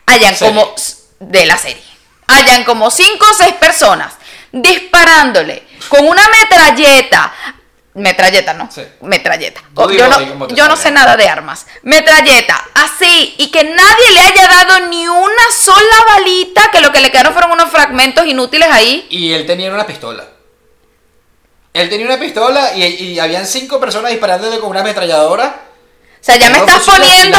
hayan 0.05 0.35
Serie. 0.35 0.53
como, 0.53 0.75
de 1.19 1.45
la 1.45 1.57
serie, 1.57 1.83
hayan 2.27 2.63
como 2.63 2.89
cinco 2.91 3.25
o 3.29 3.33
seis 3.33 3.53
personas 3.55 4.13
disparándole 4.51 5.63
con 5.89 6.07
una 6.07 6.23
metralleta. 6.29 7.33
Metralleta, 7.93 8.53
¿no? 8.53 8.69
Sí. 8.71 8.83
Metralleta. 9.01 9.61
Yo 9.75 10.05
así 10.05 10.25
no, 10.25 10.47
yo 10.47 10.67
no 10.69 10.77
sé 10.77 10.91
nada 10.91 11.17
de 11.17 11.27
armas. 11.27 11.67
Metralleta, 11.83 12.69
así, 12.73 13.35
y 13.37 13.51
que 13.51 13.65
nadie 13.65 14.11
le 14.13 14.19
haya 14.21 14.47
dado 14.47 14.87
ni 14.87 15.07
una 15.09 15.43
sola 15.61 16.05
balita, 16.07 16.69
que 16.71 16.79
lo 16.79 16.93
que 16.93 17.01
le 17.01 17.11
quedaron 17.11 17.33
fueron 17.33 17.51
unos 17.51 17.69
fragmentos 17.69 18.25
inútiles 18.25 18.69
ahí. 18.71 19.07
Y 19.09 19.33
él 19.33 19.45
tenía 19.45 19.73
una 19.73 19.85
pistola. 19.85 20.25
Él 21.73 21.89
tenía 21.89 22.05
una 22.05 22.19
pistola 22.19 22.75
y, 22.75 22.83
y 22.83 23.19
habían 23.19 23.45
cinco 23.45 23.79
personas 23.79 24.11
disparándole 24.11 24.59
con 24.59 24.69
una 24.69 24.81
ametralladora. 24.81 25.61
O 26.19 26.23
sea, 26.23 26.35
ya 26.37 26.49
me 26.49 26.57
No, 26.59 26.65
estás 26.65 26.83
poniendo, 26.83 27.37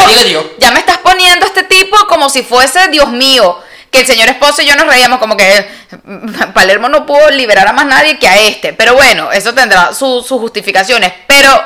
ya 0.58 0.70
me 0.72 0.80
estás 0.80 0.98
poniendo 0.98 1.44
a 1.44 1.48
este 1.48 1.64
tipo 1.64 1.96
como 2.08 2.28
si 2.30 2.42
fuese 2.42 2.88
Dios 2.88 3.10
mío, 3.10 3.58
que 3.90 4.00
el 4.00 4.06
señor 4.06 4.28
esposo 4.28 4.62
y 4.62 4.66
yo 4.66 4.74
nos 4.74 4.86
reíamos 4.86 5.18
como 5.18 5.36
que 5.36 5.70
mm, 6.02 6.52
Palermo 6.54 6.88
no 6.88 7.04
pudo 7.06 7.30
liberar 7.30 7.68
a 7.68 7.72
más 7.72 7.86
nadie 7.86 8.18
que 8.18 8.26
a 8.26 8.38
este. 8.40 8.72
Pero 8.72 8.94
bueno, 8.94 9.30
eso 9.30 9.52
tendrá 9.54 9.92
su- 9.94 10.24
sus 10.26 10.40
justificaciones. 10.40 11.12
Pero 11.28 11.62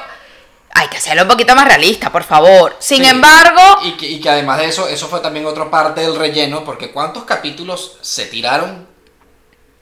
hay 0.74 0.88
que 0.88 0.98
hacerlo 0.98 1.22
un 1.22 1.28
poquito 1.28 1.54
más 1.54 1.66
realista, 1.66 2.10
por 2.12 2.24
favor. 2.24 2.76
Sin 2.80 3.02
Sí. 3.02 3.08
embargo, 3.08 3.78
Y 3.84 3.92
que, 3.92 4.06
y 4.08 4.20
que 4.20 4.28
además 4.28 4.58
de 4.58 4.66
eso, 4.66 4.88
eso 4.88 5.06
fue 5.08 5.20
también 5.20 5.46
otra 5.46 5.70
parte 5.70 6.02
del 6.02 6.16
relleno, 6.16 6.64
porque 6.64 6.90
¿cuántos 6.90 7.24
capítulos 7.24 7.96
se 8.02 8.26
tiraron 8.26 8.86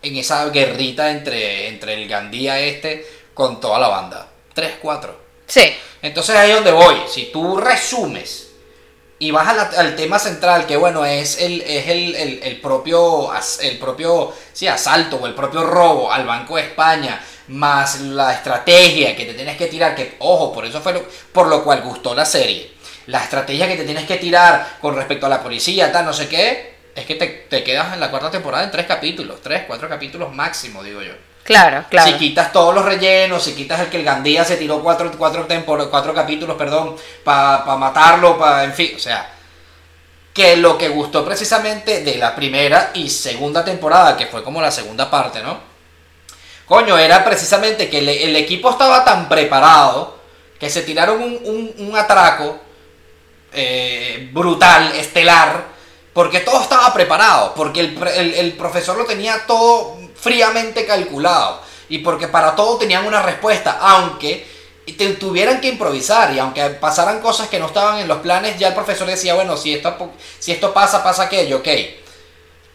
en 0.05 0.17
esa 0.17 0.49
guerrita 0.51 1.11
entre, 1.11 1.69
entre 1.69 1.95
el 1.95 2.09
Gandía 2.09 2.59
este 2.61 3.07
con 3.35 3.61
toda 3.61 3.79
la 3.79 3.89
banda? 3.89 4.29
Tres, 4.53 4.75
cuatro. 4.81 5.19
sí, 5.47 5.75
Entonces 6.03 6.37
ahí 6.37 6.51
es 6.51 6.57
donde 6.57 6.73
voy. 6.73 6.97
Si 7.09 7.27
tú 7.33 7.57
resumes 7.57 8.51
y 9.19 9.31
vas 9.31 9.49
a 9.49 9.55
la- 9.55 9.71
al 9.79 9.97
tema 9.97 10.19
central, 10.19 10.67
que 10.67 10.77
bueno, 10.77 11.05
es 11.05 11.41
el, 11.41 11.61
es 11.63 11.89
el, 11.89 12.15
el- 12.15 12.43
el 12.43 12.61
propio, 12.61 13.31
el 13.61 13.79
propio 13.79 14.33
sí, 14.53 14.67
asalto 14.67 15.17
o 15.17 15.27
el 15.27 15.35
propio 15.35 15.63
robo 15.65 16.13
al 16.13 16.27
Banco 16.27 16.57
de 16.57 16.63
España, 16.63 17.21
más 17.49 18.01
la 18.01 18.33
estrategia 18.33 19.15
que 19.17 19.25
te 19.27 19.35
tienes 19.35 19.57
que 19.57 19.67
tirar, 19.67 19.95
que 19.95 20.17
ojo, 20.19 20.53
por 20.53 20.65
eso 20.67 20.81
fue 20.81 20.93
lo, 20.95 21.05
por 21.33 21.47
lo 21.49 21.63
cual 21.65 21.83
gustó 21.83 22.15
la 22.15 22.25
serie. 22.27 22.73
La 23.07 23.23
estrategia 23.23 23.69
que 23.69 23.77
te 23.77 23.85
tienes 23.85 24.05
que 24.07 24.17
tirar 24.17 24.79
con 24.81 24.95
respecto 24.97 25.27
a 25.27 25.29
la 25.29 25.43
policía, 25.43 25.93
tal, 25.93 26.07
no 26.07 26.13
sé 26.13 26.29
qué, 26.29 26.74
es 26.95 27.07
que 27.07 27.15
te, 27.17 27.27
te 27.27 27.65
quedas 27.65 27.93
en 27.95 28.01
la 28.01 28.11
cuarta 28.11 28.31
temporada 28.31 28.65
en 28.65 28.71
tres 28.71 28.87
capítulos, 28.87 29.41
tres, 29.43 29.65
cuatro 29.67 29.89
capítulos 29.89 30.33
máximo, 30.33 30.83
digo 30.83 31.03
yo. 31.03 31.13
claro, 31.43 31.85
claro. 31.91 32.11
Si 32.11 32.15
quitas 32.17 32.53
todos 32.53 32.75
los 32.75 32.85
rellenos, 32.85 33.43
si 33.43 33.53
quitas 33.55 33.81
el 33.81 33.89
que 33.89 33.99
el 33.99 34.05
Gandía 34.05 34.45
se 34.45 34.57
tiró 34.57 34.81
cuatro, 34.83 35.11
cuatro, 35.19 35.47
tempor- 35.49 35.91
cuatro 35.91 36.15
capítulos, 36.15 36.57
perdón, 36.57 36.97
para 37.25 37.65
matarlo, 37.77 38.39
para, 38.39 38.65
en 38.65 38.73
fin, 38.75 38.93
o 38.97 38.99
sea, 38.99 39.31
que 40.33 40.57
lo 40.57 40.77
que 40.79 40.89
gustó 40.89 41.25
precisamente 41.25 42.03
de 42.03 42.17
la 42.17 42.35
primera 42.35 42.91
y 42.95 43.09
segunda 43.11 43.65
temporada, 43.65 44.17
que 44.17 44.27
fue 44.27 44.43
como 44.43 44.61
la 44.61 44.71
segunda 44.71 45.11
parte, 45.11 45.43
¿no? 45.43 45.59
Coño, 46.67 46.97
era 46.99 47.23
precisamente 47.25 47.91
que 47.91 47.99
el, 47.99 48.09
el 48.09 48.37
equipo 48.37 48.71
estaba 48.71 49.05
tan 49.05 49.29
preparado 49.29 50.19
que 50.59 50.71
se 50.71 50.83
tiraron 50.83 51.21
un, 51.23 51.39
un- 51.45 51.75
un 51.89 51.97
atraco 51.97 52.59
eh, 53.53 54.29
brutal, 54.33 54.93
estelar, 54.97 55.74
porque 56.15 56.41
todo 56.41 56.62
estaba 56.62 56.95
preparado, 56.95 57.53
porque 57.55 57.81
el, 57.81 58.03
el- 58.09 58.35
el 58.35 58.53
profesor 58.55 58.97
lo 58.97 59.05
tenía 59.05 59.45
todo 59.47 59.99
fríamente 60.19 60.87
calculado 60.87 61.61
y 61.91 61.99
porque 61.99 62.29
para 62.29 62.55
todo 62.57 62.79
tenían 62.79 63.05
una 63.07 63.21
respuesta, 63.21 63.77
aunque 63.81 64.47
te 64.97 65.09
tuvieran 65.15 65.61
que 65.61 65.69
improvisar 65.69 66.33
y 66.35 66.39
aunque 66.39 66.62
pasaran 66.71 67.21
cosas 67.21 67.49
que 67.49 67.59
no 67.59 67.67
estaban 67.67 67.99
en 67.99 68.09
los 68.09 68.19
planes, 68.19 68.59
ya 68.59 68.69
el 68.69 68.75
profesor 68.75 69.07
decía, 69.07 69.35
bueno, 69.35 69.57
si 69.57 69.75
esto, 69.75 70.12
si 70.39 70.53
esto 70.53 70.73
pasa, 70.73 71.03
pasa 71.05 71.25
aquello, 71.25 71.59
ok. 71.59 71.69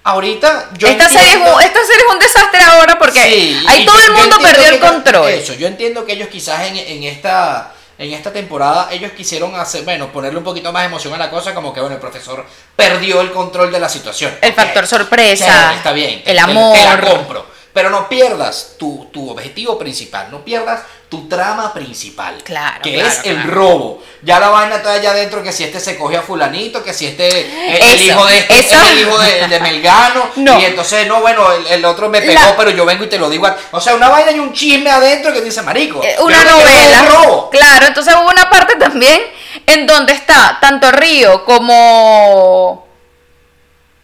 Ahorita 0.03 0.69
yo 0.77 0.87
esta, 0.87 1.07
serie 1.09 1.19
es 1.27 1.33
entiendo- 1.35 1.55
un, 1.55 1.61
esta 1.61 1.79
serie 1.85 2.03
es 2.07 2.13
un 2.13 2.19
desastre 2.19 2.63
ahora 2.63 2.97
porque 2.97 3.21
Sí, 3.21 3.63
ahí 3.67 3.85
todo 3.85 3.97
yo- 3.99 4.05
el 4.05 4.11
mundo 4.13 4.35
entiendo 4.37 4.57
perdió 4.57 4.73
el 4.73 4.79
control. 4.79 5.29
Eso, 5.29 5.53
yo 5.53 5.67
entiendo 5.67 6.05
que 6.05 6.13
ellos 6.13 6.29
quizás 6.29 6.61
en, 6.67 6.77
en 6.77 7.03
esta 7.03 7.73
en 7.99 8.13
esta 8.13 8.31
temporada 8.33 8.87
ellos 8.91 9.11
quisieron 9.11 9.53
hacer, 9.59 9.83
bueno, 9.83 10.11
ponerle 10.11 10.37
un 10.39 10.43
poquito 10.45 10.71
más 10.71 10.85
emoción 10.85 11.13
a 11.13 11.17
la 11.17 11.29
cosa, 11.29 11.53
como 11.53 11.73
que 11.73 11.81
bueno, 11.81 11.95
el 11.95 12.01
profesor 12.01 12.45
perdió 12.75 13.19
el 13.21 13.31
control 13.31 13.71
de 13.71 13.79
la 13.79 13.89
situación. 13.89 14.35
El 14.41 14.53
factor 14.53 14.87
sorpresa, 14.87 15.45
chévere, 15.45 15.75
está 15.75 15.91
bien, 15.91 16.21
el 16.25 16.35
te- 16.35 16.39
amor. 16.39 16.77
te 16.77 16.83
la 16.85 16.99
compro. 17.01 17.45
Pero 17.73 17.89
no 17.91 18.09
pierdas 18.09 18.75
tu, 18.79 19.05
tu 19.13 19.29
objetivo 19.29 19.77
principal, 19.77 20.29
no 20.31 20.43
pierdas 20.43 20.81
tu 21.07 21.27
trama 21.27 21.71
principal. 21.73 22.35
Claro, 22.43 22.81
Que 22.81 22.95
claro, 22.95 23.09
es 23.09 23.25
el 23.25 23.43
robo. 23.43 24.01
Ya 24.23 24.39
la 24.39 24.49
vaina 24.49 24.77
está 24.77 24.93
allá 24.93 25.11
adentro, 25.11 25.41
que 25.43 25.51
si 25.51 25.63
este 25.63 25.79
se 25.79 25.97
coge 25.97 26.17
a 26.17 26.21
fulanito, 26.23 26.83
que 26.83 26.93
si 26.93 27.05
este 27.07 27.27
es 27.27 27.45
el 27.45 27.99
Eso, 27.99 28.03
hijo 28.05 28.25
de 28.25 28.37
este, 28.39 28.59
eso. 28.59 28.75
es 28.75 28.91
el 28.91 28.99
hijo 29.01 29.17
de, 29.19 29.47
de 29.47 29.59
Melgano. 29.59 30.29
No. 30.37 30.59
Y 30.59 30.65
entonces, 30.65 31.07
no, 31.07 31.21
bueno, 31.21 31.51
el, 31.51 31.67
el 31.67 31.85
otro 31.85 32.09
me 32.09 32.21
pegó, 32.21 32.33
La- 32.33 32.57
pero 32.57 32.71
yo 32.71 32.85
vengo 32.85 33.03
y 33.03 33.07
te 33.09 33.19
lo 33.19 33.29
digo. 33.29 33.45
a- 33.47 33.55
O 33.71 33.79
sea, 33.79 33.95
una 33.95 34.09
vaina 34.09 34.31
y 34.31 34.39
un 34.39 34.51
chisme 34.53 34.89
adentro 34.89 35.31
que 35.31 35.41
dice 35.41 35.61
marico. 35.61 36.01
Eh, 36.03 36.15
una 36.21 36.43
novela. 36.43 37.03
robo. 37.07 37.49
Claro, 37.51 37.85
entonces 37.87 38.13
hubo 38.19 38.29
una 38.29 38.49
parte 38.49 38.75
también 38.77 39.21
en 39.67 39.85
donde 39.85 40.13
está 40.13 40.57
tanto 40.59 40.91
Río 40.91 41.45
como. 41.45 42.87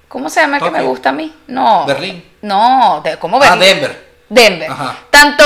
¿Cómo 0.07 0.29
se 0.29 0.39
llama 0.41 0.57
el 0.57 0.63
que 0.63 0.71
me 0.71 0.81
gusta 0.83 1.09
a 1.09 1.11
mí? 1.11 1.33
No. 1.47 1.85
Berlín. 1.85 2.23
No, 2.45 3.01
de, 3.03 3.17
¿cómo 3.17 3.37
Ah, 3.37 3.55
Berlín? 3.55 3.59
Denver. 3.81 4.05
Denver. 4.29 4.71
Ajá. 4.71 4.95
Tanto 5.09 5.43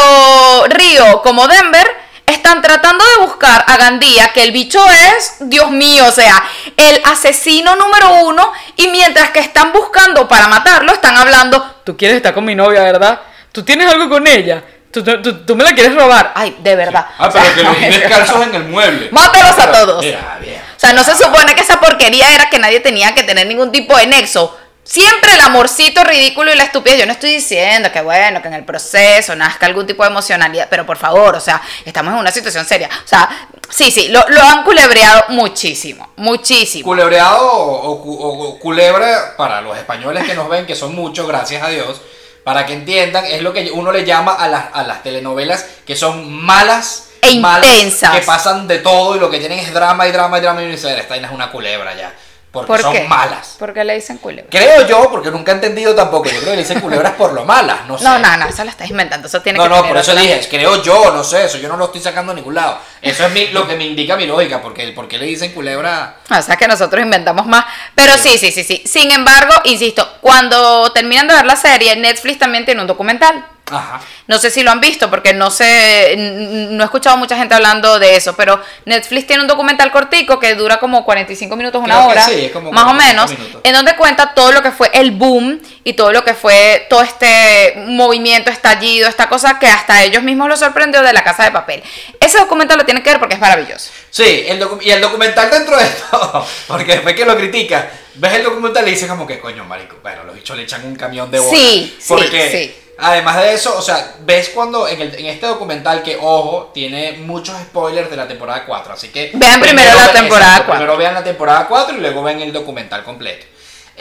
Río 0.70 1.22
como 1.22 1.47
Denver 1.47 1.88
están 2.26 2.62
tratando 2.62 3.04
de 3.04 3.26
buscar 3.26 3.64
a 3.68 3.78
Gandía, 3.78 4.30
que 4.34 4.43
el 4.43 4.52
bicho 4.52 4.80
es, 5.18 5.38
Dios 5.39 5.72
mío, 5.72 6.06
o 6.08 6.12
sea, 6.12 6.43
el 6.78 7.02
asesino 7.06 7.76
número 7.76 8.24
uno, 8.26 8.52
y 8.76 8.88
mientras 8.88 9.32
que 9.32 9.39
están 9.39 9.72
buscando 9.74 10.28
para 10.28 10.47
matarlo, 10.47 10.93
están 10.93 11.18
hablando, 11.18 11.78
tú 11.84 11.97
quieres 11.97 12.18
estar 12.18 12.34
con 12.34 12.45
mi 12.45 12.54
novia, 12.54 12.82
¿verdad? 12.84 13.20
Tú 13.52 13.64
tienes 13.64 13.91
algo 13.91 14.08
con 14.10 14.28
ella, 14.28 14.64
tú, 14.91 15.04
tú- 15.04 15.22
tú- 15.24 15.43
tú 15.45 15.56
me 15.56 15.64
la 15.64 15.74
quieres 15.74 15.95
robar. 15.95 16.32
Ay, 16.36 16.56
de 16.60 16.76
verdad. 16.76 17.08
Ah, 17.18 17.28
O 17.28 17.32
sea, 17.32 17.41
pero 17.56 17.74
que 17.74 17.88
los 17.89 17.95
descalzos 18.00 18.43
en 18.45 18.56
el 18.56 18.64
mueble. 18.66 19.10
Mátalos 19.12 19.58
a 19.58 19.72
todos. 19.72 20.04
Mira, 20.06 20.38
bien. 20.39 20.62
O 20.78 20.80
sea, 20.80 20.93
no 20.93 21.04
se 21.04 21.16
supone 21.16 21.56
que 21.56 21.62
esa 21.62 21.80
porquería 21.80 22.34
era 22.36 22.50
que 22.50 22.60
nadie 22.60 22.80
tenía 22.80 23.16
que 23.16 23.24
tener 23.24 23.47
ningún 23.47 23.72
tipo 23.72 23.97
de 23.97 24.06
nexo. 24.06 24.56
Siempre 24.90 25.36
el 25.36 25.42
amorcito 25.42 26.04
ridículo 26.04 26.52
y 26.52 26.56
la 26.56 26.64
estupidez. 26.64 26.98
Yo 27.02 27.06
no 27.06 27.12
estoy 27.12 27.36
diciendo 27.36 27.92
que 27.92 28.02
bueno, 28.02 28.42
que 28.42 28.48
en 28.48 28.56
el 28.56 28.64
proceso 28.64 29.36
nazca 29.36 29.68
algún 29.68 29.86
tipo 29.86 30.02
de 30.02 30.10
emocionalidad, 30.10 30.66
pero 30.68 30.84
por 30.84 30.98
favor, 30.98 31.36
o 31.36 31.40
sea, 31.40 31.62
estamos 31.86 32.12
en 32.12 32.20
una 32.20 32.32
situación 32.32 32.66
seria. 32.66 32.90
O 33.06 33.08
sea, 33.08 33.30
sí, 33.70 33.92
sí, 33.92 34.08
lo, 34.08 34.28
lo 34.30 34.42
han 34.42 34.64
culebreado 34.64 35.26
muchísimo, 35.30 36.10
muchísimo. 36.16 36.86
Culebreado 36.86 37.38
o, 37.40 37.92
o 37.92 38.50
o 38.50 38.60
culebra, 38.60 39.38
para 39.38 39.62
los 39.62 39.78
españoles 39.78 40.24
que 40.24 40.34
nos 40.34 40.50
ven, 40.50 40.66
que 40.66 40.76
son 40.76 40.96
muchos, 40.96 41.28
gracias 41.28 41.62
a 41.62 41.70
Dios, 41.70 42.02
para 42.44 42.66
que 42.66 42.74
entiendan, 42.74 43.26
es 43.28 43.44
lo 43.44 43.54
que 43.54 43.70
uno 43.72 43.92
le 43.92 44.06
llama 44.06 44.34
a 44.34 44.48
las, 44.48 44.66
a 44.74 44.82
las 44.82 45.04
telenovelas 45.04 45.68
que 45.86 45.96
son 45.96 46.34
malas. 46.34 47.10
E 47.22 47.40
malas, 47.40 47.70
intensas. 47.76 48.16
Que 48.18 48.26
pasan 48.26 48.68
de 48.68 48.80
todo 48.80 49.16
y 49.16 49.20
lo 49.20 49.30
que 49.30 49.38
tienen 49.38 49.60
es 49.60 49.72
drama 49.72 50.08
y 50.08 50.12
drama 50.12 50.40
y 50.40 50.42
drama 50.42 50.64
y 50.64 50.72
dice, 50.72 50.98
esta 50.98 51.16
es 51.16 51.30
una 51.30 51.52
culebra 51.52 51.96
ya. 51.96 52.12
Porque 52.52 52.68
¿Por 52.68 52.82
son 52.82 52.93
qué? 52.93 53.04
malas. 53.08 53.58
¿Por 53.60 53.76
qué 53.76 53.84
le 53.84 53.93
dicen 53.93 54.18
culebra? 54.18 54.50
Creo 54.50 54.88
yo, 54.88 55.08
porque 55.12 55.30
nunca 55.30 55.52
he 55.52 55.56
entendido 55.56 55.93
tampoco. 55.93 56.26
Yo 56.26 56.39
creo 56.39 56.45
que 56.45 56.56
le 56.56 56.64
dicen 56.64 56.80
culebras 56.82 57.14
por 57.14 57.34
lo 57.34 57.45
malas, 57.45 57.86
no 57.88 57.95
sé. 57.95 58.04
No, 58.04 58.18
no, 58.18 58.38
no, 58.38 58.47
eso 58.47 58.64
lo 58.64 58.72
estás 58.72 58.89
inventando. 58.89 59.28
Eso 59.28 59.39
tiene 59.43 59.58
No, 59.60 59.66
que 59.66 59.70
no, 59.70 59.76
tener 59.76 59.89
por 59.91 59.97
eso 60.02 60.16
dije, 60.16 60.47
creo 60.50 60.82
yo, 60.82 61.12
no 61.14 61.24
sé, 61.24 61.45
eso 61.45 61.60
yo 61.60 61.70
no 61.70 61.78
lo 61.78 61.86
estoy 61.86 62.02
sacando 62.02 62.32
a 62.32 62.36
ningún 62.36 62.56
lado. 62.56 62.80
Eso 63.04 63.26
es 63.28 63.32
mi- 63.34 63.47
lo 63.50 63.68
que 63.68 63.76
me 63.76 63.86
indica 63.86 64.16
mi 64.18 64.26
lógica, 64.26 64.62
porque 64.64 64.88
por 64.93 65.08
qué 65.08 65.20
le 65.20 65.26
dicen 65.28 65.52
culebra. 65.52 66.16
O 66.32 66.41
sea 66.41 66.56
que 66.58 66.68
nosotros 66.68 67.04
inventamos 67.04 67.45
más. 67.45 67.66
Pero 67.93 68.14
sí, 68.18 68.38
sí, 68.39 68.52
sí, 68.52 68.64
sí. 68.64 68.82
Sin 68.84 69.12
embargo, 69.12 69.54
insisto, 69.66 70.18
cuando 70.20 70.91
terminan 70.91 71.28
de 71.28 71.36
ver 71.36 71.45
la 71.45 71.56
serie, 71.56 71.95
Netflix 71.97 72.39
también 72.39 72.66
tiene 72.66 72.82
un 72.82 72.88
documental. 72.88 73.45
Ajá. 73.76 74.02
No 74.28 74.38
sé 74.38 74.52
si 74.52 74.64
lo 74.64 74.72
han 74.72 74.80
visto 74.80 75.10
porque 75.10 75.34
no 75.34 75.50
sé, 75.52 76.16
no 76.18 76.84
he 76.84 76.86
escuchado 76.86 77.18
mucha 77.18 77.36
gente 77.36 77.56
hablando 77.56 78.00
de 78.00 78.16
eso, 78.16 78.36
pero 78.36 78.62
Netflix 78.86 79.28
tiene 79.28 79.42
un 79.42 79.48
documental 79.48 79.92
cortico 79.92 80.40
que 80.40 80.56
dura 80.56 80.80
como 80.80 81.04
45 81.06 81.56
minutos, 81.56 81.82
una 81.84 81.96
Creo 81.96 82.06
que 82.08 82.12
hora, 82.12 82.26
sí, 82.26 82.50
como 82.54 82.72
más 82.72 82.84
o 82.84 82.96
45 82.96 83.08
menos, 83.08 83.32
minutos. 83.32 83.62
en 83.64 83.74
donde 83.74 83.96
cuenta 83.96 84.34
todo 84.34 84.52
lo 84.52 84.62
que 84.62 84.72
fue 84.72 84.90
el 84.94 85.12
boom 85.12 85.60
y 85.84 85.94
todo 85.94 86.12
lo 86.12 86.24
que 86.24 86.34
fue 86.34 86.86
todo 86.90 87.02
este 87.02 87.74
movimiento, 87.88 88.52
estallido, 88.52 89.08
esta 89.08 89.28
cosa 89.30 89.60
que 89.60 89.68
hasta 89.68 90.04
ellos 90.04 90.24
mismos 90.24 90.48
los 90.48 90.60
sorprendió 90.60 91.02
de 91.02 91.14
la 91.14 91.24
casa 91.24 91.44
de 91.44 91.52
papel. 91.52 91.82
Ese 92.20 92.38
documental 92.38 92.78
lo 92.78 92.86
tienen 92.86 93.04
que 93.04 93.10
ver 93.10 93.20
porque 93.20 93.36
es 93.36 93.42
maravilloso. 93.42 93.92
Sí, 94.12 94.46
el 94.48 94.64
y 94.82 94.90
el 94.92 95.02
documental 95.02 95.50
dentro 95.50 95.78
de 95.78 95.84
esto, 95.84 96.48
porque 96.68 96.94
después 96.94 97.16
que 97.16 97.26
lo 97.26 97.36
critica, 97.38 97.90
ves 98.16 98.34
el 98.34 98.44
documental 98.44 98.88
y 98.88 98.92
dices 98.92 99.08
como 99.10 99.26
que 99.26 99.40
coño, 99.40 99.64
marico, 99.66 99.98
bueno, 100.02 100.24
los 100.24 100.36
bichos 100.36 100.56
le 100.58 100.64
echan 100.64 100.86
un 100.86 100.96
camión 100.96 101.30
de 101.32 101.40
bola. 101.40 101.52
Sí, 101.58 101.98
sí, 102.00 102.16
sí. 102.52 102.76
Además 103.02 103.38
de 103.38 103.54
eso, 103.54 103.78
o 103.78 103.82
sea, 103.82 104.16
ves 104.22 104.50
cuando 104.50 104.88
en, 104.88 105.02
el- 105.02 105.16
en 105.16 105.26
este 105.28 105.47
documental 105.47 106.04
que, 106.04 106.18
ojo, 106.20 106.72
tiene 106.74 107.14
muchos 107.14 107.58
spoilers 107.62 108.10
de 108.10 108.18
la 108.18 108.28
temporada 108.28 108.66
4, 108.66 108.93
así 108.93 109.10
que... 109.10 109.32
Vean 109.34 109.60
primero 109.62 109.93
la 109.95 110.12
temporada 110.12 110.52
exacto, 110.52 110.66
4. 110.68 110.76
Primero 110.76 110.97
vean 110.97 111.14
la 111.14 111.24
temporada 111.24 111.68
4 111.68 111.97
y 111.97 112.00
luego 112.02 112.24
ven 112.24 112.41
el 112.41 112.52
documental 112.54 113.04
completo. 113.04 113.45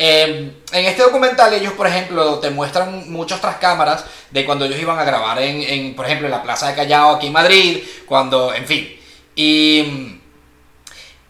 Eh, 0.01 0.53
en 0.73 0.85
este 0.85 1.03
documental 1.03 1.53
ellos, 1.55 1.73
por 1.73 1.87
ejemplo, 1.89 2.39
te 2.39 2.51
muestran 2.51 3.11
muchas 3.11 3.39
otras 3.39 3.57
cámaras 3.57 4.05
de 4.31 4.45
cuando 4.45 4.65
ellos 4.65 4.79
iban 4.81 4.99
a 4.99 5.05
grabar 5.05 5.41
en, 5.43 5.61
en, 5.63 5.97
por 5.97 6.07
ejemplo, 6.07 6.27
en 6.29 6.31
la 6.33 6.43
Plaza 6.43 6.69
de 6.69 6.75
Callao 6.77 7.17
aquí 7.17 7.27
en 7.27 7.33
Madrid, 7.33 7.83
cuando, 8.07 8.55
en 8.55 8.65
fin. 8.67 8.97
Y, 9.35 10.21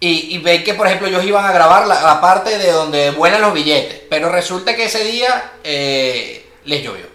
y, 0.00 0.36
y 0.36 0.38
ven 0.38 0.62
que, 0.64 0.74
por 0.74 0.86
ejemplo, 0.86 1.08
ellos 1.08 1.24
iban 1.24 1.44
a 1.44 1.52
grabar 1.52 1.86
la, 1.86 2.00
la 2.02 2.20
parte 2.20 2.56
de 2.58 2.70
donde 2.70 3.10
vuelan 3.12 3.40
los 3.40 3.52
billetes, 3.54 4.02
pero 4.08 4.28
resulta 4.28 4.76
que 4.76 4.84
ese 4.84 5.02
día 5.04 5.52
eh, 5.64 6.46
les 6.64 6.82
llovió. 6.84 7.06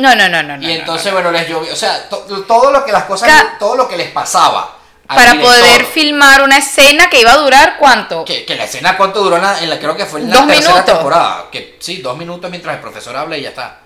No, 0.00 0.14
no, 0.14 0.28
no, 0.28 0.42
no. 0.42 0.54
y 0.62 0.66
no, 0.66 0.72
entonces, 0.72 1.06
no. 1.06 1.12
bueno, 1.12 1.30
les 1.30 1.48
llovió, 1.48 1.72
o 1.72 1.76
sea, 1.76 2.08
to- 2.08 2.24
todo 2.48 2.70
lo 2.70 2.84
que 2.84 2.92
las 2.92 3.04
cosas, 3.04 3.28
Ca- 3.28 3.56
todo 3.58 3.76
lo 3.76 3.88
que 3.88 3.96
les 3.96 4.10
pasaba. 4.10 4.76
al 5.08 5.16
Para 5.16 5.32
director, 5.32 5.58
poder 5.60 5.84
filmar 5.86 6.42
una 6.42 6.58
escena 6.58 7.10
que 7.10 7.20
iba 7.20 7.32
a 7.32 7.36
durar 7.38 7.76
cuánto? 7.78 8.24
que, 8.24 8.44
que 8.44 8.54
la 8.54 8.64
escena 8.64 8.96
cuánto 8.96 9.22
duró 9.22 9.36
en 9.36 9.42
la, 9.42 9.60
en 9.60 9.68
la- 9.70 9.78
creo 9.78 9.96
que 9.96 10.06
fue 10.06 10.20
en 10.20 10.30
la 10.30 10.36
Dos 10.36 10.46
tercera 10.46 10.70
minutos. 10.74 10.94
temporada. 10.94 11.44
Que 11.50 11.76
sí, 11.80 11.96
dos 11.96 12.16
minutos 12.16 12.48
mientras 12.50 12.74
el 12.76 12.80
profesor 12.80 13.16
habla 13.16 13.36
y 13.36 13.42
ya 13.42 13.48
está. 13.50 13.78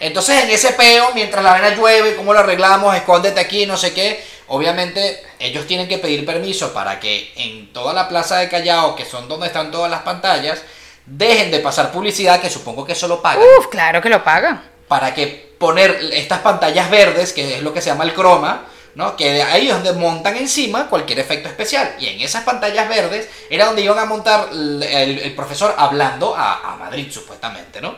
Entonces 0.00 0.42
en 0.42 0.50
ese 0.50 0.72
peo, 0.72 1.12
mientras 1.14 1.42
la 1.44 1.54
vena 1.54 1.70
llueve, 1.70 2.16
cómo 2.16 2.34
lo 2.34 2.40
arreglamos, 2.40 2.94
escóndete 2.96 3.40
aquí, 3.40 3.64
no 3.66 3.76
sé 3.76 3.94
qué. 3.94 4.24
Obviamente 4.48 5.24
ellos 5.38 5.66
tienen 5.66 5.88
que 5.88 5.98
pedir 5.98 6.26
permiso 6.26 6.74
para 6.74 6.98
que 7.00 7.32
en 7.36 7.72
toda 7.72 7.94
la 7.94 8.08
plaza 8.08 8.38
de 8.38 8.48
Callao, 8.48 8.94
que 8.96 9.04
son 9.04 9.28
donde 9.28 9.46
están 9.46 9.70
todas 9.70 9.90
las 9.90 10.02
pantallas, 10.02 10.60
dejen 11.06 11.50
de 11.50 11.60
pasar 11.60 11.92
publicidad, 11.92 12.40
que 12.40 12.50
supongo 12.50 12.84
que 12.84 12.92
eso 12.92 13.06
lo 13.08 13.22
pagan 13.22 13.42
Uf, 13.58 13.68
claro 13.68 14.02
que 14.02 14.08
lo 14.08 14.22
pagan. 14.24 14.62
para 14.88 15.14
que 15.14 15.43
poner 15.64 16.10
estas 16.12 16.40
pantallas 16.40 16.90
verdes, 16.90 17.32
que 17.32 17.56
es 17.56 17.62
lo 17.62 17.72
que 17.72 17.80
se 17.80 17.88
llama 17.88 18.04
el 18.04 18.12
croma, 18.12 18.66
¿no? 18.96 19.16
Que 19.16 19.42
ahí 19.42 19.68
es 19.68 19.72
donde 19.72 19.94
montan 19.94 20.36
encima 20.36 20.90
cualquier 20.90 21.20
efecto 21.20 21.48
especial. 21.48 21.96
Y 21.98 22.08
en 22.08 22.20
esas 22.20 22.44
pantallas 22.44 22.86
verdes 22.86 23.30
era 23.48 23.64
donde 23.64 23.80
iban 23.80 23.98
a 23.98 24.04
montar 24.04 24.50
el 24.52 25.32
profesor 25.34 25.74
hablando 25.78 26.36
a, 26.36 26.74
a 26.74 26.76
Madrid, 26.76 27.10
supuestamente, 27.10 27.80
¿no? 27.80 27.96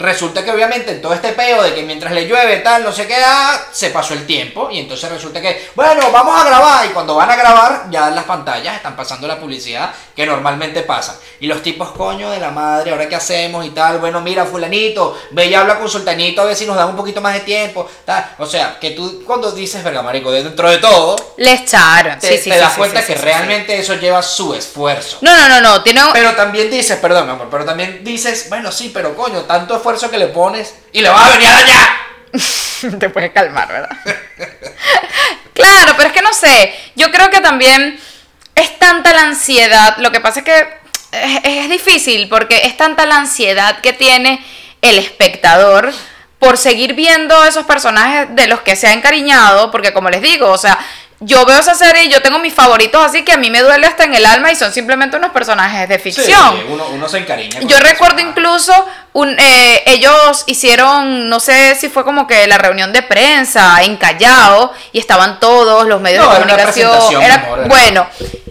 Resulta 0.00 0.42
que 0.42 0.50
obviamente 0.50 0.92
en 0.92 1.02
todo 1.02 1.12
este 1.12 1.32
peo 1.32 1.62
de 1.62 1.74
que 1.74 1.82
mientras 1.82 2.10
le 2.14 2.26
llueve 2.26 2.56
tal, 2.58 2.82
no 2.82 2.90
sé 2.90 3.06
qué, 3.06 3.16
ah, 3.22 3.60
se 3.70 3.90
pasó 3.90 4.14
el 4.14 4.24
tiempo 4.24 4.70
y 4.72 4.78
entonces 4.78 5.10
resulta 5.10 5.42
que, 5.42 5.68
bueno, 5.74 6.10
vamos 6.10 6.40
a 6.40 6.46
grabar 6.46 6.86
y 6.86 6.88
cuando 6.88 7.14
van 7.14 7.30
a 7.30 7.36
grabar 7.36 7.86
ya 7.90 8.08
en 8.08 8.14
las 8.14 8.24
pantallas 8.24 8.76
están 8.76 8.96
pasando 8.96 9.28
la 9.28 9.38
publicidad 9.38 9.92
que 10.16 10.24
normalmente 10.24 10.80
pasa. 10.84 11.20
Y 11.38 11.46
los 11.46 11.62
tipos, 11.62 11.90
coño 11.90 12.30
de 12.30 12.40
la 12.40 12.50
madre, 12.50 12.92
ahora 12.92 13.10
qué 13.10 13.16
hacemos 13.16 13.66
y 13.66 13.70
tal, 13.70 13.98
bueno, 13.98 14.22
mira, 14.22 14.46
fulanito, 14.46 15.18
ve 15.32 15.46
y 15.46 15.54
habla 15.54 15.78
con 15.78 15.90
sultanito 15.90 16.40
a 16.40 16.46
ver 16.46 16.56
si 16.56 16.64
nos 16.64 16.76
dan 16.76 16.88
un 16.88 16.96
poquito 16.96 17.20
más 17.20 17.34
de 17.34 17.40
tiempo, 17.40 17.86
tal. 18.06 18.24
O 18.38 18.46
sea, 18.46 18.78
que 18.80 18.92
tú 18.92 19.22
cuando 19.26 19.52
dices, 19.52 19.84
verga, 19.84 20.00
marico, 20.00 20.32
dentro 20.32 20.70
de 20.70 20.78
todo, 20.78 21.16
Le 21.36 21.52
echaron. 21.52 22.18
te, 22.18 22.28
sí, 22.28 22.38
sí, 22.38 22.48
te 22.48 22.54
sí, 22.56 22.60
das 22.60 22.72
sí, 22.72 22.78
cuenta 22.78 23.04
que 23.04 23.16
realmente 23.16 23.78
eso 23.78 23.94
lleva 23.96 24.22
su 24.22 24.54
esfuerzo. 24.54 25.18
No, 25.20 25.36
no, 25.36 25.46
no, 25.46 25.60
no. 25.60 25.82
Tiene 25.82 26.00
Pero 26.14 26.34
también 26.34 26.70
dices, 26.70 26.98
perdón, 26.98 27.28
amor, 27.28 27.48
pero 27.50 27.66
también 27.66 28.02
dices, 28.02 28.46
bueno, 28.48 28.72
sí, 28.72 28.90
pero 28.94 29.14
coño, 29.14 29.42
tanto 29.42 29.76
esfuerzo 29.76 29.89
que 30.10 30.18
le 30.18 30.28
pones 30.28 30.74
y 30.92 31.00
le 31.00 31.08
vas 31.08 31.26
a 31.26 31.30
venir 31.30 31.48
a 31.48 31.52
dañar. 31.52 31.88
Te 32.98 33.10
puedes 33.10 33.32
calmar, 33.32 33.68
¿verdad? 33.68 33.90
claro, 35.54 35.92
pero 35.96 36.08
es 36.08 36.14
que 36.14 36.22
no 36.22 36.32
sé. 36.32 36.74
Yo 36.96 37.10
creo 37.10 37.30
que 37.30 37.40
también 37.40 37.98
es 38.54 38.78
tanta 38.78 39.12
la 39.12 39.22
ansiedad. 39.22 39.96
Lo 39.98 40.12
que 40.12 40.20
pasa 40.20 40.40
es 40.40 40.44
que 40.44 40.66
es, 41.12 41.40
es 41.42 41.70
difícil 41.70 42.28
porque 42.28 42.66
es 42.66 42.76
tanta 42.76 43.06
la 43.06 43.16
ansiedad 43.16 43.80
que 43.80 43.92
tiene 43.92 44.44
el 44.80 44.98
espectador 44.98 45.92
por 46.38 46.56
seguir 46.56 46.94
viendo 46.94 47.44
esos 47.44 47.66
personajes 47.66 48.28
de 48.34 48.46
los 48.46 48.60
que 48.60 48.76
se 48.76 48.86
ha 48.86 48.92
encariñado. 48.92 49.70
Porque, 49.70 49.92
como 49.92 50.10
les 50.10 50.22
digo, 50.22 50.50
o 50.50 50.58
sea. 50.58 50.78
Yo 51.22 51.44
veo 51.44 51.58
esa 51.58 51.74
serie 51.74 52.04
y 52.04 52.08
yo 52.08 52.22
tengo 52.22 52.38
mis 52.38 52.54
favoritos 52.54 53.04
así 53.04 53.22
que 53.24 53.32
a 53.32 53.36
mí 53.36 53.50
me 53.50 53.60
duele 53.60 53.86
hasta 53.86 54.04
en 54.04 54.14
el 54.14 54.24
alma 54.24 54.50
y 54.52 54.56
son 54.56 54.72
simplemente 54.72 55.18
unos 55.18 55.32
personajes 55.32 55.86
de 55.86 55.98
ficción. 55.98 56.26
Sí, 56.26 56.64
uno, 56.68 56.86
uno 56.88 57.08
se 57.10 57.18
encariña. 57.18 57.60
Yo 57.60 57.78
recuerdo 57.78 58.20
incluso 58.20 58.72
un, 59.12 59.36
eh, 59.38 59.82
ellos 59.86 60.44
hicieron, 60.46 61.28
no 61.28 61.38
sé 61.38 61.74
si 61.74 61.90
fue 61.90 62.04
como 62.04 62.26
que 62.26 62.46
la 62.46 62.56
reunión 62.56 62.92
de 62.94 63.02
prensa 63.02 63.82
en 63.82 63.98
Callao 63.98 64.72
y 64.92 64.98
estaban 64.98 65.38
todos 65.40 65.86
los 65.86 66.00
medios 66.00 66.24
No, 66.24 66.30
de 66.32 66.36
comunicación. 66.40 67.22
Era- 67.22 67.34
era- 67.34 67.68
bueno, 67.68 68.06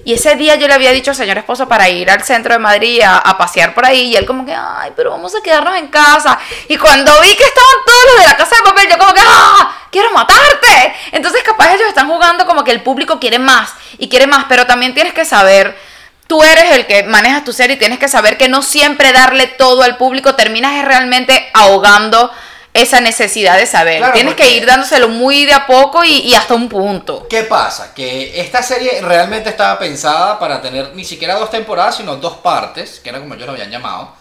y 0.09 0.13
ese 0.13 0.35
día 0.35 0.55
yo 0.55 0.67
le 0.67 0.73
había 0.73 0.91
dicho 0.91 1.11
al 1.11 1.15
señor 1.15 1.37
esposo 1.37 1.67
para 1.67 1.87
ir 1.87 2.09
al 2.09 2.23
centro 2.23 2.51
de 2.51 2.57
Madrid 2.57 2.99
a, 3.05 3.37
pasear 3.37 3.75
por 3.75 3.85
ahí 3.85 4.07
y 4.07 4.15
él 4.15 4.25
como 4.25 4.43
que, 4.43 4.55
ay, 4.55 4.91
pero 4.95 5.11
vamos 5.11 5.35
a 5.35 5.43
quedarnos 5.43 5.77
en 5.77 5.87
casa. 5.89 6.39
Y 6.67 6.77
cuando 6.77 7.11
vi 7.21 7.35
que 7.35 7.43
estaban 7.43 7.75
todos 7.85 8.05
los 8.07 8.21
de 8.23 8.27
la 8.27 8.35
casa 8.35 8.55
de 8.55 8.63
papel, 8.63 8.89
yo 8.89 8.97
como 8.97 9.13
que, 9.13 9.21
ah, 9.23 9.71
quiero 9.91 10.09
matarte. 10.11 10.95
Entonces 11.11 11.43
capaz 11.43 11.75
ellos 11.75 11.89
están 11.89 12.07
jugando 12.07 12.47
como 12.47 12.63
que 12.63 12.71
el 12.71 12.81
público 12.81 13.19
quiere 13.19 13.37
más 13.37 13.69
y 13.99 14.09
quiere 14.09 14.25
más, 14.25 14.45
pero 14.49 14.65
también 14.65 14.95
tienes 14.95 15.13
que 15.13 15.25
saber 15.25 15.77
tú 16.25 16.41
eres 16.41 16.71
el 16.71 16.87
que 16.87 17.03
manejas 17.03 17.43
tu 17.43 17.53
serie 17.53 17.75
y 17.75 17.79
tienes 17.79 17.99
que 17.99 18.07
saber 18.07 18.35
que 18.39 18.49
no 18.49 18.63
siempre 18.63 19.11
darle 19.11 19.45
todo 19.45 19.83
al 19.83 19.97
público 19.97 20.33
terminas 20.33 20.83
realmente 20.85 21.51
ahogando 21.53 22.31
esa 22.73 23.01
necesidad 23.01 23.57
de 23.57 23.65
saber. 23.65 23.97
Claro, 23.97 24.13
tienes 24.13 24.35
que 24.35 24.55
ir 24.55 24.65
dándoselo 24.65 25.09
muy 25.09 25.45
de 25.45 25.53
a 25.53 25.65
poco 25.65 26.03
y, 26.03 26.19
y 26.19 26.33
hasta 26.35 26.53
un 26.53 26.69
punto. 26.69 27.27
¿Qué 27.29 27.43
pasa? 27.43 27.93
Que 27.93 28.39
esta 28.39 28.61
serie 28.63 29.01
realmente 29.01 29.49
estaba 29.49 29.79
pensada 29.79 30.39
para 30.39 30.61
tener 30.61 30.95
ni 30.95 31.03
siquiera 31.03 31.35
dos 31.35 31.49
temporadas, 31.49 31.97
sino 31.97 32.15
dos 32.17 32.37
partes, 32.37 32.99
que 32.99 33.09
era 33.09 33.19
como 33.19 33.33
ellos 33.33 33.47
lo 33.47 33.53
habían 33.53 33.71
llamado. 33.71 34.13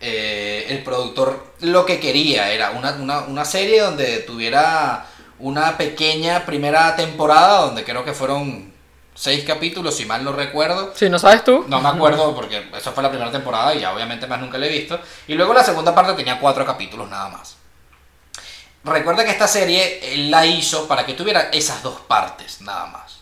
Eh, 0.00 0.66
el 0.68 0.84
productor 0.84 1.54
lo 1.60 1.84
que 1.84 1.98
quería 1.98 2.52
era 2.52 2.70
una, 2.70 2.92
una, 2.92 3.18
una 3.20 3.44
serie 3.44 3.80
donde 3.80 4.18
tuviera 4.18 5.06
una 5.40 5.76
pequeña 5.76 6.46
primera 6.46 6.94
temporada, 6.94 7.62
donde 7.62 7.84
creo 7.84 8.04
que 8.04 8.12
fueron 8.12 8.72
seis 9.14 9.42
capítulos, 9.44 9.96
si 9.96 10.04
mal 10.04 10.22
no 10.22 10.32
recuerdo. 10.32 10.92
Si 10.94 11.08
no 11.08 11.18
sabes 11.18 11.42
tú. 11.42 11.64
No 11.66 11.80
me 11.80 11.88
acuerdo 11.88 12.34
porque 12.34 12.68
eso 12.76 12.92
fue 12.92 13.02
la 13.02 13.10
primera 13.10 13.32
temporada 13.32 13.74
y 13.74 13.80
ya 13.80 13.92
obviamente 13.92 14.28
más 14.28 14.40
nunca 14.40 14.58
la 14.58 14.66
he 14.66 14.70
visto. 14.70 15.00
Y 15.26 15.34
luego 15.34 15.52
la 15.52 15.64
segunda 15.64 15.92
parte 15.94 16.12
tenía 16.14 16.38
cuatro 16.38 16.64
capítulos 16.64 17.08
nada 17.08 17.28
más. 17.28 17.56
Recuerda 18.88 19.24
que 19.24 19.30
esta 19.30 19.48
serie 19.48 20.12
él 20.14 20.30
la 20.30 20.44
hizo 20.46 20.86
para 20.88 21.04
que 21.06 21.14
tuviera 21.14 21.48
esas 21.52 21.82
dos 21.82 22.00
partes 22.00 22.60
nada 22.60 22.86
más. 22.86 23.18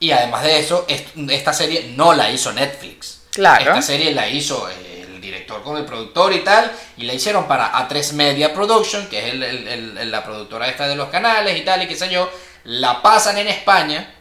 Y 0.00 0.10
además 0.10 0.42
de 0.42 0.58
eso, 0.58 0.84
est- 0.88 1.08
esta 1.30 1.52
serie 1.52 1.92
no 1.96 2.12
la 2.12 2.30
hizo 2.30 2.52
Netflix. 2.52 3.22
Claro. 3.30 3.64
Esta 3.70 3.82
serie 3.82 4.12
la 4.12 4.28
hizo 4.28 4.68
el 4.68 5.20
director 5.20 5.62
con 5.62 5.76
el 5.76 5.84
productor 5.84 6.32
y 6.32 6.40
tal. 6.40 6.70
Y 6.96 7.04
la 7.04 7.14
hicieron 7.14 7.46
para 7.48 7.72
A3 7.72 8.12
Media 8.12 8.52
Production, 8.52 9.06
que 9.08 9.18
es 9.28 9.34
el- 9.34 9.42
el- 9.42 9.98
el- 9.98 10.10
la 10.10 10.22
productora 10.24 10.68
esta 10.68 10.86
de 10.86 10.96
los 10.96 11.08
canales 11.08 11.56
y 11.56 11.62
tal, 11.62 11.82
y 11.82 11.88
qué 11.88 11.96
sé 11.96 12.10
yo. 12.10 12.30
La 12.64 13.00
pasan 13.02 13.38
en 13.38 13.48
España. 13.48 14.14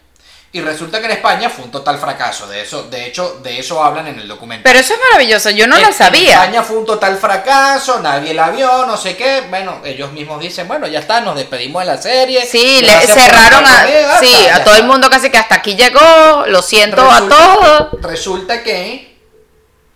Y 0.56 0.62
resulta 0.62 1.00
que 1.00 1.06
en 1.06 1.12
España 1.14 1.50
fue 1.50 1.66
un 1.66 1.72
total 1.72 1.98
fracaso. 1.98 2.46
De 2.48 2.62
eso, 2.62 2.84
de 2.84 3.08
hecho, 3.08 3.40
de 3.42 3.58
eso 3.58 3.84
hablan 3.84 4.06
en 4.06 4.20
el 4.20 4.28
documento. 4.28 4.62
Pero 4.64 4.78
eso 4.78 4.94
es 4.94 5.00
maravilloso, 5.10 5.50
yo 5.50 5.66
no 5.66 5.76
En- 5.78 5.82
lo 5.82 5.88
En 5.88 5.94
sabía. 5.96 6.34
España 6.44 6.62
fue 6.62 6.78
un 6.78 6.86
total 6.86 7.18
fracaso, 7.18 8.00
nadie 8.02 8.36
la 8.36 8.52
vio, 8.52 8.86
no 8.86 8.96
sé 8.96 9.18
qué. 9.18 9.42
Bueno, 9.50 9.82
ellos 9.84 10.12
mismos 10.12 10.40
dicen, 10.40 10.68
bueno, 10.68 10.86
ya 10.88 11.00
está, 11.00 11.22
nos 11.22 11.36
despedimos 11.36 11.82
de 11.82 11.88
la 11.88 11.98
serie. 12.00 12.46
Sí, 12.46 12.82
le 12.84 13.08
cerraron 13.08 13.66
a, 13.66 14.20
sí, 14.20 14.46
a 14.48 14.64
todo 14.64 14.76
el 14.76 14.84
mundo 14.84 15.10
casi 15.10 15.32
que 15.32 15.38
hasta 15.40 15.56
aquí 15.56 15.76
llegó, 15.76 16.46
lo 16.46 16.62
siento 16.62 17.02
a 17.02 17.28
todos. 17.28 18.02
Resulta 18.04 18.62
que 18.62 19.18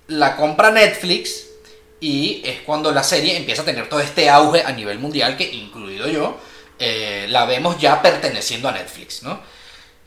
la 0.07 0.35
compra 0.35 0.71
Netflix 0.71 1.45
y 1.99 2.41
es 2.43 2.61
cuando 2.61 2.91
la 2.91 3.03
serie 3.03 3.37
empieza 3.37 3.61
a 3.61 3.65
tener 3.65 3.87
todo 3.89 3.99
este 3.99 4.27
auge 4.27 4.63
a 4.65 4.71
nivel 4.71 4.97
mundial 4.97 5.37
que, 5.37 5.43
incluido 5.43 6.07
yo, 6.07 6.37
eh, 6.79 7.27
la 7.29 7.45
vemos 7.45 7.77
ya 7.79 8.01
perteneciendo 8.01 8.69
a 8.69 8.71
Netflix, 8.71 9.21
¿no? 9.21 9.39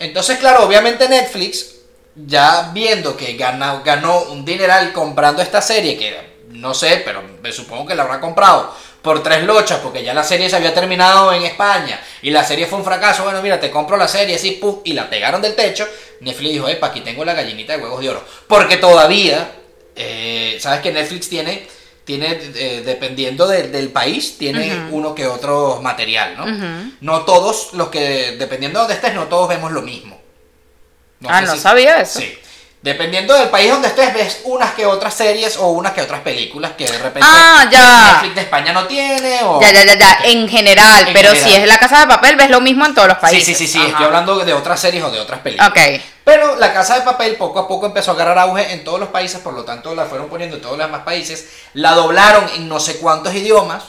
Entonces, 0.00 0.38
claro, 0.38 0.64
obviamente 0.64 1.08
Netflix, 1.08 1.76
ya 2.16 2.70
viendo 2.72 3.16
que 3.16 3.34
ganó 3.34 4.22
un 4.30 4.44
dineral 4.44 4.92
comprando 4.92 5.42
esta 5.42 5.62
serie, 5.62 5.96
que 5.96 6.16
no 6.48 6.74
sé, 6.74 7.02
pero 7.04 7.22
me 7.42 7.52
supongo 7.52 7.86
que 7.86 7.94
la 7.94 8.02
habrá 8.02 8.18
comprado 8.18 8.74
por 9.02 9.22
tres 9.22 9.44
lochas, 9.44 9.78
porque 9.82 10.02
ya 10.02 10.12
la 10.12 10.24
serie 10.24 10.50
se 10.50 10.56
había 10.56 10.74
terminado 10.74 11.32
en 11.32 11.42
España 11.42 12.00
y 12.22 12.30
la 12.30 12.44
serie 12.44 12.66
fue 12.66 12.78
un 12.78 12.84
fracaso. 12.84 13.24
Bueno, 13.24 13.40
mira, 13.42 13.60
te 13.60 13.70
compro 13.70 13.96
la 13.96 14.08
serie 14.08 14.36
así, 14.36 14.52
pum, 14.52 14.80
y 14.84 14.94
la 14.94 15.08
pegaron 15.08 15.40
del 15.40 15.54
techo. 15.54 15.86
Netflix 16.20 16.52
dijo, 16.52 16.68
epa, 16.68 16.88
aquí 16.88 17.00
tengo 17.00 17.24
la 17.24 17.34
gallinita 17.34 17.76
de 17.76 17.82
huevos 17.82 18.00
de 18.00 18.10
oro. 18.10 18.24
Porque 18.46 18.78
todavía, 18.78 19.52
eh, 19.96 20.58
sabes 20.60 20.80
que 20.80 20.92
Netflix 20.92 21.28
tiene, 21.28 21.66
tiene, 22.18 22.38
eh, 22.56 22.82
dependiendo 22.84 23.46
de- 23.46 23.68
del 23.68 23.90
país, 23.90 24.36
tiene 24.36 24.88
uno 24.90 25.14
que 25.14 25.26
otro 25.28 25.80
material, 25.80 26.36
¿no? 26.36 26.44
No 27.00 27.20
todos 27.24 27.72
los 27.74 27.88
que, 27.88 28.36
dependiendo 28.38 28.78
de 28.80 28.82
donde 28.82 28.94
estés, 28.94 29.14
no 29.14 29.24
todos 29.26 29.48
vemos 29.48 29.70
lo 29.70 29.82
mismo. 29.82 30.20
Ah, 31.28 31.40
no 31.42 31.54
sabía 31.56 32.00
eso. 32.00 32.18
Sí. 32.18 32.36
Dependiendo 32.82 33.34
del 33.34 33.50
país 33.50 33.70
donde 33.70 33.88
estés, 33.88 34.12
ves 34.14 34.40
unas 34.44 34.72
que 34.72 34.86
otras 34.86 35.12
series 35.14 35.56
o 35.58 35.68
unas 35.68 35.92
que 35.92 36.00
otras 36.00 36.20
películas 36.22 36.72
que 36.78 36.86
de 36.86 36.98
repente 36.98 37.28
Ah, 37.30 37.68
ya. 37.70 38.12
Netflix 38.14 38.34
de 38.34 38.40
España 38.40 38.72
no 38.72 38.86
tiene 38.86 39.40
o... 39.44 39.60
Ya, 39.60 39.70
ya, 39.70 39.84
ya, 39.84 39.98
ya, 39.98 40.18
en 40.24 40.48
general, 40.48 41.06
En 41.06 41.12
pero 41.12 41.28
general. 41.32 41.50
si 41.50 41.56
es 41.60 41.68
la 41.68 41.78
casa 41.78 42.00
de 42.00 42.06
papel, 42.06 42.36
ves 42.36 42.48
lo 42.50 42.60
mismo 42.62 42.86
en 42.86 42.94
todos 42.94 43.08
los 43.08 43.18
Sí, 43.18 43.20
países. 43.20 43.44
sí, 43.58 43.66
sí, 43.66 43.72
sí, 43.72 43.78
Ajá. 43.78 43.88
estoy 43.88 44.06
hablando 44.06 44.38
de 44.38 44.52
otras 44.54 44.80
series 44.80 45.04
o 45.04 45.10
de 45.10 45.20
otras 45.20 45.40
películas. 45.40 45.68
Ok. 45.70 45.78
Pero 46.30 46.54
la 46.56 46.72
Casa 46.72 46.94
de 46.94 47.00
Papel 47.02 47.34
poco 47.34 47.58
a 47.58 47.66
poco 47.66 47.86
empezó 47.86 48.12
a 48.12 48.14
agarrar 48.14 48.38
auge 48.38 48.72
en 48.72 48.84
todos 48.84 49.00
los 49.00 49.08
países, 49.08 49.40
por 49.40 49.52
lo 49.52 49.64
tanto 49.64 49.94
la 49.96 50.04
fueron 50.04 50.28
poniendo 50.28 50.54
en 50.56 50.62
todos 50.62 50.78
los 50.78 50.86
demás 50.86 51.02
países, 51.02 51.48
la 51.74 51.92
doblaron 51.94 52.48
en 52.54 52.68
no 52.68 52.78
sé 52.78 52.98
cuántos 52.98 53.34
idiomas. 53.34 53.82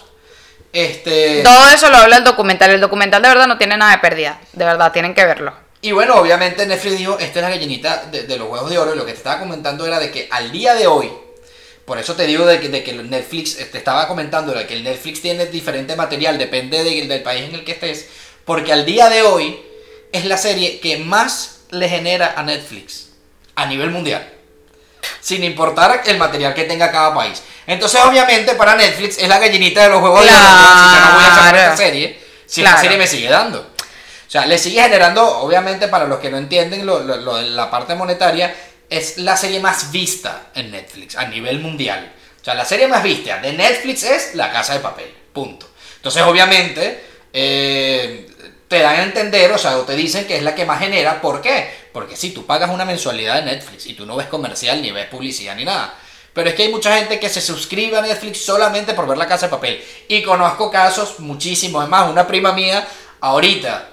Este 0.73 1.41
Todo 1.43 1.67
eso 1.69 1.89
lo 1.89 1.97
habla 1.97 2.17
el 2.17 2.23
documental. 2.23 2.71
El 2.71 2.81
documental 2.81 3.21
de 3.21 3.27
verdad 3.27 3.45
no 3.47 3.57
tiene 3.59 3.77
nada 3.77 3.91
de 3.91 3.97
pérdida. 3.99 4.39
De 4.53 4.65
verdad, 4.65 4.91
tienen 4.91 5.13
que 5.13 5.23
verlo. 5.25 5.53
y 5.83 5.91
bueno, 5.91 6.15
obviamente 6.15 6.65
Netflix 6.65 6.97
dijo, 6.97 7.17
esta 7.19 7.39
es 7.39 7.43
la 7.43 7.49
gallinita 7.49 8.05
de, 8.11 8.23
de 8.23 8.37
los 8.37 8.47
huevos 8.49 8.69
de 8.69 8.77
oro, 8.79 8.93
y 8.93 8.97
lo 8.97 9.05
que 9.05 9.11
te 9.11 9.17
estaba 9.17 9.39
comentando 9.39 9.85
era 9.85 9.99
de 9.99 10.11
que 10.11 10.27
al 10.31 10.51
día 10.51 10.73
de 10.75 10.87
hoy, 10.87 11.11
por 11.85 11.97
eso 11.99 12.15
te 12.15 12.25
digo 12.27 12.45
de 12.45 12.59
que, 12.59 12.69
de 12.69 12.83
que 12.83 12.93
Netflix, 12.93 13.57
te 13.57 13.77
estaba 13.77 14.07
comentando 14.07 14.53
de 14.53 14.65
que 14.67 14.75
el 14.75 14.83
Netflix 14.83 15.21
tiene 15.21 15.45
diferente 15.47 15.95
material, 15.95 16.37
depende 16.37 16.83
de- 16.83 17.07
del 17.07 17.21
país 17.23 17.45
en 17.49 17.55
el 17.55 17.65
que 17.65 17.73
estés, 17.73 18.07
porque 18.45 18.71
al 18.73 18.85
día 18.85 19.09
de 19.09 19.23
hoy 19.23 19.59
es 20.11 20.25
la 20.25 20.37
serie 20.37 20.79
que 20.79 20.97
más 20.97 21.60
le 21.71 21.89
genera 21.89 22.33
a 22.37 22.43
Netflix 22.43 23.09
a 23.55 23.65
nivel 23.65 23.89
mundial. 23.91 24.27
Sin 25.19 25.43
importar 25.43 26.01
el 26.05 26.17
material 26.17 26.53
que 26.53 26.63
tenga 26.65 26.91
cada 26.91 27.13
país. 27.13 27.41
Entonces, 27.67 27.99
obviamente, 28.03 28.55
para 28.55 28.75
Netflix 28.75 29.17
es 29.17 29.27
la 29.27 29.39
gallinita 29.39 29.83
de 29.83 29.89
los 29.89 30.01
huevos 30.01 30.23
de 30.23 30.29
oro. 30.29 30.37
Si 30.37 30.99
no 30.99 31.13
voy 31.15 31.23
a 31.23 31.27
esta 31.27 31.49
Claro. 31.51 31.77
serie, 31.77 32.19
si 32.45 32.61
Claro. 32.61 32.75
esta 32.75 32.81
serie 32.83 32.97
me 32.97 33.07
sigue 33.07 33.29
dando. 33.29 33.59
O 33.59 34.31
sea, 34.31 34.45
le 34.45 34.57
sigue 34.57 34.81
generando, 34.81 35.25
obviamente, 35.39 35.87
para 35.87 36.05
los 36.05 36.19
que 36.19 36.29
no 36.29 36.37
entienden 36.37 36.85
lo, 36.85 36.99
lo- 36.99 37.17
lo 37.17 37.35
de 37.37 37.49
la 37.49 37.69
parte 37.69 37.95
monetaria, 37.95 38.55
es 38.89 39.17
la 39.17 39.35
serie 39.37 39.59
más 39.59 39.91
vista 39.91 40.47
en 40.55 40.71
Netflix 40.71 41.15
a 41.17 41.25
nivel 41.25 41.59
mundial. 41.59 42.11
O 42.41 42.43
sea, 42.43 42.53
la 42.55 42.65
serie 42.65 42.87
más 42.87 43.03
vista 43.03 43.37
de 43.39 43.53
Netflix 43.53 44.03
es 44.03 44.35
La 44.35 44.51
Casa 44.51 44.73
de 44.73 44.79
Papel. 44.79 45.13
Punto. 45.33 45.69
Entonces, 45.97 46.23
obviamente, 46.23 47.03
eh, 47.33 48.27
te 48.71 48.79
dan 48.79 48.95
a 48.95 49.03
entender, 49.03 49.51
o 49.51 49.57
sea, 49.57 49.77
o 49.77 49.81
te 49.81 49.97
dicen 49.97 50.25
que 50.25 50.37
es 50.37 50.43
la 50.43 50.55
que 50.55 50.63
más 50.65 50.79
genera. 50.79 51.19
¿Por 51.19 51.41
qué? 51.41 51.69
Porque 51.91 52.15
si 52.15 52.31
tú 52.31 52.45
pagas 52.45 52.69
una 52.69 52.85
mensualidad 52.85 53.35
de 53.35 53.41
Netflix 53.41 53.85
y 53.85 53.95
tú 53.95 54.05
no 54.05 54.15
ves 54.15 54.27
comercial, 54.27 54.81
ni 54.81 54.91
ves 54.91 55.07
publicidad, 55.07 55.57
ni 55.57 55.65
nada. 55.65 55.93
Pero 56.33 56.47
es 56.47 56.55
que 56.55 56.63
hay 56.63 56.69
mucha 56.69 56.95
gente 56.95 57.19
que 57.19 57.27
se 57.27 57.41
suscribe 57.41 57.97
a 57.97 58.01
Netflix 58.01 58.45
solamente 58.45 58.93
por 58.93 59.09
ver 59.09 59.17
la 59.17 59.27
casa 59.27 59.47
de 59.47 59.51
papel. 59.51 59.83
Y 60.07 60.23
conozco 60.23 60.71
casos 60.71 61.19
muchísimos. 61.19 61.81
Además, 61.81 62.09
una 62.09 62.25
prima 62.25 62.53
mía, 62.53 62.87
ahorita, 63.19 63.89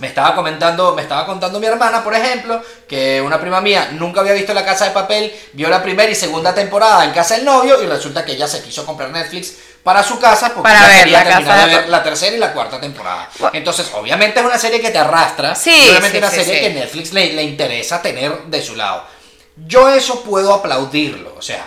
me 0.00 0.08
estaba 0.08 0.34
comentando, 0.34 0.94
me 0.94 1.02
estaba 1.02 1.26
contando 1.26 1.58
mi 1.60 1.66
hermana, 1.66 2.02
por 2.02 2.14
ejemplo, 2.14 2.62
que 2.88 3.20
una 3.20 3.40
prima 3.40 3.60
mía 3.60 3.90
nunca 3.92 4.20
había 4.20 4.32
visto 4.32 4.54
la 4.54 4.64
casa 4.64 4.86
de 4.86 4.90
papel, 4.92 5.32
vio 5.52 5.68
la 5.68 5.82
primera 5.82 6.10
y 6.10 6.14
segunda 6.14 6.54
temporada 6.54 7.04
en 7.04 7.12
casa 7.12 7.36
del 7.36 7.44
novio 7.44 7.82
y 7.82 7.86
resulta 7.86 8.24
que 8.24 8.32
ella 8.32 8.46
se 8.46 8.62
quiso 8.62 8.84
comprar 8.86 9.10
Netflix 9.10 9.54
para 9.82 10.02
su 10.02 10.18
casa 10.18 10.48
porque 10.54 10.62
Para 10.62 10.86
ver 10.86 10.98
quería 11.04 11.24
la 11.24 11.30
terminar 11.30 11.54
Casa 11.56 11.66
de 11.66 11.70
de 11.72 11.80
ver 11.80 11.88
la 11.88 12.02
tercera 12.02 12.36
y 12.36 12.38
la 12.38 12.52
cuarta 12.52 12.80
temporada. 12.80 13.30
Entonces, 13.52 13.86
obviamente 13.94 14.40
es 14.40 14.46
una 14.46 14.58
serie 14.58 14.80
que 14.80 14.90
te 14.90 14.98
arrastra, 14.98 15.54
Sí, 15.54 15.88
obviamente 15.90 16.12
sí, 16.12 16.18
una 16.18 16.30
sí, 16.30 16.36
serie 16.36 16.54
sí. 16.54 16.60
que 16.60 16.70
Netflix 16.74 17.12
le, 17.12 17.32
le 17.32 17.42
interesa 17.42 18.02
tener 18.02 18.44
de 18.44 18.62
su 18.62 18.76
lado. 18.76 19.04
Yo 19.56 19.88
eso 19.88 20.22
puedo 20.22 20.52
aplaudirlo, 20.54 21.34
o 21.36 21.42
sea, 21.42 21.66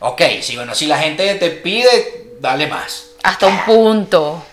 ok, 0.00 0.20
si 0.42 0.56
bueno, 0.56 0.74
si 0.74 0.86
la 0.86 0.98
gente 0.98 1.34
te 1.36 1.50
pide, 1.50 2.34
dale 2.40 2.66
más. 2.66 3.06
Hasta 3.22 3.46
un 3.46 3.64
punto. 3.64 4.44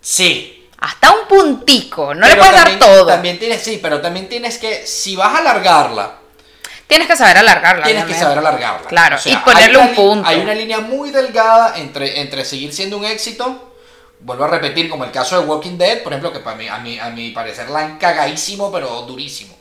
Sí, 0.00 0.57
Hasta 0.78 1.10
un 1.12 1.26
puntico. 1.26 2.14
No 2.14 2.26
le 2.26 2.36
puedes 2.36 2.52
dar 2.52 2.78
todo. 2.78 3.06
También 3.06 3.38
tienes, 3.38 3.62
sí, 3.62 3.78
pero 3.82 4.00
también 4.00 4.28
tienes 4.28 4.58
que, 4.58 4.86
si 4.86 5.16
vas 5.16 5.34
a 5.34 5.38
alargarla, 5.38 6.18
Tienes 6.88 7.06
que 7.06 7.16
saber 7.16 7.36
alargarla. 7.36 7.84
tienes 7.84 8.06
que 8.06 8.14
saber 8.14 8.38
alargarla. 8.38 8.88
Claro, 8.88 9.18
y 9.22 9.36
ponerle 9.36 9.76
un 9.76 9.94
punto. 9.94 10.26
Hay 10.26 10.40
una 10.40 10.54
línea 10.54 10.80
muy 10.80 11.10
delgada 11.10 11.78
entre, 11.78 12.18
entre 12.20 12.46
seguir 12.46 12.72
siendo 12.72 12.96
un 12.96 13.04
éxito, 13.04 13.74
vuelvo 14.20 14.44
a 14.44 14.48
repetir, 14.48 14.88
como 14.88 15.04
el 15.04 15.10
caso 15.10 15.38
de 15.38 15.46
Walking 15.46 15.76
Dead, 15.76 16.02
por 16.02 16.12
ejemplo, 16.14 16.32
que 16.32 16.38
para 16.40 16.56
mí, 16.56 16.66
a, 16.66 16.78
mi, 16.78 16.98
a 16.98 17.10
mi 17.10 17.30
parecer 17.30 17.68
la 17.68 17.80
han 17.80 17.98
cagadísimo, 17.98 18.72
pero 18.72 19.02
durísimo. 19.02 19.54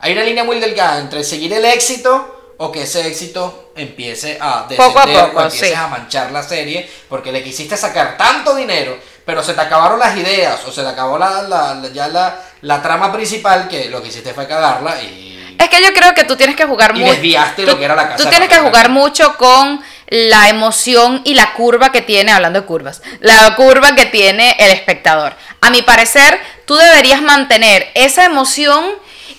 Hay 0.00 0.12
una 0.12 0.22
línea 0.22 0.44
muy 0.44 0.60
delgada 0.60 1.00
entre 1.00 1.24
seguir 1.24 1.50
el 1.54 1.64
éxito 1.64 2.54
o 2.58 2.70
que 2.70 2.82
ese 2.82 3.06
éxito 3.06 3.72
empiece 3.74 4.36
a 4.38 4.68
Poco 4.68 4.98
a 4.98 5.06
descender 5.06 5.30
poco, 5.30 5.38
o 5.38 5.42
empieces 5.44 5.68
sí. 5.70 5.74
a 5.74 5.86
manchar 5.86 6.30
la 6.30 6.42
serie 6.42 6.90
porque 7.08 7.32
le 7.32 7.42
quisiste 7.42 7.74
sacar 7.74 8.18
tanto 8.18 8.54
dinero, 8.54 8.98
pero 9.24 9.42
se 9.42 9.54
te 9.54 9.60
acabaron 9.60 9.98
las 9.98 10.16
ideas 10.16 10.60
o 10.66 10.72
se 10.72 10.82
te 10.82 10.88
acabó 10.88 11.18
la, 11.18 11.42
la- 11.42 11.74
la- 11.74 11.88
ya 11.92 12.08
la, 12.08 12.40
la 12.62 12.82
trama 12.82 13.12
principal 13.12 13.68
que 13.68 13.88
lo 13.88 14.02
que 14.02 14.08
hiciste 14.08 14.34
fue 14.34 14.46
cagarla 14.46 15.00
y... 15.02 15.28
Es 15.58 15.68
que 15.68 15.82
yo 15.82 15.92
creo 15.92 16.14
que 16.14 16.24
tú 16.24 16.36
tienes 16.36 16.56
que 16.56 16.64
jugar 16.64 16.96
Y 16.96 17.00
mucho. 17.00 17.12
desviaste 17.12 17.64
lo 17.66 17.78
que 17.78 17.84
era 17.84 17.94
la 17.94 18.08
casa 18.08 18.16
Tú 18.24 18.30
tienes 18.30 18.48
que 18.48 18.58
jugar 18.60 18.88
mucho 18.88 19.36
con 19.36 19.82
la 20.08 20.48
emoción 20.48 21.20
y 21.24 21.34
la 21.34 21.52
curva 21.52 21.92
que 21.92 22.00
tiene, 22.00 22.32
hablando 22.32 22.60
de 22.62 22.66
curvas, 22.66 23.02
la 23.20 23.54
curva 23.56 23.94
que 23.94 24.06
tiene 24.06 24.56
el 24.58 24.70
espectador. 24.70 25.34
A 25.60 25.68
mi 25.70 25.82
parecer, 25.82 26.40
tú 26.64 26.76
deberías 26.76 27.20
mantener 27.20 27.90
esa 27.94 28.24
emoción 28.24 28.86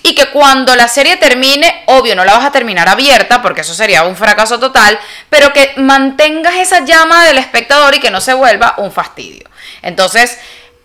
y 0.04 0.14
que 0.14 0.26
cuando 0.30 0.76
la 0.76 0.86
serie 0.88 1.16
termine, 1.16 1.82
obvio, 1.86 2.14
no 2.14 2.24
la 2.24 2.34
vas 2.34 2.44
a 2.46 2.52
terminar 2.52 2.88
abierta, 2.88 3.42
porque 3.42 3.62
eso 3.62 3.74
sería 3.74 4.04
un 4.04 4.14
fracaso 4.16 4.58
total, 4.60 4.98
pero 5.28 5.52
que 5.52 5.74
mantengas 5.76 6.54
esa 6.54 6.84
llama 6.84 7.24
del 7.24 7.38
espectador 7.38 7.94
y 7.96 8.00
que 8.00 8.10
no 8.12 8.20
se 8.20 8.32
vuelva 8.34 8.74
un 8.78 8.92
fastidio. 8.92 9.48
Entonces, 9.82 10.38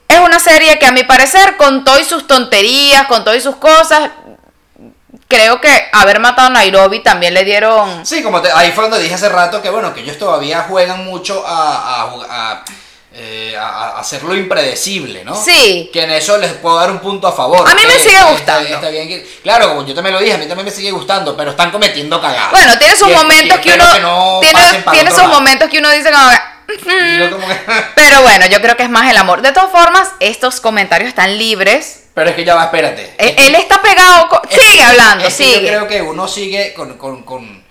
es 0.07 0.19
una 0.19 0.39
serie 0.39 0.77
que 0.79 0.85
a 0.85 0.91
mi 0.91 1.03
parecer, 1.03 1.57
con 1.57 1.83
todas 1.83 2.05
sus 2.07 2.27
tonterías, 2.27 3.07
con 3.07 3.23
todas 3.23 3.41
sus 3.43 3.55
cosas, 3.57 4.09
creo 5.27 5.59
que 5.59 5.87
haber 5.91 6.19
matado 6.19 6.47
a 6.47 6.51
Nairobi 6.51 7.01
también 7.03 7.33
le 7.33 7.43
dieron... 7.43 8.05
Sí, 8.05 8.23
como 8.23 8.41
te- 8.41 8.51
ahí 8.51 8.71
fue 8.71 8.83
donde 8.85 9.01
dije 9.03 9.15
hace 9.15 9.29
rato 9.29 9.61
que 9.61 9.69
bueno, 9.69 9.93
que 9.93 10.01
ellos 10.01 10.17
todavía 10.17 10.65
juegan 10.69 11.05
mucho 11.05 11.43
a, 11.45 12.03
a, 12.03 12.11
jug- 12.13 12.25
a, 12.29 12.63
eh, 13.13 13.55
a- 13.59 13.89
a 13.89 13.99
hacerlo 13.99 14.33
impredecible, 14.35 15.25
¿no? 15.25 15.35
Sí. 15.35 15.89
Que 15.91 16.03
en 16.03 16.11
eso 16.11 16.37
les 16.37 16.53
puedo 16.53 16.77
dar 16.79 16.89
un 16.91 16.99
punto 16.99 17.27
a 17.27 17.33
favor. 17.33 17.69
A 17.69 17.75
mí 17.75 17.81
me 17.85 17.93
que 17.93 17.99
sigue 17.99 18.15
está- 18.15 18.31
gustando. 18.31 18.69
está 18.69 18.89
bien 18.89 19.07
que- 19.09 19.39
claro, 19.43 19.69
como 19.69 19.85
yo 19.85 19.93
también 19.93 20.13
lo 20.15 20.21
dije, 20.21 20.33
a 20.35 20.37
mí 20.37 20.45
también 20.45 20.65
me 20.65 20.71
sigue 20.71 20.91
gustando, 20.91 21.35
pero 21.35 21.51
están 21.51 21.71
cometiendo 21.71 22.21
cagadas. 22.21 22.51
Bueno, 22.51 22.77
tiene 22.77 22.95
sus 22.95 23.09
Y- 23.09 23.11
y 23.11 23.15
momentos 23.15 23.59
que 23.59 23.73
uno... 23.73 23.99
no 23.99 24.39
tiene 24.39 24.83
tiene 24.91 25.11
sus 25.11 25.23
momentos 25.27 25.69
que 25.69 25.79
uno 25.79 25.89
dice 25.91 26.09
como... 26.11 26.29
como 27.32 27.47
que- 27.47 27.55
Pero 27.95 28.22
bueno, 28.22 28.45
yo 28.47 28.61
creo 28.61 28.76
que 28.78 28.84
es 28.84 28.89
más 28.89 29.09
el 29.09 29.18
amor. 29.18 29.41
De 29.41 29.51
todas 29.51 29.72
formas, 29.72 30.09
estos 30.20 30.59
comentarios 30.61 31.09
están 31.09 31.38
libres. 31.38 32.05
pero 32.13 32.30
es 32.32 32.36
que 32.36 32.43
ya 32.43 32.55
va, 32.55 32.65
espérate. 32.65 33.13
Él, 33.18 33.36
él 33.38 33.55
está 33.55 33.82
pegado... 33.82 34.28
co- 34.30 34.41
Es- 34.49 34.61
sigue 34.61 34.84
hablando, 34.84 35.26
es 35.26 35.36
que 35.36 35.43
sigue. 35.43 35.61
Yo 35.61 35.68
creo 35.68 35.88
que 35.88 36.01
uno 36.01 36.28
sigue 36.28 36.74
con, 36.74 36.97
con- 36.97 37.24
con- 37.24 37.65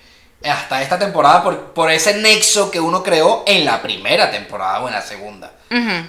hasta 0.45 0.81
esta 0.83 0.99
temporada 0.99 1.43
por, 1.43 1.73
por 1.73 1.91
ese 1.91 2.15
nexo 2.15 2.71
que 2.71 2.79
uno 2.79 3.03
creó 3.03 3.43
en 3.47 3.65
la 3.65 3.83
primera 3.83 4.31
temporada 4.31 4.81
o 4.81 4.87
en 4.89 4.95
la 4.95 5.03
segunda. 5.03 5.53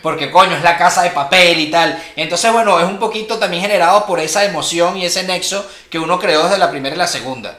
Porque 0.04 0.30
coño, 0.30 0.56
es 0.56 0.62
la 0.62 0.78
casa 0.78 1.02
de 1.02 1.10
papel 1.10 1.60
y 1.60 1.72
tal. 1.72 2.00
Entonces, 2.16 2.52
bueno, 2.52 2.80
es 2.80 2.86
un 2.86 3.00
poquito 3.00 3.40
también 3.40 3.64
generado 3.64 4.06
por 4.06 4.20
esa 4.20 4.46
emoción 4.46 4.96
y 4.98 5.06
ese 5.06 5.24
nexo 5.24 5.68
que 5.90 5.98
uno 5.98 6.20
creó 6.20 6.44
desde 6.44 6.60
la 6.60 6.70
primera 6.70 6.94
y 6.94 6.98
la 7.00 7.08
segunda. 7.08 7.58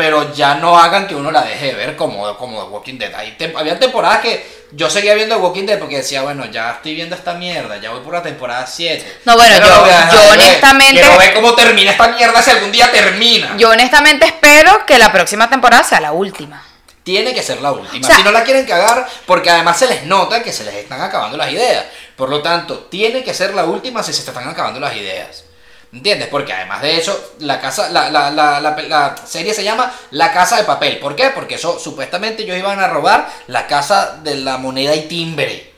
Pero 0.00 0.32
ya 0.32 0.54
no 0.54 0.78
hagan 0.78 1.06
que 1.06 1.14
uno 1.14 1.30
la 1.30 1.42
deje 1.42 1.66
de 1.66 1.74
ver 1.74 1.94
como, 1.94 2.34
como 2.38 2.62
The 2.64 2.70
Walking 2.70 2.98
Dead. 2.98 3.14
Hay 3.14 3.36
había 3.54 3.78
temporadas 3.78 4.20
que 4.20 4.60
yo 4.72 4.88
seguía 4.88 5.12
viendo 5.14 5.36
The 5.36 5.42
Walking 5.42 5.66
Dead 5.66 5.78
porque 5.78 5.98
decía, 5.98 6.22
bueno, 6.22 6.46
ya 6.46 6.70
estoy 6.70 6.94
viendo 6.94 7.14
esta 7.14 7.34
mierda, 7.34 7.76
ya 7.76 7.90
voy 7.90 8.00
por 8.00 8.14
la 8.14 8.22
temporada 8.22 8.66
7. 8.66 9.20
No, 9.26 9.36
bueno, 9.36 9.56
Pero 9.60 9.66
yo- 9.66 10.12
yo 10.12 10.18
de 10.22 10.28
honestamente- 10.30 11.00
Quiero 11.02 11.18
ver 11.18 11.34
cómo 11.34 11.54
termina 11.54 11.90
esta 11.90 12.08
mierda 12.08 12.40
si 12.40 12.50
algún 12.50 12.72
día 12.72 12.90
termina. 12.90 13.56
Yo 13.58 13.68
honestamente 13.68 14.24
espero 14.24 14.86
que 14.86 14.96
la 14.98 15.12
próxima 15.12 15.50
temporada 15.50 15.84
sea 15.84 16.00
la 16.00 16.12
última. 16.12 16.64
Tiene 17.02 17.34
que 17.34 17.42
ser 17.42 17.60
la 17.60 17.72
última. 17.72 18.06
O 18.06 18.06
sea- 18.06 18.16
si 18.16 18.22
no 18.22 18.32
la 18.32 18.42
quieren 18.42 18.64
cagar, 18.64 19.06
porque 19.26 19.50
además 19.50 19.78
se 19.78 19.86
les 19.86 20.04
nota 20.04 20.42
que 20.42 20.52
se 20.52 20.64
les 20.64 20.74
están 20.76 21.02
acabando 21.02 21.36
las 21.36 21.50
ideas. 21.52 21.84
Por 22.16 22.30
lo 22.30 22.40
tanto, 22.40 22.78
tiene 22.90 23.22
que 23.22 23.34
ser 23.34 23.52
la 23.54 23.64
última 23.64 24.02
si 24.02 24.12
se 24.14 24.20
están 24.20 24.48
acabando 24.48 24.80
las 24.80 24.94
ideas. 24.96 25.44
¿Entiendes? 25.92 26.28
Porque 26.28 26.52
además 26.52 26.82
de 26.82 26.98
eso, 26.98 27.32
la 27.40 27.60
casa, 27.60 27.90
la, 27.90 28.10
la, 28.10 28.30
la, 28.30 28.60
la, 28.60 29.16
serie 29.26 29.52
se 29.52 29.64
llama 29.64 29.92
La 30.12 30.32
Casa 30.32 30.56
de 30.56 30.62
Papel. 30.62 31.00
¿Por 31.00 31.16
qué? 31.16 31.30
Porque 31.30 31.56
eso 31.56 31.80
supuestamente 31.80 32.44
ellos 32.44 32.56
iban 32.56 32.78
a 32.78 32.86
robar 32.86 33.28
la 33.48 33.66
casa 33.66 34.18
de 34.22 34.36
la 34.36 34.56
moneda 34.56 34.94
y 34.94 35.08
timbre. 35.08 35.74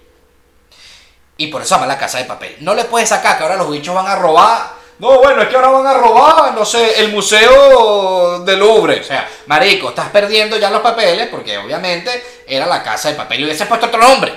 Y 1.39 1.47
por 1.47 1.63
eso 1.63 1.77
llama 1.77 1.87
La 1.87 1.97
Casa 1.97 2.19
de 2.19 2.27
Papel. 2.27 2.57
No 2.61 2.75
le 2.75 2.85
puedes 2.85 3.09
sacar 3.09 3.39
que 3.39 3.43
ahora 3.43 3.57
los 3.57 3.71
bichos 3.71 3.95
van 3.95 4.07
a 4.07 4.17
robar. 4.17 4.83
No, 4.99 5.19
bueno, 5.19 5.43
es 5.43 5.49
que 5.49 5.57
ahora 5.57 5.71
van 5.71 5.87
a 5.87 5.95
robar, 5.95 6.55
no 6.55 6.65
sé, 6.67 7.01
el 7.01 7.11
museo 7.11 8.41
del 8.41 8.59
Louvre. 8.59 9.01
O 9.01 9.05
sea, 9.05 9.27
marico, 9.47 9.89
estás 9.89 10.11
perdiendo 10.11 10.59
ya 10.59 10.69
los 10.69 10.83
papeles 10.83 11.29
porque 11.29 11.57
obviamente 11.57 12.23
era 12.47 12.67
la 12.67 12.83
casa 12.83 13.09
de 13.09 13.15
papel 13.15 13.41
y 13.41 13.45
hubiese 13.45 13.65
puesto 13.65 13.87
otro 13.87 13.99
nombre. 13.99 14.31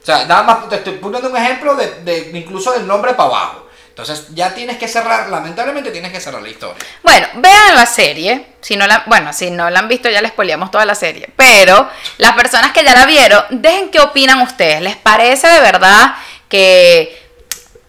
O 0.00 0.06
sea, 0.06 0.24
nada 0.24 0.44
más 0.44 0.68
te 0.68 0.76
estoy 0.76 0.94
poniendo 0.94 1.28
un 1.28 1.36
ejemplo 1.36 1.74
de, 1.74 2.02
de 2.02 2.30
incluso 2.38 2.70
del 2.72 2.86
nombre 2.86 3.12
para 3.14 3.28
abajo. 3.28 3.65
Entonces 3.96 4.26
ya 4.34 4.52
tienes 4.52 4.76
que 4.76 4.88
cerrar, 4.88 5.30
lamentablemente 5.30 5.90
tienes 5.90 6.12
que 6.12 6.20
cerrar 6.20 6.42
la 6.42 6.50
historia. 6.50 6.84
Bueno, 7.02 7.28
vean 7.36 7.74
la 7.74 7.86
serie. 7.86 8.48
Si 8.60 8.76
no 8.76 8.86
la, 8.86 9.04
bueno, 9.06 9.32
si 9.32 9.50
no 9.50 9.70
la 9.70 9.78
han 9.78 9.88
visto, 9.88 10.10
ya 10.10 10.20
les 10.20 10.32
poliamos 10.32 10.70
toda 10.70 10.84
la 10.84 10.94
serie. 10.94 11.30
Pero 11.34 11.88
las 12.18 12.32
personas 12.32 12.72
que 12.72 12.84
ya 12.84 12.94
la 12.94 13.06
vieron, 13.06 13.42
dejen 13.48 13.88
qué 13.88 14.00
opinan 14.00 14.42
ustedes. 14.42 14.82
¿Les 14.82 14.96
parece 14.96 15.48
de 15.48 15.60
verdad 15.60 16.14
que 16.46 17.26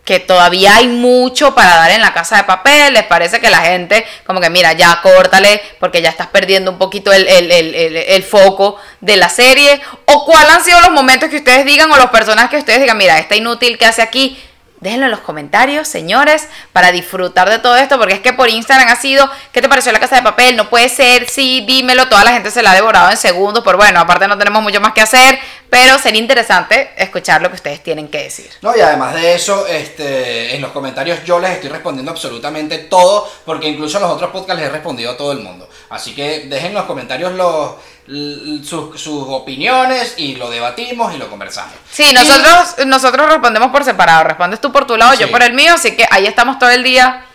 que 0.08 0.22
todavía 0.22 0.78
hay 0.78 0.88
mucho 0.88 1.53
para 1.53 1.76
dar 1.76 1.91
en 1.91 1.99
la 1.99 2.14
casa 2.14 2.38
de 2.38 2.45
papel, 2.45 2.93
les 2.93 3.03
parece 3.03 3.41
que 3.41 3.49
la 3.49 3.60
gente 3.60 4.05
como 4.26 4.39
que 4.39 4.49
mira, 4.49 4.72
ya 4.72 5.01
córtale 5.01 5.62
porque 5.82 6.01
ya 6.01 6.08
estás 6.08 6.28
perdiendo 6.28 6.72
un 6.72 6.78
poquito 6.78 7.12
el, 7.12 7.28
el, 7.28 7.51
el, 7.51 7.97
el, 7.97 8.24
foco 8.24 8.80
de 9.01 9.18
la 9.18 9.28
serie, 9.28 9.82
o 10.05 10.24
cuáles 10.24 10.49
han 10.49 10.64
sido 10.64 10.80
los 10.80 10.91
momentos 10.91 11.30
que 11.30 11.36
ustedes 11.36 11.66
digan 11.66 11.91
o 11.91 11.97
los 11.97 12.10
personajes 12.10 12.51
que 12.51 12.58
ustedes 12.58 12.80
digan, 12.80 12.97
mira, 12.97 13.20
está 13.20 13.36
inútil 13.36 13.78
que 13.78 13.86
hace 13.86 14.01
aquí, 14.01 14.41
Déjenlo 14.80 15.05
en 15.05 15.11
los 15.11 15.21
comentarios, 15.21 15.88
señores, 15.88 16.47
para 16.71 16.91
disfrutar 16.91 17.49
de 17.49 17.57
todo 17.57 17.78
esto, 17.78 17.97
porque 17.97 18.13
es 18.13 18.19
que 18.19 18.34
por 18.34 18.47
Instagram 18.47 18.88
ha 18.88 18.95
sido, 18.95 19.28
¿qué 19.51 19.61
te 19.61 19.67
pareció 19.67 19.91
la 19.91 19.99
casa 19.99 20.17
de 20.17 20.21
papel? 20.21 20.55
No 20.55 20.69
puede 20.69 20.88
ser, 20.88 21.28
sí, 21.28 21.63
dímelo, 21.67 22.07
toda 22.09 22.23
la 22.23 22.32
gente 22.32 22.51
se 22.51 22.61
la 22.61 22.71
ha 22.71 22.75
devorado 22.75 23.09
en 23.09 23.17
segundos, 23.17 23.63
pero 23.65 23.78
bueno, 23.78 23.99
aparte 23.99 24.28
no 24.28 24.38
tenemos 24.38 24.61
mucho 24.61 24.80
más 24.80 24.93
que 24.93 25.01
hacer, 25.01 25.39
pero 25.69 25.97
sería 25.97 26.21
interesante 26.21 26.91
escuchar 26.95 27.41
lo 27.41 27.49
que 27.49 27.55
ustedes 27.55 27.82
tienen 27.82 28.07
que 28.07 28.23
decir. 28.23 28.49
No, 28.61 28.75
y 28.78 28.80
además 28.80 29.15
de 29.15 29.34
eso, 29.34 29.65
este, 29.65 30.55
en 30.55 30.61
los 30.61 30.71
comentarios 30.71 31.23
yo 31.25 31.39
les 31.39 31.51
estoy 31.51 31.69
respondiendo 31.69 32.11
absolutamente 32.11 32.78
todo, 32.78 33.30
porque 33.45 33.67
incluso 33.67 33.97
en 33.97 34.03
los 34.03 34.11
otros 34.11 34.32
podcasts 34.32 34.61
les 34.61 34.69
he 34.69 34.71
respondido 34.71 35.11
a 35.11 35.17
todo 35.17 35.32
el 35.32 35.39
mundo. 35.39 35.67
Así 35.89 36.13
que 36.13 36.45
dejen 36.47 36.67
en 36.67 36.73
los 36.75 36.86
comentarios 36.86 37.34
los 37.34 37.73
sus, 38.08 39.01
sus, 39.01 39.24
opiniones 39.28 40.16
y 40.18 40.36
lo 40.36 40.49
debatimos 40.49 41.14
y 41.14 41.18
lo 41.18 41.30
conversamos. 41.30 41.74
Sí, 41.91 42.14
nosotros, 42.14 42.86
nosotros 42.86 43.30
respondemos 43.30 43.70
por 43.72 43.84
separado. 43.84 44.24
Respondes 44.24 44.62
tú 44.62 44.72
por 44.72 44.88
tu 44.88 44.95
lado, 44.95 45.14
yo 45.16 45.30
por 45.30 45.43
el 45.43 45.53
mío, 45.53 45.74
así 45.74 45.95
que 45.95 46.05
ahí 46.10 46.26
estamos 46.26 46.58
todo 46.58 46.70
el 46.70 46.84
día 46.84 47.26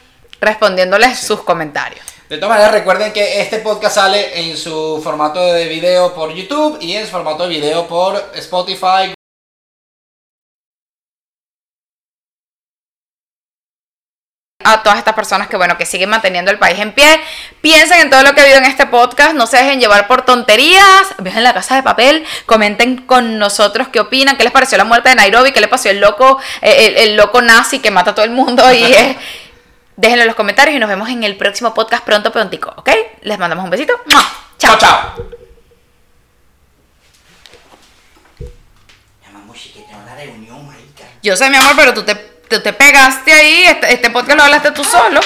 respondiéndoles 0.41 1.19
sus 1.19 1.43
comentarios. 1.43 2.05
De 2.29 2.39
todas 2.39 2.57
maneras, 2.57 2.73
recuerden 2.73 3.13
que 3.13 3.43
este 3.43 3.59
podcast 3.59 3.97
sale 3.97 4.41
en 4.41 4.57
su 4.57 5.01
formato 5.05 5.53
de 5.53 5.69
video 5.69 6.15
por 6.15 6.33
YouTube 6.33 6.79
y 6.81 6.95
en 6.95 7.05
su 7.05 7.13
formato 7.13 7.43
de 7.43 7.51
video 7.51 7.87
por 7.87 8.33
Spotify, 8.35 9.13
a 14.65 14.83
todas 14.83 14.99
estas 14.99 15.15
personas 15.15 15.49
que 15.49 15.57
bueno 15.57 15.77
que 15.79 15.87
siguen 15.87 16.11
manteniendo 16.11 16.51
el 16.51 16.59
país 16.59 16.79
en 16.79 16.93
pie. 16.93 17.21
Piensen 17.61 18.01
en 18.01 18.11
todo 18.11 18.23
lo 18.23 18.35
que 18.35 18.41
ha 18.41 18.45
habido 18.45 18.59
en 18.59 18.65
este 18.65 18.87
podcast. 18.87 19.35
No 19.35 19.47
se 19.47 19.57
dejen 19.59 19.81
llevar 19.81 20.07
por 20.07 20.23
tonterías. 20.23 21.15
Vean 21.19 21.43
la 21.43 21.55
casa 21.55 21.77
de 21.77 21.83
papel. 21.83 22.25
Comenten 22.47 22.99
con 22.99 23.39
nosotros 23.39 23.89
qué 23.89 24.01
opinan. 24.01 24.37
Qué 24.37 24.45
les 24.45 24.53
pareció 24.53 24.79
la 24.79 24.85
muerte 24.85 25.09
de 25.09 25.15
Nairobi 25.15 25.53
qué 25.53 25.61
les 25.61 25.69
pareció 25.69 25.91
el 25.91 26.01
loco 26.01 26.39
eh, 26.61 26.95
el, 26.99 27.17
loco 27.17 27.43
nazi 27.43 27.79
que 27.79 27.91
mata 27.91 28.11
a 28.11 28.15
todo 28.15 28.25
el 28.25 28.31
mundo 28.31 28.73
y 28.73 28.83
eh, 28.83 29.19
déjenlo 29.97 30.23
en 30.23 30.29
los 30.29 30.37
comentarios 30.37 30.77
y 30.77 30.79
nos 30.79 30.89
vemos 30.89 31.09
en 31.09 31.25
el 31.25 31.37
próximo 31.37 31.75
podcast 31.75 32.05
pronto 32.05 32.33
prontico 32.33 32.73
¿ok? 32.77 32.91
les 33.23 33.39
mandamos 33.39 33.65
un 33.65 33.71
besito. 33.71 33.95
Chao. 34.59 34.79
Chao 34.79 35.15
yo 41.23 41.37
sé 41.37 41.49
mi 41.51 41.57
amor 41.57 41.75
pero 41.77 41.95
tú 41.95 42.03
te 42.03 42.32
te, 42.53 42.61
te 42.61 42.73
pegaste 42.73 43.33
ahí, 43.33 43.65
este, 43.65 43.95
este 43.95 44.11
podcast 44.11 44.37
lo 44.37 44.45
hablaste 44.45 44.73
tú 44.73 44.85
solo. 44.85 45.21